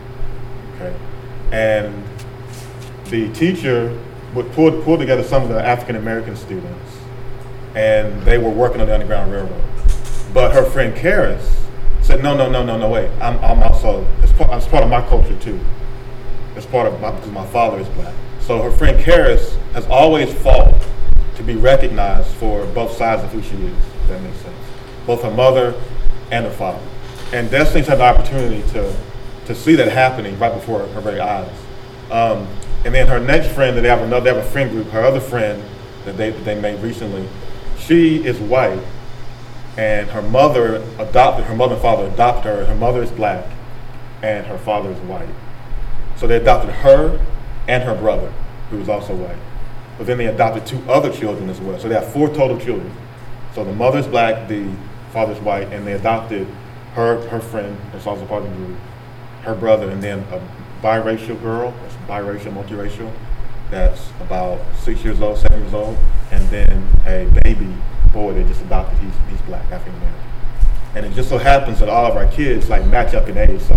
Okay, 0.75 0.93
and 1.53 2.03
the 3.05 3.31
teacher 3.31 3.97
would 4.35 4.51
pull 4.51 4.71
pull 4.83 4.97
together 4.97 5.23
some 5.23 5.41
of 5.43 5.49
the 5.49 5.65
African 5.65 5.95
American 5.95 6.35
students, 6.35 6.97
and 7.73 8.21
they 8.23 8.37
were 8.37 8.49
working 8.49 8.81
on 8.81 8.87
the 8.87 8.93
Underground 8.93 9.31
Railroad. 9.31 9.63
But 10.33 10.53
her 10.53 10.63
friend 10.63 10.93
Karis 10.93 11.55
said, 12.01 12.21
"No, 12.21 12.35
no, 12.35 12.49
no, 12.49 12.63
no, 12.63 12.77
no, 12.77 12.89
wait. 12.89 13.09
I'm, 13.21 13.39
I'm 13.39 13.63
also 13.63 14.05
it's 14.21 14.33
part, 14.33 14.51
it's 14.51 14.67
part 14.67 14.83
of 14.83 14.89
my 14.89 15.01
culture 15.07 15.37
too. 15.39 15.59
It's 16.55 16.65
part 16.65 16.87
of 16.91 16.99
my 16.99 17.11
because 17.11 17.31
my 17.31 17.45
father 17.47 17.79
is 17.79 17.87
black. 17.89 18.13
So 18.41 18.61
her 18.61 18.71
friend 18.71 19.03
Karis 19.03 19.55
has 19.71 19.87
always 19.87 20.31
fought 20.33 20.75
to 21.35 21.43
be 21.43 21.55
recognized 21.55 22.29
for 22.35 22.65
both 22.67 22.95
sides 22.95 23.23
of 23.23 23.31
who 23.31 23.41
she 23.41 23.55
is. 23.55 23.77
If 24.03 24.07
that 24.09 24.21
makes 24.21 24.37
sense. 24.37 24.55
Both 25.07 25.23
her 25.23 25.31
mother 25.31 25.81
and 26.31 26.45
her 26.45 26.51
father. 26.51 26.85
And 27.33 27.49
Destiny's 27.49 27.87
had 27.87 27.99
the 27.99 28.03
opportunity 28.03 28.61
to 28.73 28.95
to 29.45 29.55
see 29.55 29.75
that 29.75 29.91
happening 29.91 30.37
right 30.39 30.53
before 30.53 30.79
her 30.79 31.01
very 31.01 31.19
eyes. 31.19 31.51
Um, 32.11 32.47
and 32.85 32.93
then 32.93 33.07
her 33.07 33.19
next 33.19 33.53
friend 33.53 33.75
that 33.75 33.81
they 33.81 33.89
have 33.89 34.01
another 34.01 34.23
they 34.23 34.33
have 34.33 34.45
a 34.45 34.49
friend 34.49 34.69
group. 34.69 34.87
Her 34.89 35.01
other 35.01 35.19
friend 35.19 35.61
that 36.05 36.17
they 36.17 36.29
that 36.29 36.45
they 36.45 36.59
made 36.59 36.79
recently, 36.81 37.27
she 37.79 38.23
is 38.23 38.39
white, 38.39 38.79
and 39.75 40.07
her 40.11 40.21
mother 40.21 40.75
adopted 40.99 41.45
her 41.45 41.55
mother 41.55 41.73
and 41.73 41.81
father 41.81 42.05
adopted 42.05 42.45
her. 42.45 42.65
Her 42.65 42.75
mother 42.75 43.01
is 43.01 43.11
black, 43.11 43.43
and 44.21 44.45
her 44.45 44.59
father 44.59 44.91
is 44.91 44.99
white. 44.99 45.27
So 46.15 46.27
they 46.27 46.37
adopted 46.37 46.69
her 46.75 47.19
and 47.67 47.83
her 47.83 47.95
brother, 47.95 48.31
who 48.69 48.77
was 48.77 48.87
also 48.87 49.15
white. 49.15 49.39
But 49.97 50.05
then 50.05 50.19
they 50.19 50.27
adopted 50.27 50.67
two 50.67 50.79
other 50.87 51.11
children 51.11 51.49
as 51.49 51.59
well. 51.59 51.79
So 51.79 51.89
they 51.89 51.95
have 51.95 52.13
four 52.13 52.27
total 52.29 52.59
children. 52.59 52.91
So 53.55 53.63
the 53.63 53.73
mother's 53.73 54.05
black, 54.05 54.47
the 54.47 54.69
father's 55.11 55.39
white, 55.39 55.73
and 55.73 55.87
they 55.87 55.93
adopted 55.93 56.47
her 56.93 57.27
her 57.29 57.39
friend, 57.39 57.75
that's 57.91 58.05
also 58.05 58.25
part 58.27 58.43
of 58.43 58.49
the 58.51 58.55
group, 58.57 58.77
her 59.41 59.55
brother, 59.55 59.89
and 59.89 60.03
then 60.03 60.19
a 60.31 60.39
biracial 60.81 61.39
girl, 61.41 61.73
biracial, 62.07 62.53
multiracial, 62.53 63.11
that's 63.71 64.09
about 64.21 64.61
six 64.77 65.03
years 65.03 65.21
old, 65.21 65.37
seven 65.37 65.61
years 65.61 65.73
old, 65.73 65.97
and 66.31 66.47
then 66.49 66.87
a 67.05 67.25
baby 67.43 67.73
boy. 68.13 68.33
They 68.33 68.43
just 68.43 68.61
adopted. 68.61 68.97
He's 68.99 69.13
he's 69.29 69.41
black, 69.41 69.65
African 69.71 69.95
American. 69.95 70.21
And 70.95 71.05
it 71.05 71.13
just 71.13 71.29
so 71.29 71.37
happens 71.37 71.79
that 71.79 71.89
all 71.89 72.05
of 72.05 72.15
our 72.15 72.27
kids 72.27 72.69
like 72.69 72.85
match 72.85 73.13
up 73.13 73.27
in 73.27 73.37
age. 73.37 73.61
So 73.61 73.75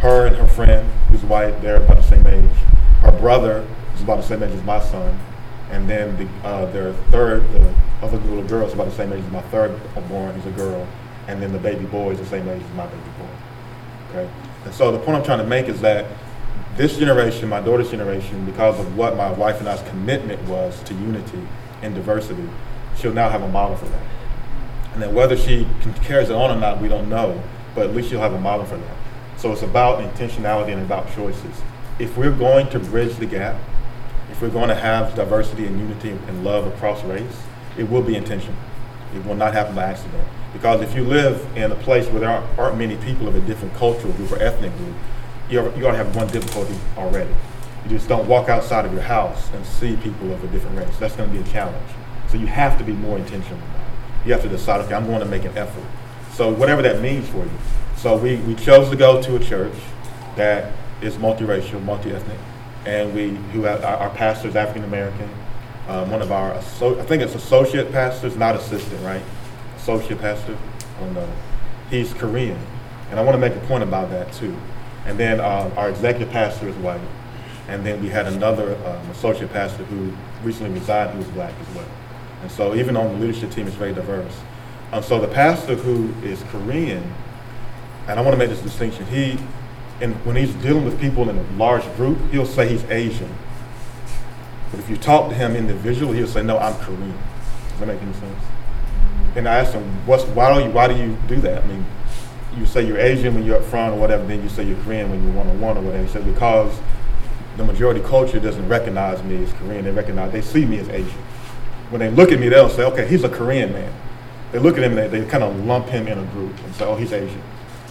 her 0.00 0.26
and 0.26 0.36
her 0.36 0.46
friend, 0.46 0.90
who's 1.08 1.22
white, 1.24 1.60
they're 1.62 1.76
about 1.76 1.98
the 1.98 2.02
same 2.02 2.26
age. 2.26 2.56
Her 3.00 3.12
brother 3.12 3.66
is 3.94 4.02
about 4.02 4.16
the 4.16 4.26
same 4.26 4.42
age 4.42 4.52
as 4.52 4.62
my 4.64 4.80
son. 4.80 5.18
And 5.70 5.88
then 5.88 6.16
the, 6.16 6.48
uh, 6.48 6.64
their 6.72 6.94
third, 7.10 7.42
the 7.52 7.74
other 8.00 8.16
little 8.18 8.44
girl 8.44 8.66
is 8.66 8.72
about 8.72 8.86
the 8.86 8.96
same 8.96 9.12
age 9.12 9.22
as 9.22 9.30
my 9.30 9.42
third 9.42 9.78
born, 10.08 10.34
who's 10.34 10.46
a 10.46 10.56
girl. 10.56 10.86
And 11.26 11.42
then 11.42 11.52
the 11.52 11.58
baby 11.58 11.84
boy 11.84 12.12
is 12.12 12.18
the 12.18 12.26
same 12.26 12.48
age 12.48 12.62
as 12.62 12.72
my 12.74 12.86
baby 12.86 13.02
boy. 13.18 13.28
Okay? 14.10 14.30
And 14.64 14.74
so 14.74 14.90
the 14.90 14.98
point 14.98 15.18
I'm 15.18 15.24
trying 15.24 15.38
to 15.38 15.46
make 15.46 15.68
is 15.68 15.80
that 15.82 16.06
this 16.78 16.96
generation, 16.96 17.48
my 17.48 17.60
daughter's 17.60 17.90
generation, 17.90 18.46
because 18.46 18.78
of 18.78 18.96
what 18.96 19.16
my 19.16 19.32
wife 19.32 19.58
and 19.58 19.68
I's 19.68 19.82
commitment 19.88 20.40
was 20.44 20.80
to 20.84 20.94
unity 20.94 21.42
and 21.82 21.92
diversity, 21.92 22.48
she'll 22.96 23.12
now 23.12 23.28
have 23.28 23.42
a 23.42 23.48
model 23.48 23.76
for 23.76 23.86
that. 23.86 24.06
And 24.92 25.02
then 25.02 25.12
whether 25.12 25.36
she 25.36 25.66
carries 26.04 26.30
it 26.30 26.36
on 26.36 26.56
or 26.56 26.60
not, 26.60 26.80
we 26.80 26.88
don't 26.88 27.08
know, 27.08 27.42
but 27.74 27.88
at 27.88 27.96
least 27.96 28.10
she'll 28.10 28.20
have 28.20 28.32
a 28.32 28.40
model 28.40 28.64
for 28.64 28.76
that. 28.76 28.96
So 29.38 29.50
it's 29.50 29.62
about 29.62 29.98
intentionality 29.98 30.72
and 30.72 30.80
about 30.80 31.12
choices. 31.16 31.62
If 31.98 32.16
we're 32.16 32.30
going 32.30 32.68
to 32.70 32.78
bridge 32.78 33.16
the 33.16 33.26
gap, 33.26 33.60
if 34.30 34.40
we're 34.40 34.48
going 34.48 34.68
to 34.68 34.76
have 34.76 35.16
diversity 35.16 35.66
and 35.66 35.80
unity 35.80 36.10
and 36.10 36.44
love 36.44 36.64
across 36.64 37.02
race, 37.02 37.42
it 37.76 37.90
will 37.90 38.02
be 38.02 38.14
intentional. 38.14 38.58
It 39.16 39.26
will 39.26 39.34
not 39.34 39.52
happen 39.52 39.74
by 39.74 39.82
accident. 39.82 40.28
Because 40.52 40.80
if 40.80 40.94
you 40.94 41.02
live 41.02 41.44
in 41.56 41.72
a 41.72 41.76
place 41.76 42.06
where 42.08 42.20
there 42.20 42.30
aren't 42.56 42.78
many 42.78 42.96
people 42.98 43.26
of 43.26 43.34
a 43.34 43.40
different 43.40 43.74
cultural 43.74 44.12
group 44.12 44.30
or 44.30 44.40
ethnic 44.40 44.76
group, 44.76 44.94
you're 45.50 45.68
going 45.70 45.94
to 45.94 46.04
have 46.04 46.14
one 46.14 46.26
difficulty 46.28 46.74
already. 46.96 47.34
You 47.84 47.90
just 47.90 48.08
don't 48.08 48.28
walk 48.28 48.48
outside 48.48 48.84
of 48.84 48.92
your 48.92 49.02
house 49.02 49.48
and 49.52 49.64
see 49.64 49.96
people 49.96 50.32
of 50.32 50.42
a 50.44 50.46
different 50.48 50.76
race. 50.76 50.96
That's 50.98 51.16
going 51.16 51.30
to 51.30 51.34
be 51.34 51.42
a 51.42 51.52
challenge. 51.52 51.90
So 52.28 52.36
you 52.36 52.46
have 52.46 52.76
to 52.78 52.84
be 52.84 52.92
more 52.92 53.16
intentional 53.16 53.58
about 53.58 53.80
it. 53.80 54.26
You 54.26 54.32
have 54.32 54.42
to 54.42 54.48
decide, 54.48 54.80
okay, 54.82 54.94
I'm 54.94 55.06
going 55.06 55.20
to 55.20 55.26
make 55.26 55.44
an 55.44 55.56
effort. 55.56 55.84
So 56.32 56.52
whatever 56.52 56.82
that 56.82 57.00
means 57.00 57.28
for 57.28 57.38
you. 57.38 57.50
So 57.96 58.16
we, 58.16 58.36
we 58.36 58.54
chose 58.54 58.90
to 58.90 58.96
go 58.96 59.22
to 59.22 59.36
a 59.36 59.40
church 59.40 59.74
that 60.36 60.72
is 61.00 61.16
multiracial, 61.16 61.82
multi-ethnic, 61.82 62.38
and 62.84 63.14
we 63.14 63.30
who 63.52 63.62
have, 63.62 63.82
our, 63.84 63.96
our 63.96 64.10
pastor 64.10 64.48
is 64.48 64.56
African 64.56 64.84
American. 64.84 65.28
Um, 65.88 66.10
one 66.10 66.20
of 66.20 66.30
our, 66.30 66.54
I 66.54 66.60
think 66.60 67.22
it's 67.22 67.34
associate 67.34 67.90
pastors, 67.90 68.36
not 68.36 68.54
assistant, 68.54 69.02
right? 69.02 69.22
Associate 69.78 70.20
pastor. 70.20 70.56
I 70.96 71.00
don't 71.00 71.14
know. 71.14 71.32
He's 71.90 72.12
Korean, 72.12 72.58
and 73.10 73.18
I 73.18 73.22
want 73.24 73.34
to 73.34 73.40
make 73.40 73.56
a 73.56 73.66
point 73.66 73.82
about 73.82 74.10
that 74.10 74.32
too. 74.32 74.54
And 75.08 75.18
then 75.18 75.40
uh, 75.40 75.72
our 75.76 75.88
executive 75.88 76.30
pastor 76.30 76.68
is 76.68 76.76
white, 76.76 77.00
and 77.66 77.84
then 77.84 78.02
we 78.02 78.10
had 78.10 78.26
another 78.26 78.76
um, 78.86 79.10
associate 79.10 79.50
pastor 79.52 79.82
who 79.84 80.12
recently 80.44 80.78
resigned 80.78 81.12
who 81.12 81.18
was 81.18 81.28
black 81.28 81.54
as 81.58 81.74
well. 81.74 81.88
And 82.42 82.50
so 82.50 82.74
even 82.74 82.94
on 82.94 83.14
the 83.14 83.26
leadership 83.26 83.50
team, 83.50 83.66
it's 83.66 83.74
very 83.74 83.94
diverse. 83.94 84.38
Um, 84.92 85.02
so 85.02 85.18
the 85.18 85.28
pastor 85.28 85.76
who 85.76 86.12
is 86.22 86.42
Korean, 86.50 87.10
and 88.06 88.20
I 88.20 88.22
want 88.22 88.34
to 88.34 88.38
make 88.38 88.50
this 88.50 88.60
distinction. 88.60 89.06
He, 89.06 89.38
and 90.02 90.14
when 90.26 90.36
he's 90.36 90.54
dealing 90.56 90.84
with 90.84 91.00
people 91.00 91.28
in 91.30 91.38
a 91.38 91.42
large 91.56 91.84
group, 91.96 92.18
he'll 92.30 92.46
say 92.46 92.68
he's 92.68 92.84
Asian. 92.84 93.34
But 94.70 94.80
if 94.80 94.90
you 94.90 94.98
talk 94.98 95.30
to 95.30 95.34
him 95.34 95.56
individually, 95.56 96.18
he'll 96.18 96.26
say, 96.26 96.42
"No, 96.42 96.58
I'm 96.58 96.74
Korean." 96.80 97.18
Does 97.70 97.80
that 97.80 97.86
make 97.86 98.02
any 98.02 98.12
sense? 98.12 98.44
And 99.36 99.48
I 99.48 99.56
asked 99.56 99.72
him, 99.72 99.84
"What's 100.04 100.24
why 100.24 100.52
do 100.52 100.64
you 100.64 100.70
why 100.70 100.86
do 100.86 100.94
you 100.94 101.16
do 101.26 101.36
that?" 101.40 101.64
I 101.64 101.66
mean, 101.66 101.86
you 102.56 102.66
say 102.66 102.86
you're 102.86 102.98
Asian 102.98 103.34
when 103.34 103.44
you're 103.44 103.56
up 103.56 103.64
front 103.64 103.94
or 103.94 103.98
whatever, 103.98 104.24
then 104.26 104.42
you 104.42 104.48
say 104.48 104.64
you're 104.64 104.80
Korean 104.82 105.10
when 105.10 105.22
you're 105.22 105.32
one 105.32 105.46
on 105.46 105.60
one 105.60 105.76
or 105.76 105.82
whatever. 105.82 106.04
He 106.04 106.10
said 106.10 106.24
because 106.24 106.78
the 107.56 107.64
majority 107.64 108.00
culture 108.00 108.40
doesn't 108.40 108.68
recognize 108.68 109.22
me 109.22 109.42
as 109.42 109.52
Korean. 109.54 109.84
They 109.84 109.90
recognize 109.90 110.32
they 110.32 110.42
see 110.42 110.64
me 110.64 110.78
as 110.78 110.88
Asian. 110.88 111.18
When 111.90 112.00
they 112.00 112.10
look 112.10 112.32
at 112.32 112.40
me, 112.40 112.48
they'll 112.48 112.68
say, 112.68 112.84
"Okay, 112.84 113.06
he's 113.06 113.24
a 113.24 113.28
Korean 113.28 113.72
man." 113.72 113.92
They 114.52 114.58
look 114.58 114.78
at 114.78 114.82
him 114.84 114.96
and 114.96 115.12
they, 115.12 115.20
they 115.20 115.28
kind 115.28 115.44
of 115.44 115.66
lump 115.66 115.86
him 115.86 116.08
in 116.08 116.18
a 116.18 116.24
group 116.26 116.58
and 116.64 116.74
say, 116.74 116.84
"Oh, 116.84 116.96
he's 116.96 117.12
Asian." 117.12 117.42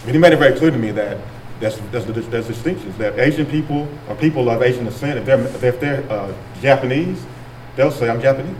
And 0.04 0.12
he 0.12 0.18
made 0.18 0.32
it 0.32 0.38
very 0.38 0.58
clear 0.58 0.70
to 0.70 0.78
me 0.78 0.90
that 0.92 1.18
there's, 1.60 1.78
there's, 1.90 2.06
there's 2.28 2.46
distinctions. 2.46 2.96
That 2.98 3.18
Asian 3.18 3.46
people 3.46 3.88
or 4.08 4.14
people 4.14 4.48
of 4.48 4.62
Asian 4.62 4.84
descent, 4.84 5.18
if 5.18 5.26
they're, 5.26 5.40
if 5.64 5.80
they're 5.80 6.10
uh, 6.10 6.32
Japanese, 6.60 7.24
they'll 7.76 7.90
say, 7.90 8.08
I'm 8.08 8.20
Japanese. 8.20 8.56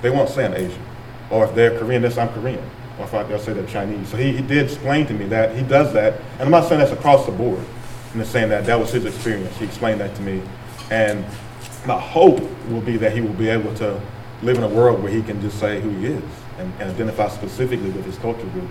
They 0.00 0.10
won't 0.10 0.28
say 0.28 0.46
I'm 0.46 0.54
Asian. 0.54 0.82
Or 1.30 1.44
if 1.44 1.54
they're 1.54 1.78
Korean, 1.78 2.02
they'll 2.02 2.10
say 2.10 2.22
I'm 2.22 2.32
Korean. 2.32 2.62
Or 3.02 3.20
if 3.20 3.28
they'll 3.28 3.38
say 3.38 3.52
they're 3.52 3.66
Chinese. 3.66 4.08
So 4.08 4.16
he, 4.16 4.32
he 4.32 4.42
did 4.42 4.64
explain 4.64 5.06
to 5.06 5.14
me 5.14 5.26
that 5.26 5.56
he 5.56 5.62
does 5.62 5.92
that. 5.94 6.14
And 6.34 6.42
I'm 6.42 6.50
not 6.50 6.68
saying 6.68 6.80
that's 6.80 6.92
across 6.92 7.26
the 7.26 7.32
board. 7.32 7.64
I'm 8.12 8.20
just 8.20 8.30
saying 8.30 8.48
that 8.50 8.64
that 8.66 8.78
was 8.78 8.92
his 8.92 9.04
experience. 9.04 9.56
He 9.56 9.64
explained 9.64 10.00
that 10.00 10.14
to 10.16 10.22
me. 10.22 10.42
And 10.90 11.24
my 11.86 11.98
hope 11.98 12.40
will 12.68 12.80
be 12.80 12.96
that 12.98 13.12
he 13.12 13.20
will 13.20 13.32
be 13.32 13.48
able 13.48 13.74
to 13.76 14.00
live 14.42 14.56
in 14.56 14.62
a 14.62 14.68
world 14.68 15.02
where 15.02 15.10
he 15.10 15.22
can 15.22 15.40
just 15.40 15.58
say 15.58 15.80
who 15.80 15.90
he 15.90 16.06
is 16.06 16.22
and, 16.58 16.72
and 16.80 16.90
identify 16.90 17.28
specifically 17.28 17.90
with 17.90 18.04
his 18.04 18.18
culture 18.18 18.46
group. 18.46 18.68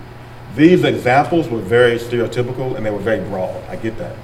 These 0.56 0.84
examples 0.84 1.48
were 1.48 1.60
very 1.60 1.98
stereotypical 1.98 2.76
and 2.76 2.86
they 2.86 2.90
were 2.90 2.98
very 2.98 3.26
broad. 3.28 3.62
I 3.68 3.76
get 3.76 3.98
that. 3.98 4.16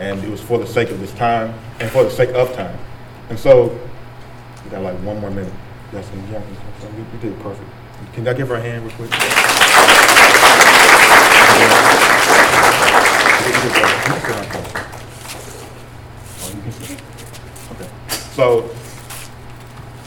And 0.00 0.22
it 0.24 0.30
was 0.30 0.40
for 0.40 0.58
the 0.58 0.66
sake 0.66 0.90
of 0.90 1.00
this 1.00 1.12
time 1.14 1.54
and 1.78 1.90
for 1.90 2.02
the 2.02 2.10
sake 2.10 2.30
of 2.30 2.52
time. 2.54 2.76
And 3.28 3.38
so, 3.38 3.78
we 4.64 4.70
got 4.70 4.82
like 4.82 4.96
one 5.02 5.20
more 5.20 5.30
minute. 5.30 5.52
Yes, 5.92 6.10
yeah, 6.30 6.42
you 6.96 7.18
did 7.20 7.38
perfect. 7.40 7.68
Can 8.12 8.28
I 8.28 8.34
give 8.34 8.48
her 8.48 8.56
a 8.56 8.60
hand 8.60 8.84
real 8.84 8.94
quick? 8.96 9.10
So, 18.32 18.68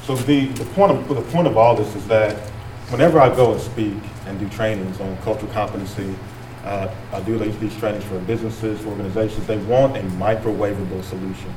so 0.03 0.15
the, 0.15 0.45
the 0.45 0.65
point 0.75 0.91
of 0.91 1.07
the 1.07 1.21
point 1.31 1.47
of 1.47 1.57
all 1.57 1.75
this 1.75 1.95
is 1.95 2.07
that 2.07 2.37
whenever 2.89 3.19
I 3.19 3.35
go 3.35 3.53
and 3.53 3.61
speak 3.61 3.97
and 4.27 4.39
do 4.39 4.47
trainings 4.49 4.99
on 4.99 5.17
cultural 5.17 5.51
competency, 5.51 6.15
uh, 6.63 6.93
I 7.11 7.21
do 7.21 7.39
these, 7.39 7.57
these 7.57 7.75
trainings 7.77 8.03
for 8.03 8.19
businesses, 8.19 8.85
organizations. 8.85 9.47
They 9.47 9.57
want 9.57 9.97
a 9.97 10.01
microwavable 10.01 11.03
solution, 11.03 11.51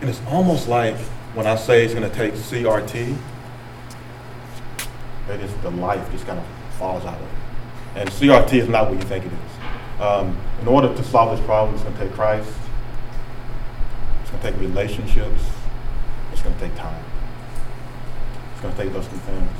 and 0.00 0.10
it's 0.10 0.22
almost 0.28 0.66
like 0.66 0.96
when 1.34 1.46
I 1.46 1.54
say 1.54 1.84
it's 1.84 1.94
going 1.94 2.08
to 2.08 2.16
take 2.16 2.34
CRT, 2.34 3.16
that 5.32 5.40
is 5.40 5.54
the 5.62 5.70
life 5.70 6.12
just 6.12 6.26
kind 6.26 6.38
of 6.38 6.44
falls 6.78 7.04
out 7.06 7.18
of 7.18 7.22
it. 7.22 8.00
And 8.00 8.10
CRT 8.10 8.52
is 8.52 8.68
not 8.68 8.90
what 8.90 8.98
you 8.98 9.08
think 9.08 9.24
it 9.24 9.32
is. 9.32 10.00
Um, 10.00 10.36
in 10.60 10.68
order 10.68 10.94
to 10.94 11.04
solve 11.04 11.34
this 11.34 11.46
problem, 11.46 11.74
it's 11.74 11.82
going 11.84 11.96
to 11.96 12.04
take 12.04 12.12
Christ. 12.12 12.52
It's 14.20 14.30
going 14.30 14.42
to 14.42 14.50
take 14.50 14.60
relationships. 14.60 15.42
It's 16.32 16.42
going 16.42 16.54
to 16.54 16.60
take 16.60 16.76
time. 16.76 17.02
It's 18.52 18.60
going 18.60 18.74
to 18.74 18.82
take 18.82 18.92
those 18.92 19.08
two 19.08 19.16
things. 19.16 19.50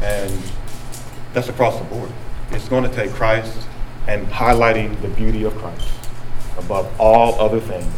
And 0.00 0.42
that's 1.34 1.48
across 1.48 1.76
the 1.78 1.84
board. 1.86 2.10
It's 2.52 2.68
going 2.68 2.84
to 2.84 2.94
take 2.94 3.10
Christ 3.10 3.66
and 4.06 4.28
highlighting 4.28 5.00
the 5.02 5.08
beauty 5.08 5.42
of 5.42 5.56
Christ 5.56 5.88
above 6.56 6.88
all 7.00 7.40
other 7.40 7.58
things. 7.58 7.92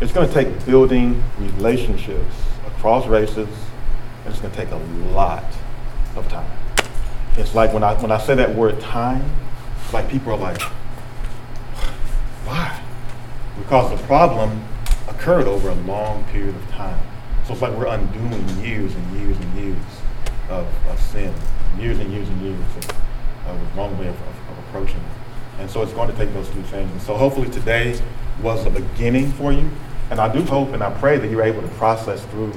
It's 0.00 0.12
going 0.12 0.26
to 0.26 0.32
take 0.32 0.64
building 0.64 1.22
relationships 1.38 2.36
across 2.66 3.06
races, 3.06 3.48
and 4.24 4.32
it's 4.32 4.40
going 4.40 4.52
to 4.52 4.56
take 4.56 4.70
a 4.70 4.76
lot 5.12 5.44
of 6.18 6.28
time. 6.28 6.50
It's 7.36 7.54
like 7.54 7.72
when 7.72 7.82
I 7.82 7.94
when 7.94 8.10
I 8.10 8.18
say 8.18 8.34
that 8.34 8.54
word 8.54 8.80
time, 8.80 9.24
like 9.92 10.08
people 10.08 10.32
are 10.32 10.38
like, 10.38 10.60
why? 12.44 12.82
Because 13.58 13.98
the 13.98 14.06
problem 14.06 14.64
occurred 15.08 15.46
over 15.46 15.70
a 15.70 15.74
long 15.74 16.24
period 16.24 16.54
of 16.54 16.68
time. 16.70 17.00
So 17.46 17.52
it's 17.52 17.62
like 17.62 17.72
we're 17.72 17.86
undoing 17.86 18.48
years 18.64 18.94
and 18.94 19.20
years 19.20 19.36
and 19.36 19.58
years 19.58 19.84
of, 20.50 20.66
of 20.88 21.00
sin, 21.00 21.32
years 21.78 21.98
and 21.98 22.12
years 22.12 22.28
and 22.28 22.42
years 22.42 22.58
of, 22.58 22.90
of 23.46 23.56
a 23.56 23.76
wrong 23.76 23.98
way 23.98 24.08
of, 24.08 24.14
of, 24.14 24.50
of 24.50 24.58
approaching 24.68 24.98
it. 24.98 25.60
And 25.60 25.70
so 25.70 25.82
it's 25.82 25.92
going 25.92 26.10
to 26.10 26.16
take 26.16 26.32
those 26.34 26.48
two 26.50 26.62
things. 26.64 26.90
And 26.90 27.02
so 27.02 27.16
hopefully 27.16 27.50
today 27.50 28.00
was 28.42 28.64
a 28.66 28.70
beginning 28.70 29.32
for 29.32 29.52
you. 29.52 29.68
And 30.10 30.20
I 30.20 30.32
do 30.32 30.42
hope 30.42 30.68
and 30.70 30.82
I 30.82 30.90
pray 30.98 31.18
that 31.18 31.30
you're 31.30 31.42
able 31.42 31.62
to 31.62 31.68
process 31.68 32.24
through 32.26 32.52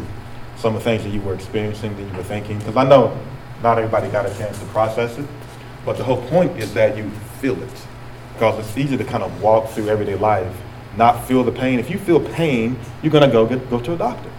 some 0.58 0.76
of 0.76 0.84
the 0.84 0.90
things 0.90 1.04
that 1.04 1.10
you 1.10 1.22
were 1.22 1.34
experiencing, 1.34 1.96
that 1.96 2.04
you 2.04 2.18
were 2.18 2.24
thinking. 2.24 2.60
Because 2.60 2.78
I 2.78 2.88
know 2.88 3.18
not 3.64 3.78
everybody 3.78 4.10
got 4.10 4.26
a 4.26 4.34
chance 4.38 4.58
to 4.60 4.66
process 4.66 5.18
it. 5.18 5.26
But 5.86 5.98
the 5.98 6.04
whole 6.04 6.22
point 6.28 6.58
is 6.58 6.74
that 6.74 6.98
you 6.98 7.10
feel 7.40 7.62
it. 7.62 7.88
Because 8.34 8.60
it's 8.60 8.78
easy 8.78 8.98
to 8.98 9.04
kind 9.04 9.24
of 9.24 9.42
walk 9.42 9.70
through 9.70 9.90
everyday 9.90 10.16
life, 10.16 10.56
not 10.98 11.26
feel 11.28 11.44
the 11.44 11.52
pain. 11.52 11.80
If 11.80 11.90
you 11.90 11.98
feel 11.98 12.20
pain, 12.20 12.78
you're 13.02 13.12
going 13.12 13.28
to 13.28 13.32
go 13.32 13.46
get, 13.46 13.70
go 13.70 13.80
to 13.80 13.94
a 13.94 13.98
doctor. 13.98 14.30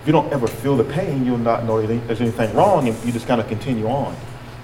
If 0.00 0.06
you 0.06 0.12
don't 0.12 0.32
ever 0.32 0.46
feel 0.46 0.76
the 0.76 0.84
pain, 0.84 1.24
you'll 1.26 1.38
not 1.38 1.64
know 1.64 1.84
there's 1.84 2.20
anything 2.20 2.54
wrong, 2.54 2.86
and 2.88 3.04
you 3.04 3.12
just 3.12 3.26
kind 3.26 3.40
of 3.40 3.48
continue 3.48 3.88
on. 3.88 4.16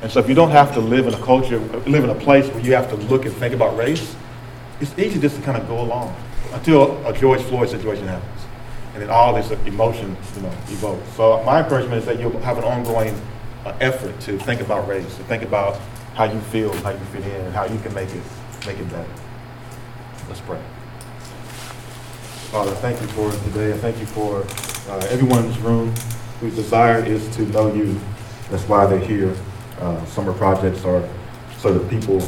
And 0.02 0.10
so 0.10 0.20
if 0.20 0.28
you 0.28 0.34
don't 0.34 0.50
have 0.50 0.72
to 0.74 0.80
live 0.80 1.06
in 1.06 1.14
a 1.14 1.22
culture, 1.22 1.58
live 1.58 2.04
in 2.04 2.10
a 2.10 2.14
place 2.14 2.48
where 2.48 2.62
you 2.62 2.74
have 2.74 2.88
to 2.90 2.96
look 2.96 3.24
and 3.24 3.34
think 3.34 3.54
about 3.54 3.76
race, 3.76 4.14
it's 4.80 4.96
easy 4.98 5.20
just 5.20 5.36
to 5.36 5.42
kind 5.42 5.60
of 5.60 5.66
go 5.68 5.80
along 5.80 6.14
until 6.52 7.04
a 7.06 7.12
George 7.12 7.40
Floyd 7.42 7.68
situation 7.68 8.06
happens. 8.06 8.40
And 8.94 9.02
then 9.02 9.10
all 9.10 9.34
this 9.34 9.50
emotion, 9.66 10.16
you 10.36 10.42
know, 10.42 10.52
evokes. 10.68 11.08
So 11.16 11.42
my 11.44 11.62
encouragement 11.62 12.00
is 12.00 12.06
that 12.06 12.20
you'll 12.20 12.38
have 12.40 12.58
an 12.58 12.64
ongoing 12.64 13.14
effort 13.80 14.18
to 14.20 14.38
think 14.38 14.60
about 14.60 14.86
race, 14.88 15.16
to 15.16 15.24
think 15.24 15.42
about 15.42 15.80
how 16.14 16.24
you 16.24 16.40
feel, 16.40 16.72
how 16.82 16.90
you 16.90 16.98
fit 17.06 17.24
in, 17.24 17.40
and 17.46 17.54
how 17.54 17.64
you 17.64 17.78
can 17.80 17.94
make 17.94 18.10
it, 18.10 18.22
make 18.66 18.78
it 18.78 18.88
better. 18.90 19.08
Let's 20.28 20.40
pray. 20.40 20.60
Father, 22.50 22.72
thank 22.76 23.00
you 23.00 23.06
for 23.08 23.30
today. 23.48 23.72
I 23.72 23.78
thank 23.78 23.98
you 23.98 24.06
for 24.06 24.44
uh, 24.90 25.06
everyone 25.10 25.44
in 25.44 25.48
this 25.48 25.58
room 25.58 25.94
whose 26.40 26.54
desire 26.54 27.02
is 27.04 27.34
to 27.36 27.42
know 27.46 27.72
you. 27.72 27.98
That's 28.50 28.64
why 28.68 28.86
they're 28.86 28.98
here. 28.98 29.34
uh, 29.82 30.04
summer 30.06 30.32
projects 30.32 30.84
are 30.84 31.06
so 31.58 31.72
that 31.76 31.88
people 31.90 32.20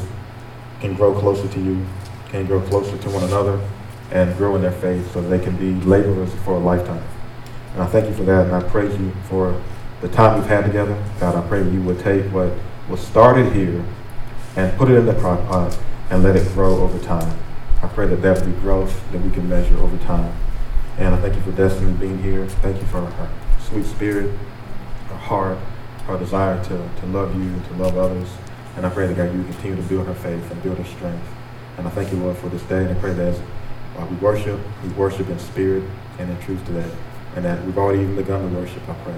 can 0.81 0.95
grow 0.95 1.19
closer 1.19 1.49
to 1.49 1.61
you, 1.61 1.85
can 2.29 2.47
grow 2.47 2.61
closer 2.61 2.97
to 2.99 3.11
one 3.11 3.23
another, 3.25 3.61
and 4.11 4.37
grow 4.37 4.57
in 4.57 4.63
their 4.63 4.73
faith 4.73 5.13
so 5.13 5.21
they 5.23 5.39
can 5.39 5.57
be 5.57 5.73
laborers 5.87 6.33
for 6.45 6.55
a 6.55 6.59
lifetime. 6.59 7.03
And 7.75 7.83
I 7.83 7.87
thank 7.87 8.09
you 8.09 8.15
for 8.15 8.25
that, 8.25 8.47
and 8.47 8.55
I 8.55 8.63
praise 8.69 8.99
you 8.99 9.13
for 9.29 9.61
the 10.05 10.11
time 10.11 10.39
we've 10.39 10.47
had 10.47 10.67
together. 10.67 11.03
God, 11.19 11.35
I 11.35 11.49
pray 11.49 11.67
you 11.67 11.81
would 11.81 11.99
take 11.99 12.27
what 12.27 12.53
was 12.91 13.01
started 13.01 13.55
here 13.55 13.83
and 14.55 14.77
put 14.77 14.91
it 14.91 14.97
in 14.97 15.07
the 15.07 15.15
crock 15.15 15.43
pot 15.49 15.79
and 16.11 16.23
let 16.23 16.37
it 16.37 16.47
grow 16.53 16.77
over 16.83 16.99
time. 16.99 17.39
I 17.83 17.89
pray 17.89 18.07
that 18.09 18.17
that 18.17 18.37
would 18.37 18.55
be 18.55 18.61
growth 18.61 19.01
that 19.13 19.23
we 19.23 19.31
can 19.31 19.49
measure 19.49 19.79
over 19.79 19.97
time. 20.05 20.37
And 20.99 21.15
I 21.15 21.21
thank 21.23 21.35
you 21.35 21.41
for 21.41 21.53
Destiny 21.53 21.91
being 21.95 22.23
here. 22.23 22.47
Thank 22.47 22.77
you 22.83 22.87
for 22.89 23.01
her 23.01 23.31
sweet 23.59 23.87
spirit, 23.87 24.31
her 25.09 25.17
heart, 25.17 25.57
her 26.07 26.19
desire 26.19 26.63
to, 26.65 26.91
to 27.01 27.07
love 27.07 27.35
you, 27.35 27.41
and 27.41 27.65
to 27.65 27.73
love 27.77 27.97
others. 27.97 28.29
And 28.77 28.85
I 28.85 28.91
pray 28.91 29.07
that 29.07 29.17
God, 29.17 29.35
you 29.35 29.43
continue 29.45 29.77
to 29.77 29.83
build 29.89 30.07
her 30.07 30.15
faith 30.15 30.51
and 30.51 30.63
build 30.63 30.77
her 30.77 30.85
strength. 30.85 31.27
And 31.79 31.89
I 31.89 31.91
thank 31.91 32.13
you, 32.13 32.19
Lord, 32.19 32.37
for 32.37 32.51
this 32.51 32.63
day. 32.65 32.85
And 32.85 32.91
I 32.91 33.01
pray 33.01 33.15
that 33.15 33.29
as 33.29 33.41
uh, 33.97 34.07
we 34.11 34.17
worship, 34.17 34.61
we 34.83 34.91
worship 34.91 35.31
in 35.31 35.39
spirit 35.39 35.83
and 36.19 36.29
in 36.29 36.39
truth 36.43 36.63
today. 36.67 36.91
And 37.37 37.45
that 37.47 37.65
we've 37.65 37.79
already 37.79 38.03
even 38.03 38.17
begun 38.17 38.43
to 38.43 38.59
worship, 38.59 38.87
I 38.87 38.93
pray. 38.97 39.17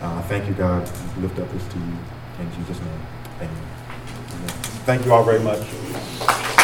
Uh, 0.00 0.22
thank 0.22 0.46
you, 0.46 0.54
God. 0.54 0.82
lift 1.20 1.38
up 1.38 1.50
this 1.52 1.66
to 1.68 1.78
you. 1.78 1.98
In 2.40 2.52
Jesus' 2.54 2.80
name, 2.80 3.00
amen. 3.38 4.48
Thank 4.86 5.04
you 5.04 5.12
all 5.12 5.24
very 5.24 5.40
much. 5.40 6.57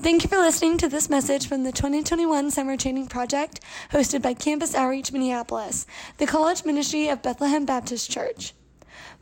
Thank 0.00 0.22
you 0.22 0.28
for 0.28 0.38
listening 0.38 0.78
to 0.78 0.88
this 0.88 1.10
message 1.10 1.48
from 1.48 1.64
the 1.64 1.72
2021 1.72 2.52
Summer 2.52 2.76
Training 2.76 3.08
Project 3.08 3.58
hosted 3.90 4.22
by 4.22 4.32
Campus 4.32 4.72
Outreach 4.72 5.10
Minneapolis, 5.10 5.86
the 6.18 6.26
college 6.26 6.64
ministry 6.64 7.08
of 7.08 7.20
Bethlehem 7.20 7.64
Baptist 7.64 8.08
Church. 8.08 8.54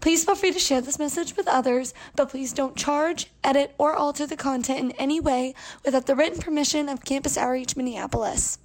Please 0.02 0.26
feel 0.26 0.34
free 0.34 0.52
to 0.52 0.58
share 0.58 0.82
this 0.82 0.98
message 0.98 1.34
with 1.34 1.48
others, 1.48 1.94
but 2.14 2.28
please 2.28 2.52
don't 2.52 2.76
charge, 2.76 3.30
edit, 3.42 3.74
or 3.78 3.94
alter 3.94 4.26
the 4.26 4.36
content 4.36 4.80
in 4.80 4.90
any 4.92 5.18
way 5.18 5.54
without 5.82 6.04
the 6.04 6.14
written 6.14 6.42
permission 6.42 6.90
of 6.90 7.06
Campus 7.06 7.38
Outreach 7.38 7.74
Minneapolis. 7.74 8.58